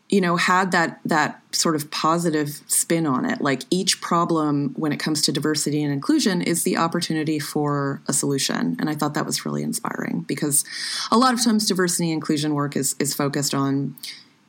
you 0.09 0.21
know, 0.21 0.37
had 0.37 0.73
that 0.73 1.01
that 1.05 1.41
sort 1.53 1.77
of 1.77 1.91
positive 1.91 2.61
spin 2.67 3.07
on 3.07 3.25
it. 3.25 3.41
Like 3.41 3.63
each 3.71 4.01
problem 4.01 4.75
when 4.77 4.93
it 4.93 4.99
comes 4.99 5.23
to 5.23 5.33
diversity 5.33 5.83
and 5.83 5.93
inclusion 5.93 6.43
is 6.43 6.65
the 6.65 6.77
opportunity 6.77 7.39
for 7.39 8.01
a 8.07 8.13
solution. 8.13 8.77
And 8.79 8.89
I 8.89 8.95
thought 8.95 9.15
that 9.15 9.27
was 9.27 9.45
really 9.45 9.63
inspiring 9.63 10.21
because 10.23 10.65
a 11.11 11.19
lot 11.19 11.35
of 11.35 11.43
times 11.43 11.67
diversity 11.67 12.11
and 12.11 12.15
inclusion 12.15 12.55
work 12.55 12.77
is 12.77 12.95
is 12.99 13.15
focused 13.15 13.55
on, 13.55 13.97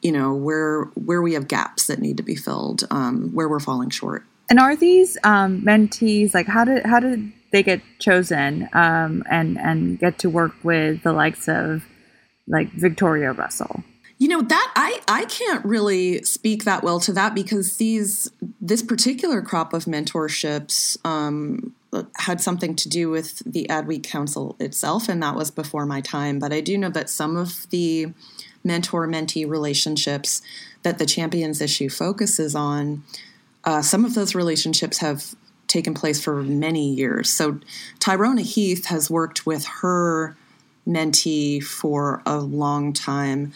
you 0.02 0.12
know, 0.12 0.34
where 0.34 0.84
where 0.96 1.22
we 1.22 1.34
have 1.34 1.48
gaps 1.48 1.88
that 1.88 2.00
need 2.00 2.18
to 2.18 2.24
be 2.24 2.36
filled, 2.36 2.84
um, 2.92 3.32
where 3.34 3.50
we're 3.50 3.60
falling 3.60 3.90
short. 3.90 4.24
And 4.50 4.60
are 4.60 4.76
these 4.76 5.18
um, 5.24 5.62
mentees 5.62 6.34
like 6.34 6.48
how 6.48 6.66
did 6.66 6.86
how 6.86 7.00
did 7.00 7.32
they 7.52 7.64
get 7.64 7.82
chosen 8.00 8.70
um, 8.74 9.24
and 9.30 9.58
and 9.58 10.00
get 10.00 10.20
to 10.20 10.30
work 10.30 10.54
with 10.64 11.04
the 11.04 11.14
likes 11.14 11.48
of 11.48 11.84
like 12.48 12.72
Victoria 12.72 13.32
Russell? 13.32 13.84
You 14.18 14.30
know 14.30 14.42
that 14.42 14.72
I 14.76 15.02
I 15.08 15.26
can't 15.26 15.66
really 15.66 16.24
speak 16.24 16.64
that 16.64 16.84
well 16.84 17.00
to 17.02 17.14
that 17.14 17.36
because 17.36 17.78
these 17.78 18.32
this 18.62 18.82
particular 18.82 19.42
crop 19.42 19.74
of 19.74 19.86
mentorships 19.86 20.98
um, 21.06 21.74
had 22.18 22.40
something 22.40 22.76
to 22.76 22.90
do 22.90 23.10
with 23.10 23.40
the 23.40 23.68
Adweek 23.70 24.04
Council 24.04 24.56
itself, 24.60 25.10
and 25.10 25.22
that 25.24 25.36
was 25.36 25.52
before 25.52 25.86
my 25.86 26.02
time. 26.02 26.40
But 26.40 26.54
I 26.54 26.62
do 26.62 26.78
know 26.78 26.90
that 26.90 27.10
some 27.10 27.36
of 27.36 27.70
the 27.72 28.14
mentor 28.64 29.08
mentee 29.08 29.48
relationships 29.48 30.42
that 30.84 30.98
the 30.98 31.06
Champions 31.06 31.62
issue 31.62 31.90
focuses 31.90 32.56
on 32.56 33.04
uh, 33.66 33.82
some 33.82 34.06
of 34.06 34.14
those 34.14 34.36
relationships 34.36 35.00
have 35.00 35.36
taken 35.68 35.94
place 35.94 36.24
for 36.24 36.44
many 36.44 36.94
years. 36.94 37.30
So 37.30 37.60
Tyrona 38.00 38.42
Heath 38.42 38.86
has 38.86 39.10
worked 39.10 39.46
with 39.46 39.66
her 39.82 40.38
mentee 40.88 41.62
for 41.64 42.22
a 42.26 42.38
long 42.38 42.94
time. 42.94 43.52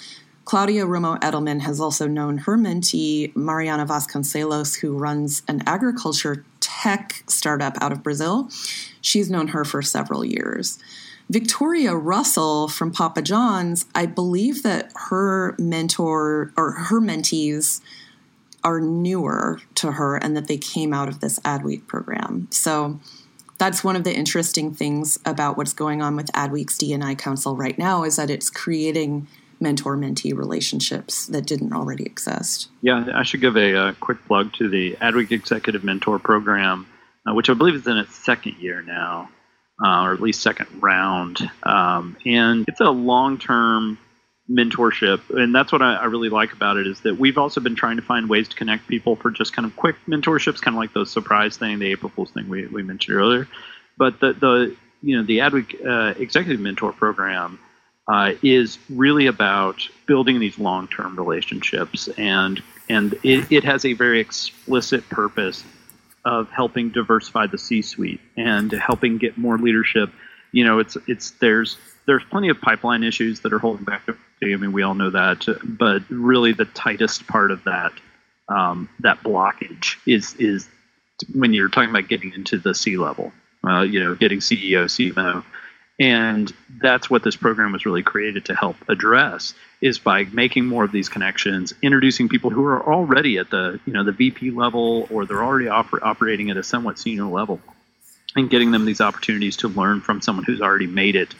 Claudia 0.45 0.85
Romo 0.85 1.19
Edelman 1.19 1.61
has 1.61 1.79
also 1.79 2.07
known 2.07 2.39
her 2.39 2.57
mentee, 2.57 3.35
Mariana 3.35 3.85
Vasconcelos, 3.85 4.79
who 4.79 4.97
runs 4.97 5.43
an 5.47 5.61
agriculture 5.67 6.43
tech 6.59 7.23
startup 7.27 7.77
out 7.79 7.91
of 7.91 8.01
Brazil. 8.01 8.49
She's 8.99 9.29
known 9.29 9.49
her 9.49 9.63
for 9.63 9.83
several 9.83 10.25
years. 10.25 10.79
Victoria 11.29 11.95
Russell 11.95 12.67
from 12.67 12.91
Papa 12.91 13.21
John's, 13.21 13.85
I 13.93 14.07
believe 14.07 14.63
that 14.63 14.91
her 14.95 15.55
mentor 15.59 16.51
or 16.57 16.71
her 16.71 16.99
mentees 16.99 17.81
are 18.63 18.79
newer 18.79 19.59
to 19.75 19.93
her 19.93 20.15
and 20.15 20.35
that 20.35 20.47
they 20.47 20.57
came 20.57 20.93
out 20.93 21.07
of 21.07 21.19
this 21.19 21.39
Adweek 21.39 21.87
program. 21.87 22.47
So 22.51 22.99
that's 23.57 23.83
one 23.83 23.95
of 23.95 24.03
the 24.03 24.15
interesting 24.15 24.73
things 24.73 25.19
about 25.25 25.57
what's 25.57 25.73
going 25.73 26.01
on 26.01 26.15
with 26.15 26.31
Adweek's 26.31 26.77
D&I 26.77 27.15
Council 27.15 27.55
right 27.55 27.77
now 27.77 28.03
is 28.03 28.15
that 28.15 28.29
it's 28.29 28.49
creating 28.49 29.27
mentor 29.59 29.97
mentee 29.97 30.35
relationships 30.35 31.25
that 31.27 31.45
didn't 31.45 31.73
already 31.73 32.05
exist. 32.05 32.69
Yeah, 32.81 33.07
I 33.13 33.23
should 33.23 33.41
give 33.41 33.57
a, 33.57 33.89
a 33.89 33.93
quick 33.99 34.25
plug 34.25 34.53
to 34.53 34.69
the 34.69 34.93
Adweek 35.01 35.31
Executive 35.31 35.83
Mentor 35.83 36.19
Program, 36.19 36.87
uh, 37.27 37.33
which 37.33 37.49
I 37.49 37.53
believe 37.53 37.75
is 37.75 37.85
in 37.85 37.97
its 37.97 38.15
second 38.15 38.55
year 38.57 38.81
now, 38.81 39.29
uh, 39.83 40.03
or 40.03 40.13
at 40.13 40.21
least 40.21 40.41
second 40.41 40.67
round. 40.81 41.39
Um, 41.63 42.15
and 42.25 42.65
it's 42.67 42.79
a 42.79 42.89
long 42.89 43.37
term 43.37 43.97
mentorship. 44.49 45.21
And 45.29 45.53
that's 45.53 45.71
what 45.71 45.81
I, 45.81 45.95
I, 45.95 46.05
really 46.05 46.29
like 46.29 46.53
about 46.53 46.77
it 46.77 46.87
is 46.87 47.01
that 47.01 47.17
we've 47.19 47.37
also 47.37 47.61
been 47.61 47.75
trying 47.75 47.97
to 47.97 48.01
find 48.01 48.27
ways 48.27 48.47
to 48.47 48.55
connect 48.55 48.87
people 48.87 49.15
for 49.15 49.29
just 49.29 49.53
kind 49.53 49.65
of 49.65 49.75
quick 49.75 49.95
mentorships 50.07 50.59
kind 50.59 50.75
of 50.75 50.79
like 50.79 50.91
the 50.93 51.05
surprise 51.05 51.55
thing 51.57 51.77
the 51.77 51.91
april 51.91 52.11
fool's 52.15 52.31
thing 52.31 52.49
we, 52.49 52.65
we 52.67 52.81
mentioned 52.81 53.15
earlier. 53.15 53.47
But 53.97 54.19
the, 54.19 54.33
the 54.33 54.75
you 55.01 55.17
know 55.17 55.23
the 55.23 55.39
adweek 55.39 55.85
uh, 55.85 56.19
executive 56.19 56.59
mentor 56.59 56.93
program 56.93 57.59
uh, 58.07 58.33
is 58.41 58.79
really 58.89 59.27
about 59.27 59.87
building 60.07 60.39
these 60.39 60.57
long-term 60.57 61.15
relationships. 61.15 62.07
And 62.17 62.61
and 62.89 63.13
it, 63.23 63.51
it 63.51 63.63
has 63.63 63.85
a 63.85 63.93
very 63.93 64.19
explicit 64.19 65.07
purpose 65.09 65.63
of 66.25 66.49
helping 66.49 66.89
diversify 66.89 67.47
the 67.47 67.57
c-suite 67.57 68.19
and 68.35 68.71
helping 68.71 69.19
get 69.19 69.37
more 69.37 69.57
leadership. 69.57 70.09
You 70.51 70.65
know 70.65 70.79
it's 70.79 70.97
it's 71.07 71.31
there's 71.31 71.77
there's 72.07 72.23
plenty 72.31 72.49
of 72.49 72.59
pipeline 72.59 73.03
issues 73.03 73.41
that 73.41 73.53
are 73.53 73.59
holding 73.59 73.85
back 73.85 74.07
I 74.41 74.55
mean, 74.55 74.71
we 74.71 74.83
all 74.83 74.93
know 74.93 75.09
that, 75.09 75.45
but 75.63 76.03
really 76.09 76.53
the 76.53 76.65
tightest 76.65 77.27
part 77.27 77.51
of 77.51 77.63
that 77.65 77.91
um, 78.47 78.89
that 78.99 79.21
blockage 79.21 79.97
is 80.05 80.35
is 80.35 80.67
when 81.33 81.53
you're 81.53 81.69
talking 81.69 81.89
about 81.89 82.07
getting 82.07 82.33
into 82.33 82.57
the 82.57 82.73
C 82.73 82.97
level, 82.97 83.31
uh, 83.67 83.81
you 83.81 84.03
know, 84.03 84.15
getting 84.15 84.39
CEO, 84.39 84.85
CMO, 84.85 85.43
and 85.99 86.51
that's 86.81 87.09
what 87.09 87.23
this 87.23 87.35
program 87.35 87.73
was 87.73 87.85
really 87.85 88.03
created 88.03 88.45
to 88.45 88.55
help 88.55 88.77
address 88.87 89.53
is 89.81 89.99
by 89.99 90.23
making 90.25 90.65
more 90.65 90.83
of 90.83 90.91
these 90.91 91.09
connections, 91.09 91.73
introducing 91.81 92.29
people 92.29 92.49
who 92.49 92.65
are 92.65 92.81
already 92.81 93.37
at 93.37 93.49
the 93.49 93.79
you 93.85 93.93
know 93.93 94.03
the 94.03 94.11
VP 94.11 94.51
level 94.51 95.07
or 95.11 95.25
they're 95.25 95.43
already 95.43 95.67
oper- 95.67 96.01
operating 96.01 96.49
at 96.49 96.57
a 96.57 96.63
somewhat 96.63 96.97
senior 96.97 97.25
level, 97.25 97.59
and 98.35 98.49
getting 98.49 98.71
them 98.71 98.85
these 98.85 99.01
opportunities 99.01 99.57
to 99.57 99.67
learn 99.67 100.01
from 100.01 100.21
someone 100.21 100.45
who's 100.45 100.61
already 100.61 100.87
made 100.87 101.15
it 101.15 101.35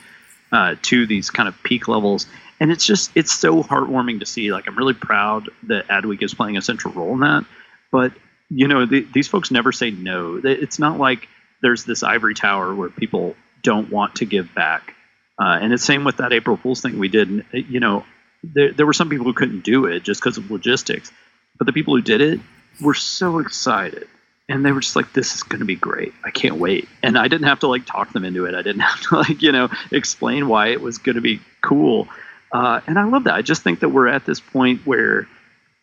uh, 0.52 0.76
to 0.84 1.06
these 1.06 1.30
kind 1.30 1.48
of 1.48 1.62
peak 1.64 1.88
levels 1.88 2.28
and 2.60 2.72
it's 2.72 2.86
just 2.86 3.12
it's 3.16 3.34
so 3.34 3.64
heartwarming 3.64 4.20
to 4.20 4.26
see. 4.26 4.52
Like 4.52 4.68
I'm 4.68 4.78
really 4.78 4.94
proud 4.94 5.50
that 5.64 5.88
Adweek 5.88 6.22
is 6.22 6.34
playing 6.34 6.58
a 6.58 6.62
central 6.62 6.94
role 6.94 7.14
in 7.14 7.20
that. 7.22 7.46
But 7.92 8.14
you 8.50 8.68
know, 8.68 8.86
the, 8.86 9.08
these 9.14 9.28
folks 9.28 9.52
never 9.52 9.72
say 9.72 9.92
no. 9.92 10.42
It's 10.44 10.80
not 10.80 10.98
like 10.98 11.28
there's 11.62 11.86
this 11.86 12.04
ivory 12.04 12.34
tower 12.34 12.74
where 12.74 12.90
people 12.90 13.36
don't 13.62 13.90
want 13.92 14.16
to 14.16 14.26
give 14.26 14.54
back. 14.54 14.96
Uh, 15.40 15.58
and 15.62 15.72
it's 15.72 15.84
same 15.84 16.04
with 16.04 16.18
that 16.18 16.34
April 16.34 16.58
Fool's 16.58 16.82
thing 16.82 17.00
we 17.00 17.08
did. 17.08 17.30
And, 17.30 17.46
You 17.52 17.80
know, 17.80 18.06
there, 18.44 18.74
there 18.74 18.86
were 18.86 18.94
some 18.94 19.10
people 19.10 19.26
who 19.26 19.34
couldn't 19.34 19.64
do 19.64 19.86
it 19.86 20.04
just 20.04 20.22
because 20.22 20.38
of 20.38 20.52
logistics, 20.52 21.12
but 21.58 21.66
the 21.66 21.74
people 21.74 21.96
who 21.96 22.02
did 22.02 22.22
it 22.22 22.40
were 22.82 22.94
so 22.94 23.40
excited 23.40 24.08
and 24.50 24.66
they 24.66 24.72
were 24.72 24.80
just 24.80 24.96
like 24.96 25.14
this 25.14 25.36
is 25.36 25.44
going 25.44 25.60
to 25.60 25.66
be 25.66 25.76
great 25.76 26.14
i 26.24 26.32
can't 26.32 26.56
wait 26.56 26.88
and 27.04 27.18
i 27.18 27.28
didn't 27.28 27.48
have 27.48 27.60
to 27.60 27.68
like 27.68 27.86
talk 27.86 28.12
them 28.14 28.26
into 28.26 28.46
it 28.46 28.56
i 28.56 28.62
didn't 28.62 28.80
have 28.90 29.02
to 29.02 29.16
like 29.16 29.42
you 29.42 29.52
know 29.52 29.70
explain 29.92 30.48
why 30.48 30.68
it 30.68 30.82
was 30.82 30.98
going 30.98 31.16
to 31.16 31.22
be 31.22 31.40
cool 31.62 32.08
uh, 32.52 32.82
and 32.88 32.98
I 32.98 33.06
love 33.06 33.26
that. 33.26 33.36
I 33.36 33.42
just 33.42 33.62
think 33.62 33.82
that 33.82 33.90
we're 33.90 34.08
at 34.08 34.26
this 34.26 34.40
point 34.40 34.86
where 34.86 35.28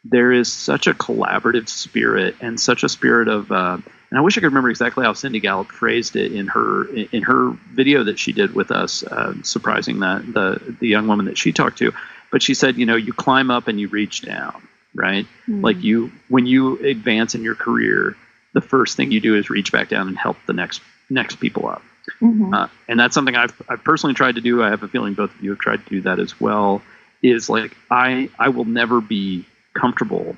there 0.05 0.33
is 0.33 0.53
such 0.53 0.87
a 0.87 0.95
collaborative 0.95 1.69
spirit 1.69 2.37
and 2.41 2.61
such 2.61 2.83
a 2.83 2.89
spirit 2.89 3.29
of. 3.29 3.51
Uh, 3.51 3.79
and 4.11 4.19
I 4.19 4.23
wish 4.23 4.39
I 4.39 4.41
could 4.41 4.49
remember 4.49 4.71
exactly 4.71 5.05
how 5.05 5.13
Cindy 5.13 5.41
Gallop 5.41 5.69
phrased 5.69 6.17
it 6.17 6.33
in 6.33 6.47
her 6.49 6.87
in 6.95 7.23
her 7.23 7.51
video 7.73 8.05
that 8.05 8.19
she 8.19 8.33
did 8.33 8.55
with 8.55 8.71
us, 8.71 9.03
uh, 9.03 9.35
surprising 9.43 10.01
that 10.01 10.25
the 10.33 10.77
the 10.81 10.89
young 10.89 11.07
woman 11.09 11.27
that 11.27 11.39
she 11.39 11.53
talked 11.53 11.79
to. 11.79 11.93
But 12.31 12.43
she 12.43 12.55
said, 12.55 12.77
you 12.77 12.87
know, 12.87 12.97
you 12.97 13.13
climb 13.13 13.51
up 13.51 13.69
and 13.69 13.81
you 13.81 13.89
reach 13.89 14.23
down, 14.23 14.67
right? 14.95 15.25
Mm-hmm. 15.25 15.61
Like 15.63 15.83
you, 15.83 16.11
when 16.29 16.47
you 16.47 16.79
advance 16.85 17.35
in 17.35 17.43
your 17.43 17.55
career, 17.55 18.17
the 18.53 18.61
first 18.61 18.97
thing 18.97 19.13
you 19.13 19.21
do 19.21 19.37
is 19.37 19.49
reach 19.49 19.73
back 19.73 19.89
down 19.89 20.09
and 20.09 20.19
help 20.19 20.37
the 20.47 20.53
next 20.53 20.81
next 21.09 21.37
people 21.37 21.69
up. 21.69 21.83
Mm-hmm. 22.21 22.55
Uh, 22.55 22.69
and 22.89 22.99
that's 22.99 23.15
something 23.15 23.35
I've, 23.35 23.61
I've 23.69 23.85
personally 23.85 24.15
tried 24.15 24.37
to 24.37 24.41
do. 24.41 24.63
I 24.63 24.71
have 24.71 24.83
a 24.83 24.89
feeling 24.89 25.15
both 25.15 25.35
of 25.35 25.43
you 25.43 25.51
have 25.51 25.59
tried 25.59 25.85
to 25.85 25.91
do 25.91 26.01
that 26.03 26.19
as 26.19 26.41
well. 26.41 26.83
Is 27.23 27.49
like 27.49 27.77
I 27.91 28.31
I 28.39 28.51
will 28.51 28.65
never 28.65 29.01
be 29.01 29.47
comfortable 29.75 30.37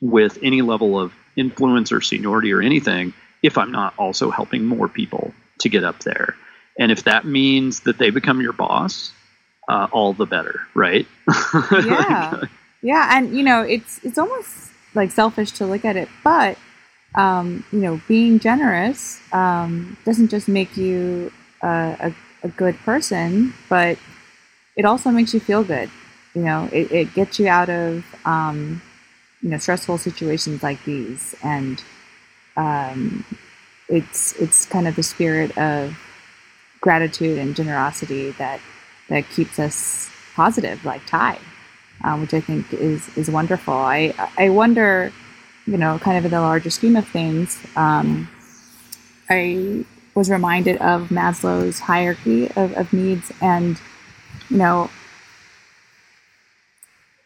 with 0.00 0.38
any 0.42 0.62
level 0.62 0.98
of 0.98 1.12
influence 1.36 1.92
or 1.92 2.00
seniority 2.00 2.52
or 2.52 2.60
anything 2.60 3.12
if 3.42 3.58
I'm 3.58 3.70
not 3.70 3.94
also 3.98 4.30
helping 4.30 4.64
more 4.64 4.88
people 4.88 5.32
to 5.60 5.68
get 5.68 5.84
up 5.84 6.00
there. 6.00 6.34
And 6.78 6.90
if 6.92 7.04
that 7.04 7.24
means 7.24 7.80
that 7.80 7.98
they 7.98 8.10
become 8.10 8.40
your 8.40 8.52
boss, 8.52 9.12
uh, 9.68 9.88
all 9.92 10.12
the 10.12 10.26
better, 10.26 10.60
right? 10.74 11.06
Yeah, 11.72 12.42
yeah, 12.82 13.18
and 13.18 13.36
you 13.36 13.42
know 13.42 13.62
it's 13.62 14.00
it's 14.04 14.18
almost 14.18 14.70
like 14.94 15.10
selfish 15.10 15.50
to 15.52 15.66
look 15.66 15.84
at 15.84 15.96
it, 15.96 16.08
but 16.22 16.56
um, 17.14 17.64
you 17.72 17.80
know, 17.80 18.00
being 18.06 18.38
generous 18.38 19.20
um, 19.32 19.96
doesn't 20.04 20.28
just 20.28 20.48
make 20.48 20.76
you 20.76 21.32
a, 21.62 22.12
a, 22.42 22.46
a, 22.46 22.48
good 22.48 22.76
person, 22.78 23.54
but 23.68 23.98
it 24.76 24.84
also 24.84 25.10
makes 25.10 25.32
you 25.32 25.40
feel 25.40 25.64
good. 25.64 25.90
You 26.34 26.42
know, 26.42 26.68
it, 26.72 26.92
it 26.92 27.14
gets 27.14 27.38
you 27.38 27.48
out 27.48 27.70
of, 27.70 28.04
um, 28.24 28.82
you 29.40 29.50
know, 29.50 29.58
stressful 29.58 29.98
situations 29.98 30.62
like 30.62 30.84
these. 30.84 31.34
And 31.42 31.82
um, 32.56 33.24
it's, 33.88 34.34
it's 34.34 34.66
kind 34.66 34.86
of 34.86 34.94
the 34.94 35.02
spirit 35.02 35.56
of 35.56 35.98
gratitude 36.80 37.38
and 37.38 37.56
generosity 37.56 38.32
that, 38.32 38.60
that 39.08 39.28
keeps 39.30 39.58
us 39.58 40.10
positive, 40.34 40.84
like 40.84 41.04
Ty, 41.06 41.38
uh, 42.04 42.16
which 42.18 42.34
I 42.34 42.40
think 42.40 42.72
is, 42.72 43.08
is 43.16 43.30
wonderful. 43.30 43.74
I, 43.74 44.14
I 44.36 44.50
wonder, 44.50 45.12
you 45.68 45.78
know, 45.78 45.98
kind 46.00 46.18
of 46.18 46.24
in 46.26 46.32
the 46.32 46.40
larger 46.42 46.70
scheme 46.70 46.96
of 46.96 47.08
things, 47.08 47.58
um, 47.76 48.28
I 49.30 49.84
was 50.14 50.30
reminded 50.30 50.78
of 50.78 51.08
Maslow's 51.10 51.80
hierarchy 51.80 52.50
of, 52.56 52.72
of 52.74 52.92
needs 52.92 53.32
and, 53.42 53.80
you 54.50 54.58
know, 54.58 54.90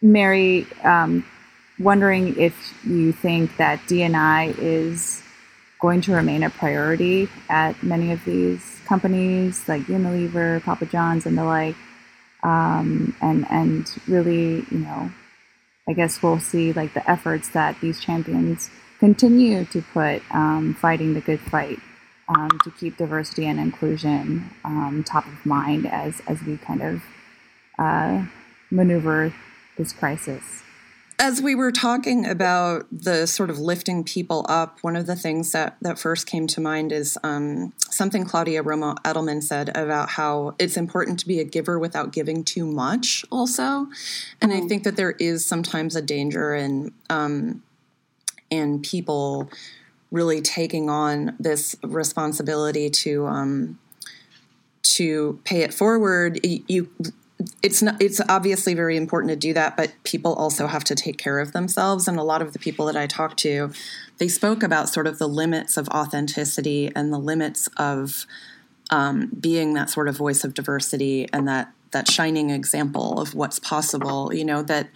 Mary, 0.02 0.66
um, 0.84 1.24
wondering 1.78 2.36
if 2.38 2.54
you 2.84 3.12
think 3.12 3.56
that 3.58 3.80
DNI 3.88 4.54
is 4.58 5.22
going 5.80 6.00
to 6.02 6.12
remain 6.14 6.42
a 6.44 6.50
priority 6.50 7.28
at 7.50 7.82
many 7.82 8.12
of 8.12 8.24
these 8.24 8.80
companies 8.86 9.68
like 9.68 9.82
Unilever, 9.84 10.62
Papa 10.64 10.86
John's, 10.86 11.26
and 11.26 11.38
the 11.38 11.44
like. 11.44 11.76
um, 12.44 13.16
and 13.22 13.46
and 13.50 13.90
really, 14.08 14.66
you 14.70 14.78
know, 14.80 15.12
I 15.88 15.92
guess 15.94 16.22
we'll 16.22 16.38
see 16.40 16.72
like 16.72 16.94
the 16.94 17.08
efforts 17.10 17.48
that 17.50 17.80
these 17.80 18.00
champions 18.00 18.70
continue 18.98 19.64
to 19.66 19.82
put 19.82 20.22
um, 20.30 20.74
fighting 20.74 21.14
the 21.14 21.20
good 21.20 21.40
fight 21.40 21.78
um, 22.28 22.50
to 22.62 22.70
keep 22.70 22.96
diversity 22.96 23.46
and 23.46 23.58
inclusion 23.58 24.50
um, 24.64 25.04
top 25.04 25.26
of 25.26 25.44
mind 25.44 25.86
as 25.86 26.22
as 26.28 26.42
we 26.42 26.56
kind 26.56 26.82
of 26.82 27.02
uh, 27.78 28.24
maneuver 28.70 29.34
this 29.76 29.92
crisis. 29.92 30.62
As 31.18 31.40
we 31.40 31.54
were 31.54 31.70
talking 31.70 32.26
about 32.26 32.86
the 32.90 33.26
sort 33.26 33.48
of 33.48 33.58
lifting 33.58 34.02
people 34.02 34.44
up, 34.48 34.78
one 34.82 34.96
of 34.96 35.06
the 35.06 35.14
things 35.14 35.52
that, 35.52 35.76
that 35.80 35.98
first 35.98 36.26
came 36.26 36.46
to 36.48 36.60
mind 36.60 36.90
is 36.90 37.16
um, 37.22 37.72
something 37.78 38.24
Claudia 38.24 38.62
Romo 38.64 38.96
Edelman 39.02 39.42
said 39.42 39.76
about 39.76 40.10
how 40.10 40.54
it's 40.58 40.76
important 40.76 41.20
to 41.20 41.28
be 41.28 41.38
a 41.38 41.44
giver 41.44 41.78
without 41.78 42.12
giving 42.12 42.42
too 42.42 42.66
much, 42.66 43.24
also. 43.30 43.86
And 44.40 44.50
mm-hmm. 44.50 44.64
I 44.64 44.68
think 44.68 44.82
that 44.84 44.96
there 44.96 45.12
is 45.12 45.46
sometimes 45.46 45.94
a 45.94 46.02
danger 46.02 46.54
in 46.54 46.92
um, 47.08 47.62
in 48.50 48.80
people 48.80 49.48
really 50.10 50.42
taking 50.42 50.90
on 50.90 51.34
this 51.38 51.74
responsibility 51.82 52.90
to 52.90 53.26
um, 53.26 53.78
to 54.82 55.40
pay 55.44 55.62
it 55.62 55.72
forward. 55.72 56.40
You 56.44 56.90
it's 57.62 57.82
not 57.82 58.00
it's 58.00 58.20
obviously 58.28 58.74
very 58.74 58.96
important 58.96 59.30
to 59.30 59.36
do 59.36 59.52
that 59.54 59.76
but 59.76 59.92
people 60.04 60.34
also 60.34 60.66
have 60.66 60.84
to 60.84 60.94
take 60.94 61.18
care 61.18 61.38
of 61.38 61.52
themselves. 61.52 62.08
And 62.08 62.18
a 62.18 62.22
lot 62.22 62.42
of 62.42 62.52
the 62.52 62.58
people 62.58 62.86
that 62.86 62.96
i 62.96 63.06
talked 63.06 63.38
to 63.40 63.70
they 64.18 64.28
spoke 64.28 64.62
about 64.62 64.88
sort 64.88 65.06
of 65.06 65.18
the 65.18 65.28
limits 65.28 65.76
of 65.76 65.88
authenticity 65.88 66.90
and 66.94 67.12
the 67.12 67.18
limits 67.18 67.68
of 67.76 68.26
um, 68.90 69.30
being 69.40 69.74
that 69.74 69.90
sort 69.90 70.06
of 70.06 70.16
voice 70.16 70.44
of 70.44 70.54
diversity 70.54 71.28
and 71.32 71.48
that 71.48 71.72
that 71.92 72.10
shining 72.10 72.50
example 72.50 73.20
of 73.20 73.34
what's 73.34 73.58
possible. 73.58 74.32
You 74.32 74.44
know 74.44 74.62
that 74.62 74.88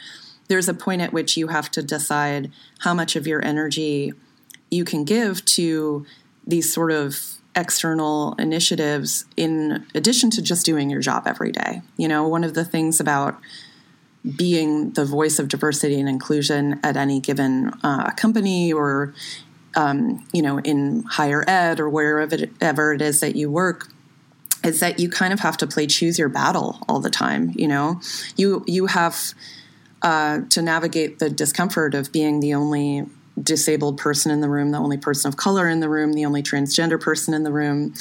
there's 0.48 0.68
a 0.68 0.74
point 0.74 1.02
at 1.02 1.12
which 1.12 1.36
you 1.36 1.48
have 1.48 1.70
to 1.72 1.82
decide 1.82 2.50
how 2.80 2.94
much 2.94 3.16
of 3.16 3.26
your 3.26 3.44
energy 3.44 4.12
you 4.70 4.84
can 4.84 5.04
give 5.04 5.44
to 5.44 6.06
these 6.46 6.72
sort 6.72 6.92
of 6.92 7.35
external 7.56 8.34
initiatives 8.34 9.24
in 9.36 9.86
addition 9.94 10.30
to 10.30 10.42
just 10.42 10.66
doing 10.66 10.90
your 10.90 11.00
job 11.00 11.26
every 11.26 11.50
day. 11.50 11.82
You 11.96 12.06
know, 12.06 12.28
one 12.28 12.44
of 12.44 12.54
the 12.54 12.64
things 12.64 13.00
about 13.00 13.40
being 14.36 14.90
the 14.90 15.04
voice 15.04 15.38
of 15.38 15.48
diversity 15.48 15.98
and 15.98 16.08
inclusion 16.08 16.80
at 16.82 16.96
any 16.96 17.20
given 17.20 17.72
uh, 17.82 18.10
company 18.12 18.72
or 18.72 19.14
um, 19.76 20.26
you 20.32 20.42
know 20.42 20.58
in 20.60 21.04
higher 21.04 21.44
ed 21.46 21.78
or 21.78 21.88
wherever 21.88 22.92
it, 22.92 23.02
is 23.02 23.20
that 23.20 23.36
you 23.36 23.50
work 23.50 23.88
is 24.64 24.80
that 24.80 24.98
you 24.98 25.08
kind 25.08 25.32
of 25.32 25.40
have 25.40 25.56
to 25.58 25.66
play 25.66 25.86
choose 25.86 26.18
your 26.18 26.28
battle 26.28 26.78
all 26.88 26.98
the 26.98 27.10
time 27.10 27.52
you 27.54 27.68
know 27.68 28.00
you 28.36 28.64
you 28.66 28.86
have 28.86 29.34
uh, 30.02 30.40
to 30.48 30.62
navigate 30.62 31.18
the 31.18 31.30
discomfort 31.30 31.94
of 31.94 32.10
being 32.10 32.40
the 32.40 32.54
only 32.54 33.06
disabled 33.40 33.98
person 33.98 34.32
in 34.32 34.40
the 34.40 34.48
room, 34.48 34.70
the 34.70 34.78
only 34.78 34.96
person 34.96 35.28
of 35.28 35.36
color 35.36 35.68
in 35.68 35.80
the 35.80 35.88
room, 35.88 36.12
the 36.12 36.24
only 36.24 36.42
transgender 36.42 37.00
person 37.00 37.34
in 37.34 37.42
the 37.42 37.52
room. 37.52 37.94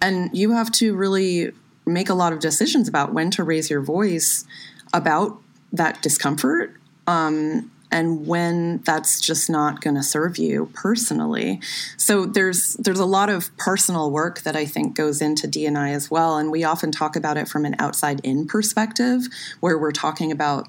And 0.00 0.30
you 0.36 0.52
have 0.52 0.70
to 0.72 0.94
really 0.94 1.52
make 1.86 2.08
a 2.08 2.14
lot 2.14 2.32
of 2.32 2.40
decisions 2.40 2.88
about 2.88 3.12
when 3.12 3.30
to 3.32 3.44
raise 3.44 3.70
your 3.70 3.80
voice 3.80 4.44
about 4.92 5.38
that 5.72 6.00
discomfort 6.02 6.74
um, 7.06 7.70
and 7.90 8.26
when 8.26 8.78
that's 8.78 9.20
just 9.20 9.48
not 9.48 9.80
going 9.80 9.96
to 9.96 10.02
serve 10.02 10.36
you 10.36 10.70
personally. 10.74 11.60
So 11.96 12.26
there's 12.26 12.74
there's 12.74 12.98
a 12.98 13.06
lot 13.06 13.30
of 13.30 13.54
personal 13.56 14.10
work 14.10 14.40
that 14.40 14.54
I 14.54 14.66
think 14.66 14.94
goes 14.94 15.22
into 15.22 15.48
DNI 15.48 15.94
as 15.94 16.10
well, 16.10 16.36
and 16.36 16.50
we 16.50 16.64
often 16.64 16.92
talk 16.92 17.16
about 17.16 17.38
it 17.38 17.48
from 17.48 17.64
an 17.64 17.76
outside 17.78 18.20
in 18.22 18.46
perspective, 18.46 19.22
where 19.60 19.78
we're 19.78 19.92
talking 19.92 20.30
about 20.30 20.68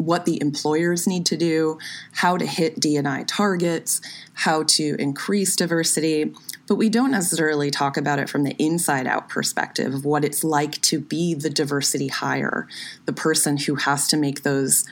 what 0.00 0.24
the 0.24 0.40
employers 0.40 1.06
need 1.06 1.26
to 1.26 1.36
do, 1.36 1.78
how 2.12 2.38
to 2.38 2.46
hit 2.46 2.80
DNI 2.80 3.24
targets, 3.26 4.00
how 4.32 4.62
to 4.62 4.96
increase 4.98 5.54
diversity, 5.54 6.32
but 6.66 6.76
we 6.76 6.88
don't 6.88 7.10
necessarily 7.10 7.70
talk 7.70 7.96
about 7.96 8.18
it 8.18 8.30
from 8.30 8.44
the 8.44 8.54
inside 8.58 9.06
out 9.06 9.28
perspective 9.28 9.92
of 9.92 10.04
what 10.04 10.24
it's 10.24 10.42
like 10.42 10.80
to 10.82 10.98
be 10.98 11.34
the 11.34 11.50
diversity 11.50 12.08
hire, 12.08 12.66
the 13.04 13.12
person 13.12 13.58
who 13.58 13.74
has 13.74 14.08
to 14.08 14.16
make 14.16 14.42
those 14.42 14.86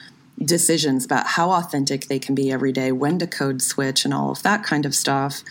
decisions 0.45 1.05
about 1.05 1.27
how 1.27 1.53
authentic 1.53 2.07
they 2.07 2.19
can 2.19 2.35
be 2.35 2.53
every 2.53 2.73
day, 2.73 2.93
when 2.93 3.19
to 3.19 3.27
code 3.27 3.63
switch, 3.63 4.05
and 4.05 4.13
all 4.13 4.31
of 4.31 4.43
that 4.43 4.63
kind 4.63 4.85
of 4.85 4.95
stuff. 4.95 5.43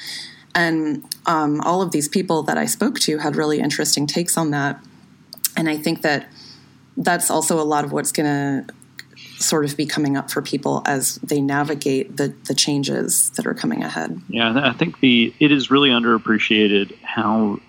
And 0.53 1.03
um, 1.25 1.61
all 1.61 1.81
of 1.81 1.91
these 1.91 2.07
people 2.07 2.43
that 2.43 2.57
I 2.57 2.65
spoke 2.65 2.99
to 3.01 3.17
had 3.17 3.35
really 3.35 3.59
interesting 3.59 4.05
takes 4.05 4.37
on 4.37 4.51
that. 4.51 4.79
And 5.55 5.67
I 5.67 5.77
think 5.77 6.03
that 6.03 6.27
that's 6.95 7.29
also 7.29 7.59
a 7.59 7.63
lot 7.63 7.85
of 7.85 7.91
what's 7.91 8.11
going 8.11 8.65
to 8.65 8.73
sort 9.39 9.65
of 9.65 9.77
be 9.77 9.85
coming 9.85 10.17
up 10.17 10.31
for 10.31 10.41
people 10.41 10.81
as 10.85 11.15
they 11.15 11.41
navigate 11.41 12.17
the 12.17 12.33
the 12.45 12.53
changes 12.53 13.29
that 13.31 13.45
are 13.45 13.53
coming 13.53 13.83
ahead. 13.83 14.21
Yeah, 14.29 14.59
I 14.63 14.73
think 14.73 14.99
the 14.99 15.33
it 15.39 15.51
is 15.51 15.71
really 15.71 15.89
underappreciated 15.89 16.97
how, 17.03 17.59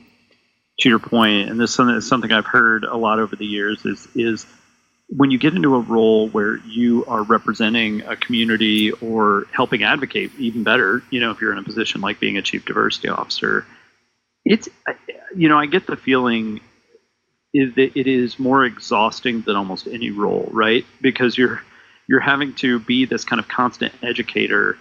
to 0.81 0.89
your 0.89 0.99
point, 0.99 1.51
and 1.51 1.61
this 1.61 1.79
is 1.79 2.09
something 2.09 2.33
I've 2.33 2.47
heard 2.47 2.85
a 2.85 2.97
lot 2.97 3.19
over 3.19 3.37
the 3.37 3.47
years 3.47 3.85
is 3.85 4.09
is 4.15 4.47
when 5.09 5.31
you 5.31 5.39
get 5.39 5.55
into 5.55 5.75
a 5.75 5.81
role 5.81 6.29
where 6.29 6.57
you 6.67 7.05
are 7.07 7.23
representing 7.23 8.03
a 8.03 8.15
community 8.15 8.93
or 8.93 9.47
helping 9.53 9.83
advocate, 9.83 10.31
even 10.39 10.65
better, 10.65 11.03
you 11.11 11.19
know, 11.19 11.31
if 11.31 11.41
you're 11.41 11.53
in 11.53 11.59
a 11.59 11.63
position 11.63 12.03
like 12.03 12.21
being 12.21 12.37
a 12.37 12.43
chief 12.43 12.67
diversity 12.67 13.09
officer, 13.09 13.67
it's 14.45 14.69
you 15.35 15.49
know 15.49 15.59
I 15.59 15.67
get 15.67 15.87
the 15.87 15.97
feeling 15.97 16.61
is 17.55 17.75
that 17.75 17.99
it 17.99 18.07
is 18.07 18.39
more 18.39 18.65
exhausting 18.65 19.43
than 19.43 19.57
almost 19.57 19.87
any 19.87 20.11
role, 20.11 20.49
right? 20.53 20.85
Because 21.01 21.37
you're 21.37 21.63
you're 22.09 22.21
having 22.21 22.55
to 22.55 22.79
be 22.81 23.05
this 23.05 23.25
kind 23.25 23.41
of 23.41 23.49
constant 23.49 23.93
educator 24.03 24.79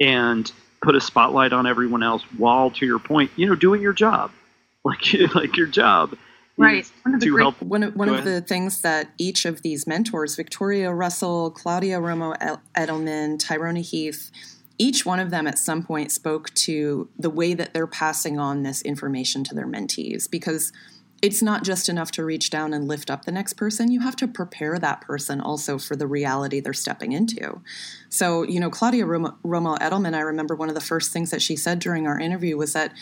and 0.00 0.50
put 0.82 0.94
a 0.94 1.00
spotlight 1.00 1.52
on 1.52 1.66
everyone 1.66 2.02
else 2.02 2.22
while 2.36 2.70
to 2.70 2.86
your 2.86 2.98
point, 2.98 3.30
you 3.36 3.46
know, 3.46 3.54
doing 3.54 3.82
your 3.82 3.92
job. 3.92 4.30
Like 4.86 5.34
like 5.34 5.56
your 5.56 5.66
job 5.66 6.14
right 6.56 6.90
one 7.02 7.14
of 7.14 7.20
the, 7.20 7.30
great, 7.30 7.62
one 7.62 7.82
of, 7.82 7.96
one 7.96 8.08
of 8.08 8.24
the 8.24 8.40
things 8.40 8.82
that 8.82 9.10
each 9.18 9.44
of 9.44 9.62
these 9.62 9.86
mentors 9.86 10.36
victoria 10.36 10.92
russell 10.92 11.50
claudia 11.50 11.98
romo 11.98 12.36
edelman 12.76 13.38
tyrona 13.38 13.80
heath 13.80 14.30
each 14.78 15.06
one 15.06 15.20
of 15.20 15.30
them 15.30 15.46
at 15.46 15.58
some 15.58 15.82
point 15.82 16.10
spoke 16.10 16.52
to 16.54 17.08
the 17.18 17.30
way 17.30 17.54
that 17.54 17.72
they're 17.72 17.86
passing 17.86 18.38
on 18.38 18.62
this 18.62 18.82
information 18.82 19.44
to 19.44 19.54
their 19.54 19.66
mentees 19.66 20.30
because 20.30 20.72
it's 21.24 21.40
not 21.40 21.64
just 21.64 21.88
enough 21.88 22.10
to 22.10 22.22
reach 22.22 22.50
down 22.50 22.74
and 22.74 22.86
lift 22.86 23.10
up 23.10 23.24
the 23.24 23.32
next 23.32 23.54
person. 23.54 23.90
You 23.90 24.00
have 24.00 24.14
to 24.16 24.28
prepare 24.28 24.78
that 24.78 25.00
person 25.00 25.40
also 25.40 25.78
for 25.78 25.96
the 25.96 26.06
reality 26.06 26.60
they're 26.60 26.74
stepping 26.74 27.12
into. 27.12 27.62
So, 28.10 28.42
you 28.42 28.60
know, 28.60 28.68
Claudia 28.68 29.06
Romo, 29.06 29.34
Romo 29.42 29.78
Edelman, 29.78 30.12
I 30.12 30.20
remember 30.20 30.54
one 30.54 30.68
of 30.68 30.74
the 30.74 30.82
first 30.82 31.12
things 31.12 31.30
that 31.30 31.40
she 31.40 31.56
said 31.56 31.78
during 31.78 32.06
our 32.06 32.20
interview 32.20 32.58
was 32.58 32.74
that 32.74 32.92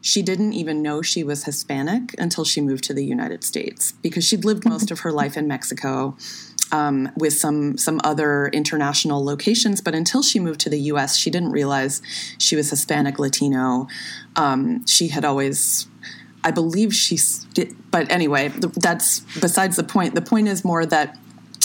she 0.00 0.22
didn't 0.22 0.54
even 0.54 0.80
know 0.80 1.02
she 1.02 1.22
was 1.22 1.44
Hispanic 1.44 2.14
until 2.16 2.46
she 2.46 2.62
moved 2.62 2.82
to 2.84 2.94
the 2.94 3.04
United 3.04 3.44
States 3.44 3.92
because 4.00 4.24
she'd 4.24 4.46
lived 4.46 4.64
most 4.64 4.90
of 4.90 5.00
her 5.00 5.12
life 5.12 5.36
in 5.36 5.46
Mexico. 5.46 6.16
Um, 6.72 7.12
with 7.16 7.32
some 7.32 7.78
some 7.78 8.00
other 8.02 8.48
international 8.48 9.24
locations, 9.24 9.80
but 9.80 9.94
until 9.94 10.20
she 10.20 10.40
moved 10.40 10.58
to 10.62 10.68
the 10.68 10.80
U.S., 10.90 11.16
she 11.16 11.30
didn't 11.30 11.52
realize 11.52 12.02
she 12.38 12.56
was 12.56 12.70
Hispanic 12.70 13.20
Latino. 13.20 13.86
Um, 14.34 14.84
she 14.84 15.06
had 15.06 15.24
always 15.24 15.86
I 16.46 16.52
believe 16.52 16.94
she's, 16.94 17.44
but 17.90 18.08
anyway, 18.08 18.48
that's 18.48 19.18
besides 19.40 19.74
the 19.74 19.82
point. 19.82 20.14
The 20.14 20.22
point 20.22 20.46
is 20.46 20.64
more 20.64 20.86
that, 20.86 21.18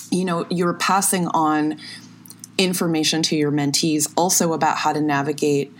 you 0.09 0.25
know, 0.25 0.47
you're 0.49 0.73
passing 0.73 1.27
on 1.27 1.77
information 2.57 3.21
to 3.23 3.35
your 3.35 3.51
mentees 3.51 4.11
also 4.17 4.53
about 4.53 4.77
how 4.77 4.91
to 4.91 4.99
navigate 4.99 5.71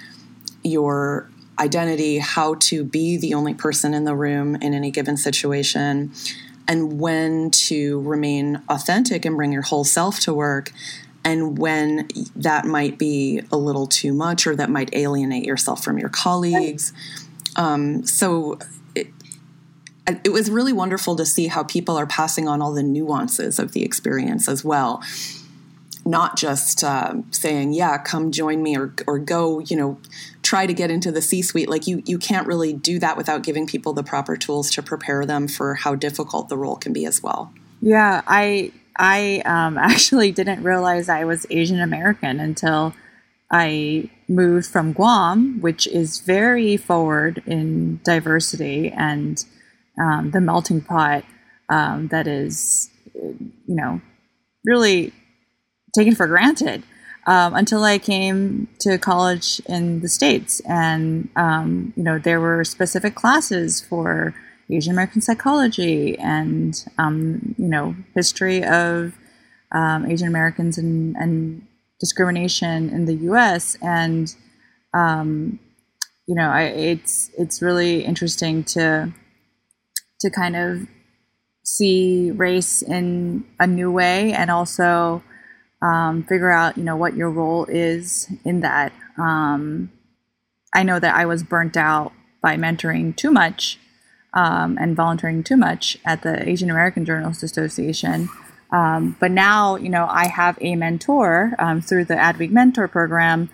your 0.64 1.28
identity, 1.58 2.20
how 2.20 2.54
to 2.70 2.84
be 2.84 3.18
the 3.18 3.34
only 3.34 3.56
person 3.56 3.96
in 3.96 4.04
the 4.04 4.14
room 4.14 4.56
in 4.58 4.76
any 4.76 4.92
given 4.92 5.18
situation, 5.18 6.12
and 6.68 7.00
when 7.00 7.50
to 7.50 8.02
remain 8.02 8.62
authentic 8.70 9.26
and 9.26 9.36
bring 9.36 9.52
your 9.52 9.64
whole 9.64 9.84
self 9.84 10.20
to 10.20 10.32
work, 10.32 10.72
and 11.24 11.58
when 11.58 12.08
that 12.36 12.66
might 12.66 13.00
be 13.00 13.42
a 13.52 13.58
little 13.58 13.88
too 13.88 14.14
much 14.14 14.46
or 14.46 14.56
that 14.56 14.70
might 14.70 14.94
alienate 14.94 15.44
yourself 15.44 15.84
from 15.84 15.98
your 15.98 16.10
colleagues. 16.10 16.94
Um, 17.56 18.06
so 18.06 18.60
it 20.08 20.32
was 20.32 20.50
really 20.50 20.74
wonderful 20.74 21.16
to 21.16 21.26
see 21.26 21.48
how 21.48 21.64
people 21.64 21.98
are 21.98 22.08
passing 22.08 22.48
on 22.48 22.62
all 22.62 22.74
the 22.74 22.84
nuances 22.84 23.60
of 23.60 23.72
the 23.74 23.84
experience 23.84 24.48
as 24.48 24.64
well. 24.64 25.04
Not 26.04 26.36
just 26.36 26.84
uh, 26.84 27.14
saying 27.30 27.74
yeah 27.74 28.00
come 28.00 28.32
join 28.32 28.64
me 28.64 28.76
or, 28.76 28.94
or 29.06 29.20
go 29.20 29.60
you 29.60 29.78
know 29.78 30.00
try 30.42 30.66
to 30.66 30.74
get 30.74 30.90
into 30.90 31.12
the 31.12 31.22
c 31.22 31.44
suite 31.44 31.70
like 31.70 31.86
you 31.86 32.02
you 32.08 32.18
can't 32.18 32.48
really 32.48 32.74
do 32.74 32.98
that 32.98 33.16
without 33.18 33.44
giving 33.44 33.68
people 33.68 33.94
the 33.94 34.02
proper 34.02 34.36
tools 34.36 34.72
to 34.72 34.82
prepare 34.82 35.26
them 35.28 35.48
for 35.48 35.76
how 35.76 35.94
difficult 35.94 36.50
the 36.50 36.58
role 36.58 36.76
can 36.76 36.92
be 36.92 37.06
as 37.06 37.22
well. 37.22 37.54
Yeah 37.82 38.24
i 38.26 38.72
i 38.98 39.44
um, 39.46 39.78
actually 39.92 40.32
didn't 40.32 40.64
realize 40.64 41.08
i 41.08 41.24
was 41.24 41.46
asian 41.52 41.80
american 41.80 42.40
until 42.40 42.96
i 43.52 44.10
moved 44.28 44.66
from 44.66 44.94
guam 44.94 45.62
which 45.62 45.86
is 45.86 46.20
very 46.22 46.78
forward 46.78 47.44
in 47.46 48.00
diversity 48.04 48.90
and 48.90 49.46
um, 50.00 50.32
the 50.32 50.42
melting 50.42 50.82
pot 50.82 51.24
um, 51.70 52.08
that 52.10 52.28
is, 52.28 52.90
you 53.14 53.42
know, 53.68 54.02
really 54.66 55.14
taken 55.96 56.16
for 56.16 56.28
granted 56.28 56.84
um, 57.28 57.54
until 57.54 57.84
I 57.84 57.98
came 57.98 58.68
to 58.80 58.98
college 58.98 59.62
in 59.68 60.02
the 60.02 60.10
States. 60.10 60.60
And, 60.62 61.30
um, 61.36 61.94
you 61.96 62.04
know, 62.04 62.20
there 62.20 62.40
were 62.40 62.64
specific 62.64 63.16
classes 63.16 63.82
for 63.82 64.34
Asian 64.70 64.94
American 64.94 65.22
psychology 65.22 66.18
and, 66.18 66.74
um, 66.98 67.56
you 67.58 67.68
know, 67.68 67.96
history 68.16 68.64
of 68.64 69.14
um, 69.72 70.10
Asian 70.10 70.28
Americans 70.28 70.78
and, 70.78 71.16
and, 71.18 71.68
discrimination 72.00 72.90
in 72.90 73.06
the 73.06 73.14
US. 73.30 73.78
And, 73.80 74.36
you 76.26 76.36
know, 76.36 76.50
I, 76.50 76.64
it's, 76.64 77.30
it's 77.38 77.62
really 77.62 78.04
interesting 78.04 78.64
to, 78.74 79.14
to 80.22 80.30
kind 80.30 80.56
of 80.56 80.88
see 81.64 82.32
race 82.32 82.82
in 82.82 83.46
a 83.60 83.68
new 83.68 83.92
way 83.92 84.34
and 84.34 84.50
also 84.50 85.22
um, 85.82 86.24
figure 86.24 86.52
out 86.52 86.78
you 86.78 86.84
know 86.84 86.96
what 86.96 87.16
your 87.16 87.30
role 87.30 87.66
is 87.66 88.32
in 88.46 88.62
that. 88.62 88.94
Um, 89.18 89.92
i 90.74 90.84
know 90.84 91.00
that 91.00 91.14
i 91.14 91.26
was 91.26 91.44
burnt 91.44 91.76
out 91.76 92.14
by 92.42 92.56
mentoring 92.56 93.14
too 93.16 93.30
much 93.30 93.78
um, 94.34 94.78
and 94.80 94.96
volunteering 94.96 95.44
too 95.44 95.58
much 95.58 95.98
at 96.06 96.22
the 96.22 96.48
asian 96.48 96.72
american 96.72 97.04
journalists 97.06 97.44
association. 97.44 98.30
Um, 98.72 99.18
but 99.20 99.32
now 99.32 99.76
you 99.76 99.90
know 99.90 100.08
i 100.10 100.28
have 100.28 100.58
a 100.62 100.76
mentor 100.76 101.54
um, 101.60 101.82
through 101.82 102.06
the 102.06 102.16
adweek 102.16 102.52
mentor 102.52 102.88
program. 102.88 103.50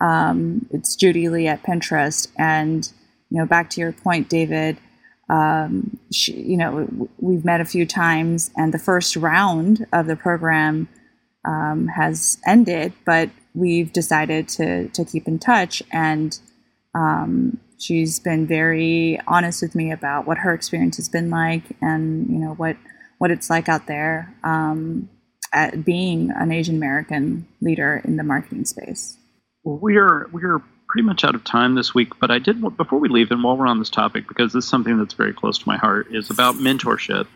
Um, 0.00 0.66
it's 0.70 0.96
judy 0.96 1.28
lee 1.28 1.46
at 1.46 1.62
pinterest. 1.62 2.28
And 2.38 2.90
you 3.30 3.38
know 3.38 3.46
back 3.46 3.68
to 3.70 3.80
your 3.80 3.92
point 3.92 4.30
david 4.30 4.78
um, 5.28 5.98
she, 6.12 6.32
you 6.32 6.56
know, 6.56 7.08
we've 7.18 7.44
met 7.44 7.60
a 7.60 7.64
few 7.64 7.86
times, 7.86 8.50
and 8.56 8.72
the 8.72 8.78
first 8.78 9.16
round 9.16 9.86
of 9.92 10.06
the 10.06 10.16
program 10.16 10.88
um, 11.44 11.88
has 11.88 12.38
ended, 12.46 12.92
but 13.04 13.30
we've 13.54 13.92
decided 13.92 14.48
to 14.48 14.88
to 14.88 15.04
keep 15.04 15.26
in 15.26 15.38
touch, 15.38 15.82
and 15.92 16.38
um, 16.94 17.58
she's 17.78 18.20
been 18.20 18.46
very 18.46 19.18
honest 19.26 19.62
with 19.62 19.74
me 19.74 19.90
about 19.90 20.26
what 20.26 20.38
her 20.38 20.54
experience 20.54 20.96
has 20.96 21.08
been 21.08 21.30
like, 21.30 21.76
and 21.80 22.28
you 22.28 22.38
know 22.38 22.54
what 22.54 22.76
what 23.18 23.30
it's 23.30 23.48
like 23.48 23.68
out 23.68 23.86
there 23.86 24.34
um, 24.42 25.08
at 25.52 25.84
being 25.84 26.30
an 26.34 26.50
Asian 26.50 26.76
American 26.76 27.46
leader 27.60 28.02
in 28.04 28.16
the 28.16 28.24
marketing 28.24 28.64
space. 28.64 29.16
Well, 29.64 29.78
we're 29.80 30.28
we're 30.32 30.62
pretty 30.92 31.06
much 31.06 31.24
out 31.24 31.34
of 31.34 31.42
time 31.42 31.74
this 31.74 31.94
week, 31.94 32.20
but 32.20 32.30
I 32.30 32.38
did 32.38 32.60
before 32.76 32.98
we 32.98 33.08
leave, 33.08 33.30
and 33.30 33.42
while 33.42 33.56
we're 33.56 33.66
on 33.66 33.78
this 33.78 33.88
topic, 33.88 34.28
because 34.28 34.52
this 34.52 34.64
is 34.64 34.70
something 34.70 34.98
that's 34.98 35.14
very 35.14 35.32
close 35.32 35.56
to 35.56 35.66
my 35.66 35.78
heart, 35.78 36.08
is 36.14 36.28
about 36.28 36.56
mentorship. 36.56 37.26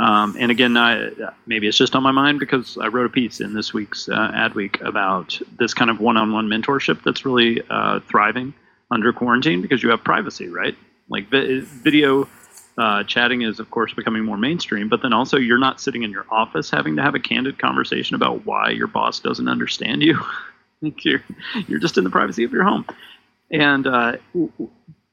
Um, 0.00 0.34
and 0.36 0.50
again, 0.50 0.76
I, 0.76 1.10
maybe 1.46 1.68
it's 1.68 1.78
just 1.78 1.94
on 1.94 2.02
my 2.02 2.10
mind 2.10 2.40
because 2.40 2.76
I 2.78 2.88
wrote 2.88 3.06
a 3.06 3.10
piece 3.10 3.40
in 3.40 3.54
this 3.54 3.72
week's 3.72 4.08
uh, 4.08 4.32
Adweek 4.32 4.84
about 4.84 5.40
this 5.56 5.72
kind 5.72 5.88
of 5.88 6.00
one-on-one 6.00 6.48
mentorship 6.48 7.04
that's 7.04 7.24
really 7.24 7.62
uh, 7.70 8.00
thriving 8.08 8.54
under 8.90 9.12
quarantine 9.12 9.62
because 9.62 9.84
you 9.84 9.90
have 9.90 10.02
privacy, 10.02 10.48
right? 10.48 10.76
Like 11.08 11.30
vi- 11.30 11.60
video 11.60 12.28
uh, 12.76 13.04
chatting 13.04 13.42
is, 13.42 13.60
of 13.60 13.70
course, 13.70 13.94
becoming 13.94 14.24
more 14.24 14.36
mainstream, 14.36 14.88
but 14.88 15.00
then 15.00 15.12
also 15.12 15.36
you're 15.36 15.58
not 15.58 15.80
sitting 15.80 16.02
in 16.02 16.10
your 16.10 16.26
office 16.28 16.70
having 16.70 16.96
to 16.96 17.02
have 17.02 17.14
a 17.14 17.20
candid 17.20 17.56
conversation 17.56 18.16
about 18.16 18.44
why 18.44 18.70
your 18.70 18.88
boss 18.88 19.20
doesn't 19.20 19.46
understand 19.46 20.02
you. 20.02 20.18
you're 21.04 21.22
you're 21.66 21.78
just 21.78 21.98
in 21.98 22.04
the 22.04 22.10
privacy 22.10 22.44
of 22.44 22.52
your 22.52 22.64
home. 22.64 22.86
And 23.50 23.86
uh, 23.86 24.16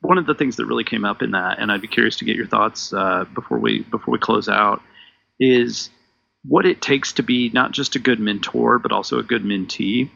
one 0.01 0.17
of 0.17 0.25
the 0.25 0.35
things 0.35 0.57
that 0.57 0.65
really 0.65 0.83
came 0.83 1.05
up 1.05 1.21
in 1.21 1.31
that, 1.31 1.59
and 1.59 1.71
I'd 1.71 1.81
be 1.81 1.87
curious 1.87 2.17
to 2.17 2.25
get 2.25 2.35
your 2.35 2.47
thoughts 2.47 2.93
uh, 2.93 3.25
before 3.33 3.57
we 3.57 3.81
before 3.83 4.11
we 4.11 4.19
close 4.19 4.47
out, 4.47 4.81
is 5.39 5.89
what 6.43 6.65
it 6.65 6.81
takes 6.81 7.13
to 7.13 7.23
be 7.23 7.49
not 7.53 7.71
just 7.71 7.95
a 7.95 7.99
good 7.99 8.19
mentor 8.19 8.79
but 8.79 8.91
also 8.91 9.19
a 9.19 9.23
good 9.23 9.43
mentee. 9.43 10.09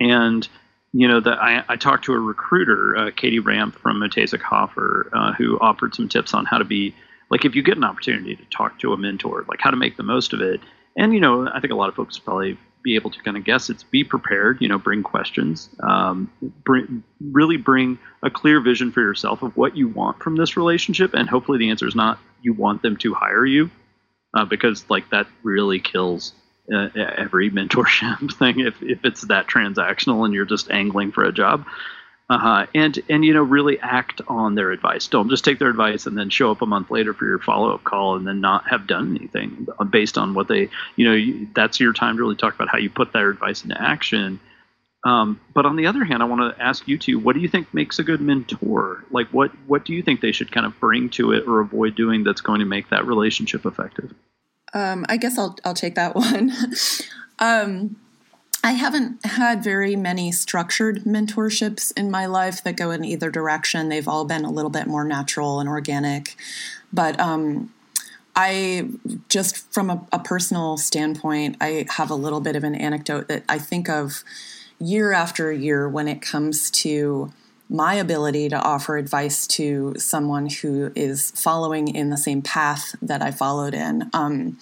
And 0.00 0.48
you 0.92 1.06
know 1.06 1.20
that 1.20 1.38
I, 1.38 1.64
I, 1.68 1.76
talked 1.76 2.04
to 2.06 2.12
a 2.12 2.18
recruiter, 2.18 2.96
uh, 2.96 3.10
Katie 3.14 3.38
Ramp 3.38 3.76
from 3.76 4.00
Mutazek 4.00 4.42
Hoffer, 4.42 5.08
uh, 5.12 5.32
who 5.34 5.56
offered 5.60 5.94
some 5.94 6.08
tips 6.08 6.34
on 6.34 6.46
how 6.46 6.58
to 6.58 6.64
be 6.64 6.94
like 7.30 7.44
if 7.44 7.54
you 7.54 7.62
get 7.62 7.76
an 7.76 7.84
opportunity 7.84 8.34
to 8.34 8.44
talk 8.46 8.78
to 8.80 8.92
a 8.92 8.96
mentor, 8.96 9.44
like 9.48 9.60
how 9.60 9.70
to 9.70 9.76
make 9.76 9.96
the 9.96 10.02
most 10.02 10.32
of 10.32 10.40
it. 10.40 10.60
And 10.96 11.14
you 11.14 11.20
know, 11.20 11.48
I 11.48 11.60
think 11.60 11.72
a 11.72 11.76
lot 11.76 11.88
of 11.88 11.94
folks 11.94 12.18
probably 12.18 12.58
be 12.82 12.94
able 12.94 13.10
to 13.10 13.20
kind 13.22 13.36
of 13.36 13.44
guess 13.44 13.70
it's 13.70 13.82
be 13.82 14.04
prepared 14.04 14.60
you 14.60 14.68
know 14.68 14.78
bring 14.78 15.02
questions 15.02 15.68
um, 15.80 16.30
bring, 16.64 17.02
really 17.20 17.56
bring 17.56 17.98
a 18.22 18.30
clear 18.30 18.60
vision 18.60 18.90
for 18.90 19.00
yourself 19.00 19.42
of 19.42 19.56
what 19.56 19.76
you 19.76 19.88
want 19.88 20.22
from 20.22 20.36
this 20.36 20.56
relationship 20.56 21.14
and 21.14 21.28
hopefully 21.28 21.58
the 21.58 21.70
answer 21.70 21.86
is 21.86 21.94
not 21.94 22.18
you 22.42 22.52
want 22.52 22.82
them 22.82 22.96
to 22.96 23.14
hire 23.14 23.44
you 23.44 23.70
uh, 24.34 24.44
because 24.44 24.88
like 24.88 25.08
that 25.10 25.26
really 25.42 25.78
kills 25.78 26.32
uh, 26.72 26.88
every 27.16 27.50
mentorship 27.50 28.32
thing 28.38 28.60
if, 28.60 28.80
if 28.82 29.04
it's 29.04 29.22
that 29.22 29.46
transactional 29.46 30.24
and 30.24 30.34
you're 30.34 30.44
just 30.44 30.70
angling 30.70 31.12
for 31.12 31.24
a 31.24 31.32
job 31.32 31.64
uh-huh. 32.30 32.66
And 32.76 32.96
and 33.08 33.24
you 33.24 33.34
know 33.34 33.42
really 33.42 33.80
act 33.80 34.20
on 34.28 34.54
their 34.54 34.70
advice. 34.70 35.08
Don't 35.08 35.28
just 35.28 35.44
take 35.44 35.58
their 35.58 35.68
advice 35.68 36.06
and 36.06 36.16
then 36.16 36.30
show 36.30 36.52
up 36.52 36.62
a 36.62 36.66
month 36.66 36.88
later 36.88 37.12
for 37.12 37.26
your 37.26 37.40
follow 37.40 37.74
up 37.74 37.82
call 37.82 38.14
and 38.14 38.24
then 38.24 38.40
not 38.40 38.68
have 38.68 38.86
done 38.86 39.16
anything 39.16 39.66
based 39.90 40.16
on 40.16 40.32
what 40.32 40.46
they 40.46 40.70
you 40.94 41.08
know 41.08 41.14
you, 41.14 41.48
that's 41.56 41.80
your 41.80 41.92
time 41.92 42.16
to 42.16 42.22
really 42.22 42.36
talk 42.36 42.54
about 42.54 42.68
how 42.68 42.78
you 42.78 42.88
put 42.88 43.12
their 43.12 43.30
advice 43.30 43.64
into 43.64 43.80
action. 43.82 44.38
Um, 45.02 45.40
but 45.54 45.66
on 45.66 45.74
the 45.74 45.86
other 45.86 46.04
hand, 46.04 46.22
I 46.22 46.26
want 46.26 46.56
to 46.56 46.62
ask 46.62 46.86
you 46.86 46.98
two: 46.98 47.18
What 47.18 47.34
do 47.34 47.40
you 47.40 47.48
think 47.48 47.74
makes 47.74 47.98
a 47.98 48.04
good 48.04 48.20
mentor? 48.20 49.04
Like 49.10 49.26
what 49.30 49.50
what 49.66 49.84
do 49.84 49.92
you 49.92 50.00
think 50.00 50.20
they 50.20 50.30
should 50.30 50.52
kind 50.52 50.66
of 50.66 50.78
bring 50.78 51.10
to 51.10 51.32
it 51.32 51.48
or 51.48 51.58
avoid 51.58 51.96
doing 51.96 52.22
that's 52.22 52.42
going 52.42 52.60
to 52.60 52.66
make 52.66 52.90
that 52.90 53.06
relationship 53.06 53.66
effective? 53.66 54.14
Um, 54.72 55.04
I 55.08 55.16
guess 55.16 55.36
I'll 55.36 55.56
I'll 55.64 55.74
take 55.74 55.96
that 55.96 56.14
one. 56.14 56.52
um, 57.40 57.96
I 58.62 58.72
haven't 58.72 59.24
had 59.24 59.64
very 59.64 59.96
many 59.96 60.32
structured 60.32 61.04
mentorships 61.04 61.92
in 61.96 62.10
my 62.10 62.26
life 62.26 62.62
that 62.64 62.76
go 62.76 62.90
in 62.90 63.04
either 63.04 63.30
direction. 63.30 63.88
They've 63.88 64.08
all 64.08 64.24
been 64.24 64.44
a 64.44 64.50
little 64.50 64.70
bit 64.70 64.86
more 64.86 65.04
natural 65.04 65.60
and 65.60 65.68
organic. 65.68 66.36
But 66.92 67.18
um, 67.18 67.72
I 68.36 68.90
just, 69.28 69.72
from 69.72 69.88
a, 69.88 70.06
a, 70.12 70.18
personal 70.18 70.76
standpoint, 70.76 71.56
I 71.60 71.86
have 71.96 72.10
a 72.10 72.14
little 72.14 72.40
bit 72.40 72.54
of 72.54 72.64
an 72.64 72.74
anecdote 72.74 73.28
that 73.28 73.44
I 73.48 73.58
think 73.58 73.88
of 73.88 74.22
year 74.78 75.12
after 75.12 75.50
year 75.52 75.88
when 75.88 76.06
it 76.06 76.20
comes 76.20 76.70
to 76.70 77.32
my 77.70 77.94
ability 77.94 78.48
to 78.48 78.56
offer 78.56 78.96
advice 78.96 79.46
to 79.46 79.94
someone 79.96 80.50
who 80.50 80.92
is 80.96 81.30
following 81.30 81.88
in 81.88 82.10
the 82.10 82.16
same 82.16 82.42
path 82.42 82.94
that 83.00 83.22
I 83.22 83.30
followed 83.30 83.74
in. 83.74 84.10
Um, 84.12 84.58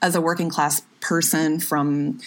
as 0.00 0.16
a 0.16 0.20
working 0.20 0.50
class 0.50 0.82
person 1.00 1.60
from 1.60 2.18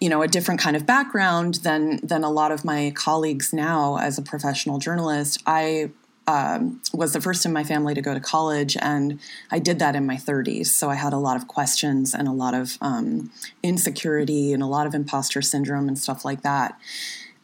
you 0.00 0.08
know 0.08 0.22
a 0.22 0.28
different 0.28 0.60
kind 0.60 0.76
of 0.76 0.86
background 0.86 1.56
than 1.56 1.98
than 2.06 2.24
a 2.24 2.30
lot 2.30 2.52
of 2.52 2.64
my 2.64 2.92
colleagues 2.94 3.52
now 3.52 3.96
as 3.98 4.18
a 4.18 4.22
professional 4.22 4.78
journalist. 4.78 5.42
I 5.46 5.90
um, 6.28 6.80
was 6.92 7.12
the 7.12 7.20
first 7.20 7.46
in 7.46 7.52
my 7.52 7.62
family 7.62 7.94
to 7.94 8.02
go 8.02 8.12
to 8.12 8.18
college 8.20 8.76
and 8.80 9.20
i 9.52 9.60
did 9.60 9.78
that 9.78 9.94
in 9.94 10.04
my 10.04 10.16
30s 10.16 10.66
so 10.66 10.90
i 10.90 10.96
had 10.96 11.12
a 11.12 11.18
lot 11.18 11.36
of 11.36 11.46
questions 11.46 12.14
and 12.14 12.26
a 12.26 12.32
lot 12.32 12.52
of 12.52 12.78
um, 12.80 13.30
insecurity 13.62 14.52
and 14.52 14.62
a 14.62 14.66
lot 14.66 14.88
of 14.88 14.94
imposter 14.94 15.40
syndrome 15.40 15.86
and 15.86 15.98
stuff 15.98 16.24
like 16.24 16.42
that. 16.42 16.78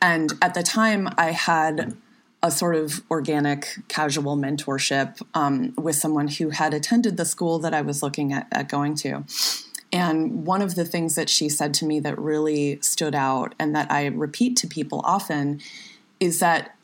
And 0.00 0.32
at 0.42 0.54
the 0.54 0.62
time 0.64 1.08
i 1.16 1.30
had 1.30 1.96
a 2.42 2.50
sort 2.50 2.74
of 2.74 3.02
organic 3.08 3.78
casual 3.86 4.36
mentorship 4.36 5.22
um, 5.32 5.74
with 5.76 5.94
someone 5.94 6.26
who 6.26 6.50
had 6.50 6.74
attended 6.74 7.16
the 7.16 7.24
school 7.24 7.60
that 7.60 7.72
i 7.72 7.80
was 7.80 8.02
looking 8.02 8.32
at, 8.32 8.48
at 8.50 8.68
going 8.68 8.96
to 8.96 9.24
and 9.92 10.46
one 10.46 10.62
of 10.62 10.74
the 10.74 10.84
things 10.84 11.14
that 11.16 11.28
she 11.28 11.48
said 11.48 11.74
to 11.74 11.84
me 11.84 12.00
that 12.00 12.18
really 12.18 12.80
stood 12.80 13.14
out 13.14 13.54
and 13.58 13.76
that 13.76 13.90
I 13.90 14.06
repeat 14.06 14.56
to 14.58 14.66
people 14.66 15.02
often 15.04 15.60
is 16.18 16.40
that 16.40 16.76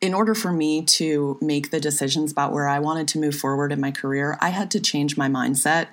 in 0.00 0.14
order 0.14 0.34
for 0.34 0.52
me 0.52 0.82
to 0.82 1.38
make 1.40 1.70
the 1.70 1.80
decisions 1.80 2.30
about 2.30 2.52
where 2.52 2.68
I 2.68 2.78
wanted 2.78 3.08
to 3.08 3.18
move 3.18 3.34
forward 3.34 3.72
in 3.72 3.80
my 3.80 3.90
career, 3.90 4.38
I 4.40 4.50
had 4.50 4.70
to 4.72 4.80
change 4.80 5.16
my 5.16 5.28
mindset 5.28 5.88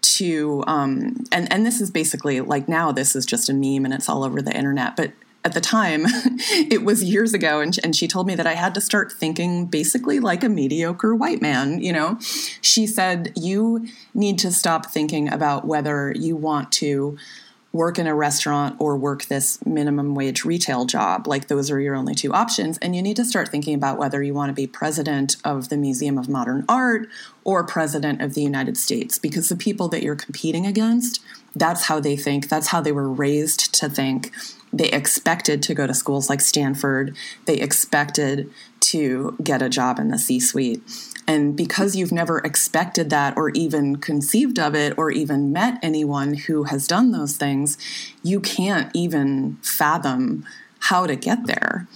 to 0.00 0.64
um, 0.66 1.24
and 1.30 1.52
and 1.52 1.64
this 1.64 1.80
is 1.80 1.90
basically 1.90 2.40
like 2.40 2.68
now 2.68 2.90
this 2.90 3.14
is 3.14 3.24
just 3.24 3.48
a 3.48 3.54
meme 3.54 3.84
and 3.84 3.94
it's 3.94 4.08
all 4.08 4.24
over 4.24 4.42
the 4.42 4.52
internet, 4.52 4.96
but 4.96 5.12
at 5.44 5.54
the 5.54 5.60
time, 5.60 6.02
it 6.06 6.84
was 6.84 7.02
years 7.02 7.34
ago, 7.34 7.60
and, 7.60 7.78
and 7.82 7.96
she 7.96 8.06
told 8.06 8.26
me 8.26 8.34
that 8.34 8.46
I 8.46 8.54
had 8.54 8.74
to 8.74 8.80
start 8.80 9.12
thinking 9.12 9.66
basically 9.66 10.20
like 10.20 10.44
a 10.44 10.48
mediocre 10.48 11.14
white 11.14 11.42
man. 11.42 11.80
You 11.80 11.92
know, 11.92 12.18
she 12.60 12.86
said, 12.86 13.32
You 13.36 13.86
need 14.14 14.38
to 14.40 14.52
stop 14.52 14.86
thinking 14.86 15.32
about 15.32 15.66
whether 15.66 16.12
you 16.12 16.36
want 16.36 16.70
to 16.72 17.18
work 17.72 17.98
in 17.98 18.06
a 18.06 18.14
restaurant 18.14 18.76
or 18.78 18.98
work 18.98 19.24
this 19.24 19.64
minimum 19.64 20.14
wage 20.14 20.44
retail 20.44 20.84
job. 20.84 21.26
Like, 21.26 21.48
those 21.48 21.70
are 21.70 21.80
your 21.80 21.94
only 21.94 22.14
two 22.14 22.30
options. 22.32 22.76
And 22.78 22.94
you 22.94 23.00
need 23.00 23.16
to 23.16 23.24
start 23.24 23.48
thinking 23.48 23.74
about 23.74 23.96
whether 23.96 24.22
you 24.22 24.34
want 24.34 24.50
to 24.50 24.54
be 24.54 24.66
president 24.66 25.36
of 25.42 25.70
the 25.70 25.78
Museum 25.78 26.18
of 26.18 26.28
Modern 26.28 26.66
Art 26.68 27.08
or 27.44 27.64
president 27.64 28.20
of 28.20 28.34
the 28.34 28.42
United 28.42 28.76
States, 28.76 29.18
because 29.18 29.48
the 29.48 29.56
people 29.56 29.88
that 29.88 30.02
you're 30.02 30.14
competing 30.14 30.66
against 30.66 31.20
that's 31.54 31.84
how 31.84 32.00
they 32.00 32.16
think. 32.16 32.48
That's 32.48 32.68
how 32.68 32.80
they 32.80 32.92
were 32.92 33.10
raised 33.10 33.74
to 33.74 33.88
think. 33.88 34.32
They 34.72 34.88
expected 34.90 35.62
to 35.64 35.74
go 35.74 35.86
to 35.86 35.94
schools 35.94 36.30
like 36.30 36.40
Stanford. 36.40 37.14
They 37.44 37.56
expected 37.56 38.50
to 38.80 39.36
get 39.42 39.62
a 39.62 39.68
job 39.68 39.98
in 39.98 40.08
the 40.08 40.18
C 40.18 40.40
suite. 40.40 40.82
And 41.26 41.56
because 41.56 41.94
you've 41.94 42.12
never 42.12 42.38
expected 42.38 43.10
that 43.10 43.36
or 43.36 43.50
even 43.50 43.96
conceived 43.96 44.58
of 44.58 44.74
it 44.74 44.96
or 44.98 45.10
even 45.10 45.52
met 45.52 45.78
anyone 45.82 46.34
who 46.34 46.64
has 46.64 46.86
done 46.86 47.12
those 47.12 47.36
things, 47.36 47.78
you 48.22 48.40
can't 48.40 48.90
even 48.94 49.58
fathom 49.62 50.44
how 50.80 51.06
to 51.06 51.14
get 51.14 51.46
there. 51.46 51.86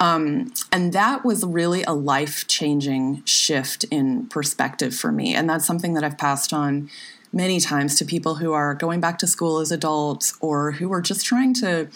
Um, 0.00 0.52
and 0.72 0.92
that 0.94 1.24
was 1.24 1.44
really 1.44 1.84
a 1.84 1.92
life 1.92 2.48
changing 2.48 3.22
shift 3.24 3.84
in 3.84 4.26
perspective 4.26 4.96
for 4.96 5.12
me. 5.12 5.32
And 5.32 5.48
that's 5.48 5.64
something 5.64 5.94
that 5.94 6.02
I've 6.02 6.18
passed 6.18 6.52
on 6.52 6.90
many 7.32 7.60
times 7.60 7.94
to 7.96 8.04
people 8.04 8.34
who 8.34 8.52
are 8.52 8.74
going 8.74 9.00
back 9.00 9.16
to 9.18 9.28
school 9.28 9.58
as 9.58 9.70
adults 9.70 10.34
or 10.40 10.72
who 10.72 10.92
are 10.92 11.00
just 11.00 11.24
trying 11.24 11.54
to 11.54 11.88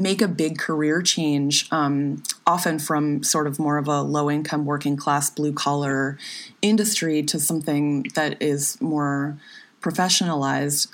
make 0.00 0.22
a 0.22 0.28
big 0.28 0.56
career 0.56 1.02
change, 1.02 1.70
um, 1.70 2.22
often 2.46 2.78
from 2.78 3.22
sort 3.22 3.46
of 3.46 3.58
more 3.58 3.76
of 3.76 3.86
a 3.86 4.00
low 4.00 4.30
income, 4.30 4.64
working 4.64 4.96
class, 4.96 5.28
blue 5.28 5.52
collar 5.52 6.16
industry 6.62 7.22
to 7.22 7.38
something 7.38 8.06
that 8.14 8.40
is 8.42 8.80
more 8.80 9.36
professionalized. 9.82 10.88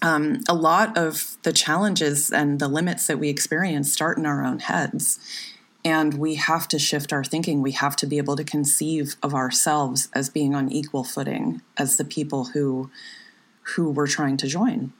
Um, 0.00 0.42
a 0.48 0.54
lot 0.54 0.96
of 0.96 1.36
the 1.42 1.52
challenges 1.52 2.30
and 2.30 2.60
the 2.60 2.68
limits 2.68 3.08
that 3.08 3.18
we 3.18 3.28
experience 3.28 3.92
start 3.92 4.16
in 4.16 4.24
our 4.24 4.44
own 4.44 4.60
heads. 4.60 5.18
And 5.84 6.14
we 6.14 6.36
have 6.36 6.68
to 6.68 6.78
shift 6.78 7.12
our 7.12 7.24
thinking. 7.24 7.62
We 7.62 7.72
have 7.72 7.96
to 7.96 8.06
be 8.06 8.18
able 8.18 8.36
to 8.36 8.44
conceive 8.44 9.16
of 9.24 9.34
ourselves 9.34 10.08
as 10.14 10.28
being 10.28 10.54
on 10.54 10.70
equal 10.70 11.02
footing 11.02 11.62
as 11.76 11.96
the 11.96 12.04
people 12.04 12.44
who 12.54 12.90
who 13.74 13.90
we're 13.90 14.06
trying 14.06 14.36
to 14.36 14.46
join. 14.46 14.92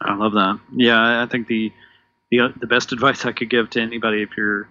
I 0.00 0.14
love 0.14 0.32
that. 0.32 0.60
Yeah, 0.74 1.22
I 1.22 1.26
think 1.26 1.48
the 1.48 1.72
the 2.30 2.52
the 2.60 2.66
best 2.66 2.92
advice 2.92 3.24
I 3.24 3.32
could 3.32 3.50
give 3.50 3.70
to 3.70 3.80
anybody 3.80 4.22
if 4.22 4.30
you're 4.36 4.68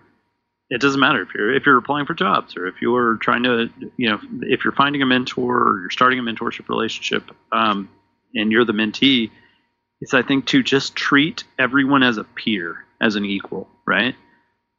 it 0.69 0.81
doesn't 0.81 0.99
matter 0.99 1.21
if 1.21 1.29
you're 1.33 1.53
if 1.53 1.65
you're 1.65 1.77
applying 1.77 2.05
for 2.05 2.13
jobs 2.13 2.57
or 2.57 2.67
if 2.67 2.81
you're 2.81 3.17
trying 3.17 3.43
to 3.43 3.69
you 3.97 4.09
know 4.09 4.19
if 4.41 4.63
you're 4.63 4.73
finding 4.73 5.01
a 5.01 5.05
mentor 5.05 5.63
or 5.63 5.81
you're 5.81 5.89
starting 5.89 6.19
a 6.19 6.23
mentorship 6.23 6.67
relationship 6.69 7.23
um, 7.51 7.89
and 8.35 8.51
you're 8.51 8.65
the 8.65 8.73
mentee 8.73 9.31
it's 10.01 10.13
i 10.13 10.21
think 10.21 10.45
to 10.45 10.61
just 10.61 10.95
treat 10.95 11.43
everyone 11.57 12.03
as 12.03 12.17
a 12.17 12.23
peer 12.23 12.85
as 13.01 13.15
an 13.15 13.25
equal 13.25 13.67
right 13.85 14.15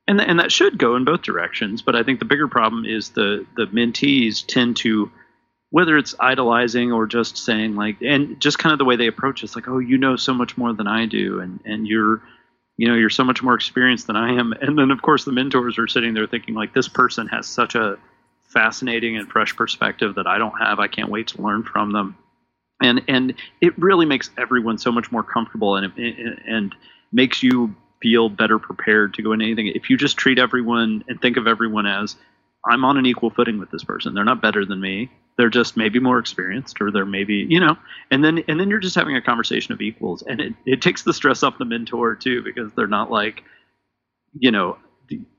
and 0.09 0.21
and 0.21 0.41
that 0.41 0.51
should 0.51 0.79
go 0.79 0.97
in 0.97 1.05
both 1.05 1.23
directions. 1.23 1.83
But 1.83 1.95
I 1.95 2.03
think 2.03 2.19
the 2.19 2.25
bigger 2.25 2.49
problem 2.49 2.85
is 2.85 3.11
the 3.11 3.47
the 3.57 3.67
mentees 3.67 4.45
tend 4.45 4.79
to 4.79 5.13
whether 5.71 5.99
it's 5.99 6.15
idolizing 6.19 6.91
or 6.93 7.07
just 7.07 7.37
saying 7.37 7.77
like 7.77 8.01
and 8.01 8.41
just 8.41 8.59
kind 8.59 8.73
of 8.73 8.79
the 8.79 8.87
way 8.87 8.97
they 8.97 9.07
approach 9.07 9.45
it's 9.45 9.55
like 9.55 9.69
oh 9.69 9.79
you 9.79 9.99
know 9.99 10.17
so 10.17 10.33
much 10.33 10.57
more 10.57 10.73
than 10.73 10.89
I 10.89 11.05
do 11.05 11.41
and 11.41 11.61
and 11.67 11.87
you're 11.87 12.23
you 12.79 12.89
know 12.89 12.95
you're 12.95 13.11
so 13.11 13.25
much 13.25 13.43
more 13.43 13.55
experienced 13.55 14.07
than 14.07 14.17
I 14.17 14.33
am. 14.39 14.53
And 14.53 14.79
then 14.79 14.91
of 14.91 15.03
course 15.03 15.25
the 15.25 15.33
mentors 15.33 15.79
are 15.79 15.89
sitting 15.89 16.15
there 16.15 16.27
thinking 16.27 16.55
like 16.55 16.73
this 16.73 16.89
person 16.89 17.27
has 17.27 17.47
such 17.47 17.75
a 17.75 17.99
fascinating 18.45 19.19
and 19.19 19.29
fresh 19.29 19.55
perspective 19.55 20.15
that 20.15 20.27
I 20.27 20.39
don't 20.39 20.57
have. 20.59 20.79
I 20.79 20.87
can't 20.87 21.11
wait 21.11 21.27
to 21.29 21.43
learn 21.43 21.65
from 21.65 21.93
them. 21.93 22.17
And 22.81 23.03
and 23.09 23.35
it 23.61 23.77
really 23.77 24.07
makes 24.07 24.31
everyone 24.39 24.79
so 24.79 24.91
much 24.91 25.13
more 25.13 25.25
comfortable 25.25 25.77
and 25.77 25.93
and 26.47 26.75
makes 27.13 27.43
you 27.43 27.75
feel 28.01 28.29
better 28.29 28.61
prepared 28.61 29.15
to 29.15 29.23
go 29.23 29.33
into 29.33 29.45
anything. 29.45 29.67
If 29.67 29.91
you 29.91 29.97
just 29.97 30.17
treat 30.17 30.39
everyone 30.39 31.05
and 31.09 31.21
think 31.21 31.37
of 31.37 31.49
everyone 31.49 31.87
as 31.87 32.17
I'm 32.67 32.85
on 32.85 32.97
an 32.97 33.07
equal 33.07 33.31
footing 33.31 33.59
with 33.59 33.71
this 33.71 33.85
person. 33.85 34.15
They're 34.15 34.25
not 34.25 34.43
better 34.43 34.65
than 34.65 34.81
me. 34.81 35.11
They're 35.37 35.51
just 35.51 35.77
maybe 35.77 36.01
more 36.01 36.19
experienced 36.19 36.81
or 36.81 36.91
they're 36.91 37.07
maybe, 37.07 37.47
you 37.49 37.61
know, 37.61 37.77
and 38.11 38.25
then 38.25 38.43
and 38.49 38.59
then 38.59 38.69
you're 38.69 38.81
just 38.81 38.97
having 38.97 39.17
a 39.17 39.23
conversation 39.23 39.73
of 39.73 39.81
equals. 39.81 40.23
And 40.23 40.41
it, 40.41 40.55
it 40.67 40.83
takes 40.83 41.03
the 41.03 41.15
stress 41.15 41.43
off 41.43 41.59
the 41.59 41.65
mentor 41.65 42.17
too, 42.17 42.43
because 42.43 42.73
they're 42.75 42.89
not 42.89 43.11
like, 43.11 43.45
you 44.39 44.51
know, 44.51 44.79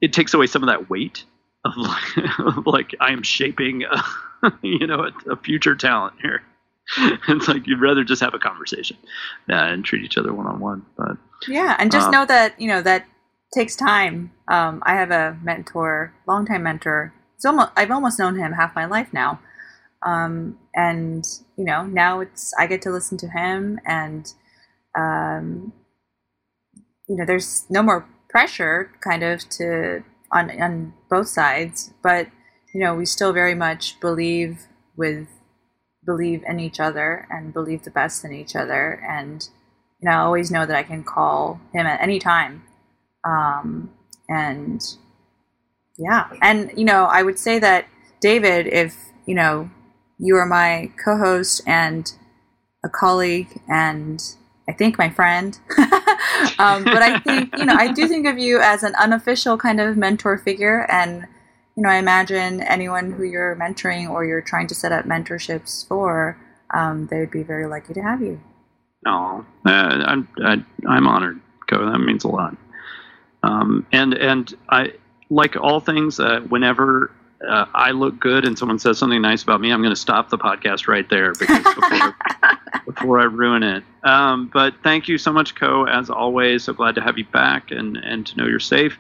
it 0.01 0.13
takes 0.13 0.34
away 0.34 0.47
some 0.47 0.63
of 0.63 0.67
that 0.67 0.89
weight 0.89 1.26
of 1.65 1.74
like, 1.78 2.39
of 2.39 2.65
like 2.65 2.95
I 3.01 3.11
am 3.11 3.24
shaping, 3.24 3.84
a, 3.84 4.51
you 4.61 4.88
know, 4.88 5.09
a, 5.28 5.32
a 5.32 5.36
future 5.36 5.76
talent 5.76 6.15
here. 6.22 6.41
it's 7.28 7.47
like 7.47 7.67
you'd 7.67 7.82
rather 7.82 8.03
just 8.03 8.22
have 8.22 8.34
a 8.34 8.39
conversation 8.39 8.97
yeah, 9.47 9.67
and 9.67 9.86
treat 9.86 10.03
each 10.03 10.17
other 10.17 10.34
one 10.34 10.47
on 10.47 10.59
one. 10.59 10.86
But 10.97 11.17
yeah, 11.47 11.76
and 11.78 11.91
just 11.91 12.07
um, 12.07 12.11
know 12.11 12.26
that 12.26 12.59
you 12.59 12.67
know 12.67 12.82
that 12.82 13.05
takes 13.53 13.75
time. 13.75 14.31
Um, 14.47 14.81
I 14.85 14.93
have 14.95 15.11
a 15.11 15.37
mentor, 15.43 16.13
longtime 16.27 16.63
mentor. 16.63 17.13
It's 17.35 17.45
almost 17.45 17.71
I've 17.75 17.91
almost 17.91 18.19
known 18.19 18.37
him 18.37 18.53
half 18.53 18.75
my 18.75 18.85
life 18.85 19.13
now, 19.13 19.39
um, 20.05 20.57
and 20.75 21.25
you 21.57 21.65
know 21.65 21.83
now 21.83 22.19
it's 22.19 22.53
I 22.59 22.67
get 22.67 22.81
to 22.83 22.91
listen 22.91 23.17
to 23.19 23.29
him, 23.29 23.79
and 23.85 24.31
um, 24.97 25.73
you 27.07 27.15
know 27.15 27.25
there's 27.25 27.65
no 27.69 27.81
more 27.81 28.07
pressure, 28.29 28.91
kind 29.01 29.23
of 29.23 29.47
to 29.49 30.03
on 30.31 30.61
on 30.61 30.93
both 31.09 31.29
sides, 31.29 31.93
but 32.03 32.27
you 32.73 32.81
know 32.81 32.93
we 32.93 33.05
still 33.05 33.31
very 33.31 33.55
much 33.55 33.99
believe 34.01 34.67
with 34.97 35.27
believe 36.09 36.43
in 36.47 36.59
each 36.59 36.79
other 36.79 37.27
and 37.29 37.53
believe 37.53 37.83
the 37.83 37.91
best 37.91 38.25
in 38.25 38.33
each 38.33 38.55
other. 38.55 39.01
And, 39.07 39.47
you 39.99 40.09
know, 40.09 40.15
I 40.15 40.19
always 40.21 40.49
know 40.49 40.65
that 40.65 40.75
I 40.75 40.83
can 40.83 41.03
call 41.03 41.61
him 41.73 41.85
at 41.85 42.01
any 42.01 42.19
time. 42.19 42.63
Um, 43.26 43.91
and 44.28 44.82
yeah, 45.97 46.30
and, 46.41 46.72
you 46.76 46.86
know, 46.86 47.05
I 47.05 47.24
would 47.24 47.39
say 47.39 47.59
that, 47.59 47.88
David, 48.22 48.67
if, 48.67 48.95
you 49.26 49.36
know, 49.36 49.70
you 50.17 50.36
are 50.36 50.45
my 50.45 50.91
co 51.03 51.17
host 51.17 51.61
and 51.65 52.11
a 52.84 52.89
colleague 52.89 53.61
and 53.67 54.22
I 54.67 54.74
think 54.74 54.97
my 54.97 55.09
friend. 55.09 55.57
um, 56.59 56.84
but 56.84 57.01
I 57.01 57.20
think, 57.20 57.57
you 57.57 57.65
know, 57.65 57.76
I 57.76 57.91
do 57.91 58.07
think 58.07 58.28
of 58.28 58.38
you 58.38 58.59
as 58.59 58.84
an 58.84 58.93
unofficial 58.95 59.57
kind 59.57 59.80
of 59.80 59.97
mentor 59.97 60.38
figure. 60.38 60.86
And 60.89 61.26
you 61.80 61.84
know, 61.84 61.89
I 61.89 61.95
imagine 61.95 62.61
anyone 62.61 63.13
who 63.13 63.24
you're 63.24 63.55
mentoring 63.55 64.09
or 64.09 64.26
you're 64.26 64.41
trying 64.41 64.67
to 64.67 64.76
set 64.76 64.91
up 64.91 65.05
mentorships 65.05 65.88
for, 65.88 66.38
um, 66.74 67.07
they 67.07 67.22
would 67.22 67.32
be 67.32 67.41
very 67.41 67.67
lucky 67.67 67.93
to 67.93 68.01
have 68.01 68.22
you. 68.22 68.41
No, 69.05 69.45
uh, 69.65 69.70
I'm 69.70 70.28
I, 70.43 70.53
am 70.53 70.65
i 70.89 70.97
am 70.97 71.07
honored, 71.07 71.39
Ko. 71.70 71.89
That 71.89 71.99
means 71.99 72.26
a 72.26 72.28
lot. 72.28 72.57
Um, 73.43 73.85
and 73.91 74.13
and 74.13 74.53
I 74.69 74.93
like 75.29 75.55
all 75.55 75.79
things. 75.79 76.19
Uh, 76.19 76.41
whenever 76.41 77.11
uh, 77.47 77.65
I 77.73 77.91
look 77.91 78.19
good 78.19 78.45
and 78.45 78.57
someone 78.57 78.79
says 78.79 78.97
something 78.97 79.21
nice 79.21 79.43
about 79.43 79.61
me, 79.61 79.71
I'm 79.71 79.81
going 79.81 79.93
to 79.93 79.99
stop 79.99 80.29
the 80.29 80.37
podcast 80.37 80.87
right 80.87 81.07
there 81.09 81.33
because 81.33 81.63
before, 81.75 82.15
before 82.85 83.19
I 83.19 83.23
ruin 83.23 83.63
it. 83.63 83.83
Um, 84.03 84.49
but 84.53 84.75
thank 84.83 85.07
you 85.07 85.17
so 85.17 85.31
much, 85.31 85.55
Ko. 85.55 85.85
As 85.85 86.09
always, 86.09 86.65
so 86.65 86.73
glad 86.73 86.95
to 86.95 87.01
have 87.01 87.17
you 87.17 87.25
back 87.25 87.71
and 87.71 87.97
and 87.97 88.25
to 88.27 88.37
know 88.37 88.45
you're 88.45 88.59
safe. 88.59 88.97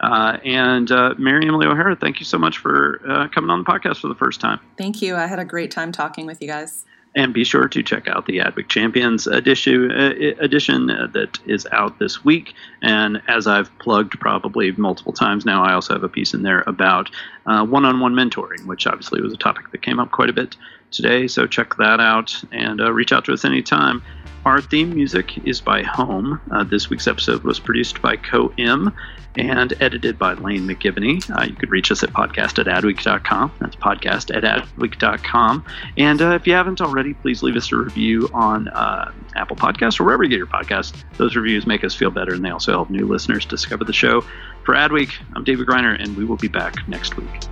Uh, 0.00 0.38
and 0.44 0.90
uh, 0.90 1.14
Mary 1.16 1.46
Emily 1.46 1.66
O'Hara, 1.66 1.94
thank 1.94 2.18
you 2.18 2.26
so 2.26 2.36
much 2.36 2.58
for 2.58 3.00
uh, 3.08 3.28
coming 3.28 3.50
on 3.50 3.60
the 3.60 3.64
podcast 3.64 4.00
for 4.00 4.08
the 4.08 4.16
first 4.16 4.40
time. 4.40 4.58
Thank 4.76 5.00
you. 5.00 5.14
I 5.14 5.26
had 5.26 5.38
a 5.38 5.44
great 5.44 5.70
time 5.70 5.92
talking 5.92 6.26
with 6.26 6.42
you 6.42 6.48
guys. 6.48 6.84
And 7.14 7.34
be 7.34 7.44
sure 7.44 7.68
to 7.68 7.82
check 7.82 8.08
out 8.08 8.24
the 8.24 8.38
Adweek 8.38 8.68
Champions 8.68 9.26
edition, 9.26 9.90
uh, 9.90 10.14
edition 10.40 10.88
uh, 10.88 11.08
that 11.12 11.38
is 11.46 11.66
out 11.70 11.98
this 11.98 12.24
week. 12.24 12.54
And 12.80 13.20
as 13.28 13.46
I've 13.46 13.70
plugged 13.80 14.18
probably 14.18 14.72
multiple 14.72 15.12
times 15.12 15.44
now, 15.44 15.62
I 15.62 15.74
also 15.74 15.92
have 15.92 16.04
a 16.04 16.08
piece 16.08 16.32
in 16.32 16.42
there 16.42 16.64
about 16.66 17.10
one 17.44 17.84
on 17.84 18.00
one 18.00 18.14
mentoring, 18.14 18.64
which 18.64 18.86
obviously 18.86 19.20
was 19.20 19.34
a 19.34 19.36
topic 19.36 19.70
that 19.72 19.82
came 19.82 20.00
up 20.00 20.10
quite 20.10 20.30
a 20.30 20.32
bit 20.32 20.56
today. 20.92 21.26
So 21.26 21.46
check 21.46 21.76
that 21.76 22.00
out 22.00 22.42
and 22.52 22.80
reach 22.80 23.12
out 23.12 23.24
to 23.26 23.32
us 23.32 23.44
anytime. 23.44 24.02
Our 24.44 24.60
theme 24.60 24.92
music 24.92 25.38
is 25.46 25.60
by 25.60 25.82
Home. 25.82 26.40
Uh, 26.50 26.64
this 26.64 26.90
week's 26.90 27.06
episode 27.06 27.44
was 27.44 27.60
produced 27.60 28.02
by 28.02 28.16
Ko 28.16 28.52
Im 28.56 28.92
and 29.36 29.72
edited 29.80 30.18
by 30.18 30.34
Lane 30.34 30.66
McGivney. 30.66 31.22
Uh, 31.30 31.44
you 31.44 31.54
could 31.54 31.70
reach 31.70 31.90
us 31.92 32.02
at 32.02 32.10
podcast 32.10 32.58
at 32.58 32.66
adweek.com. 32.66 33.52
That's 33.60 33.76
podcast 33.76 34.34
at 34.34 34.42
adweek.com. 34.42 35.64
And 35.96 36.20
uh, 36.20 36.32
if 36.32 36.46
you 36.46 36.54
haven't 36.54 36.80
already, 36.80 37.14
please 37.14 37.42
leave 37.42 37.56
us 37.56 37.70
a 37.70 37.76
review 37.76 38.28
on 38.34 38.68
uh, 38.68 39.12
Apple 39.36 39.56
Podcasts 39.56 40.00
or 40.00 40.04
wherever 40.04 40.24
you 40.24 40.28
get 40.28 40.38
your 40.38 40.46
podcasts. 40.46 40.92
Those 41.16 41.36
reviews 41.36 41.66
make 41.66 41.84
us 41.84 41.94
feel 41.94 42.10
better 42.10 42.34
and 42.34 42.44
they 42.44 42.50
also 42.50 42.72
help 42.72 42.90
new 42.90 43.06
listeners 43.06 43.46
discover 43.46 43.84
the 43.84 43.92
show. 43.92 44.22
For 44.64 44.74
Adweek, 44.74 45.12
I'm 45.34 45.44
David 45.44 45.66
Griner, 45.66 46.00
and 46.00 46.16
we 46.16 46.24
will 46.24 46.36
be 46.36 46.48
back 46.48 46.86
next 46.88 47.16
week. 47.16 47.51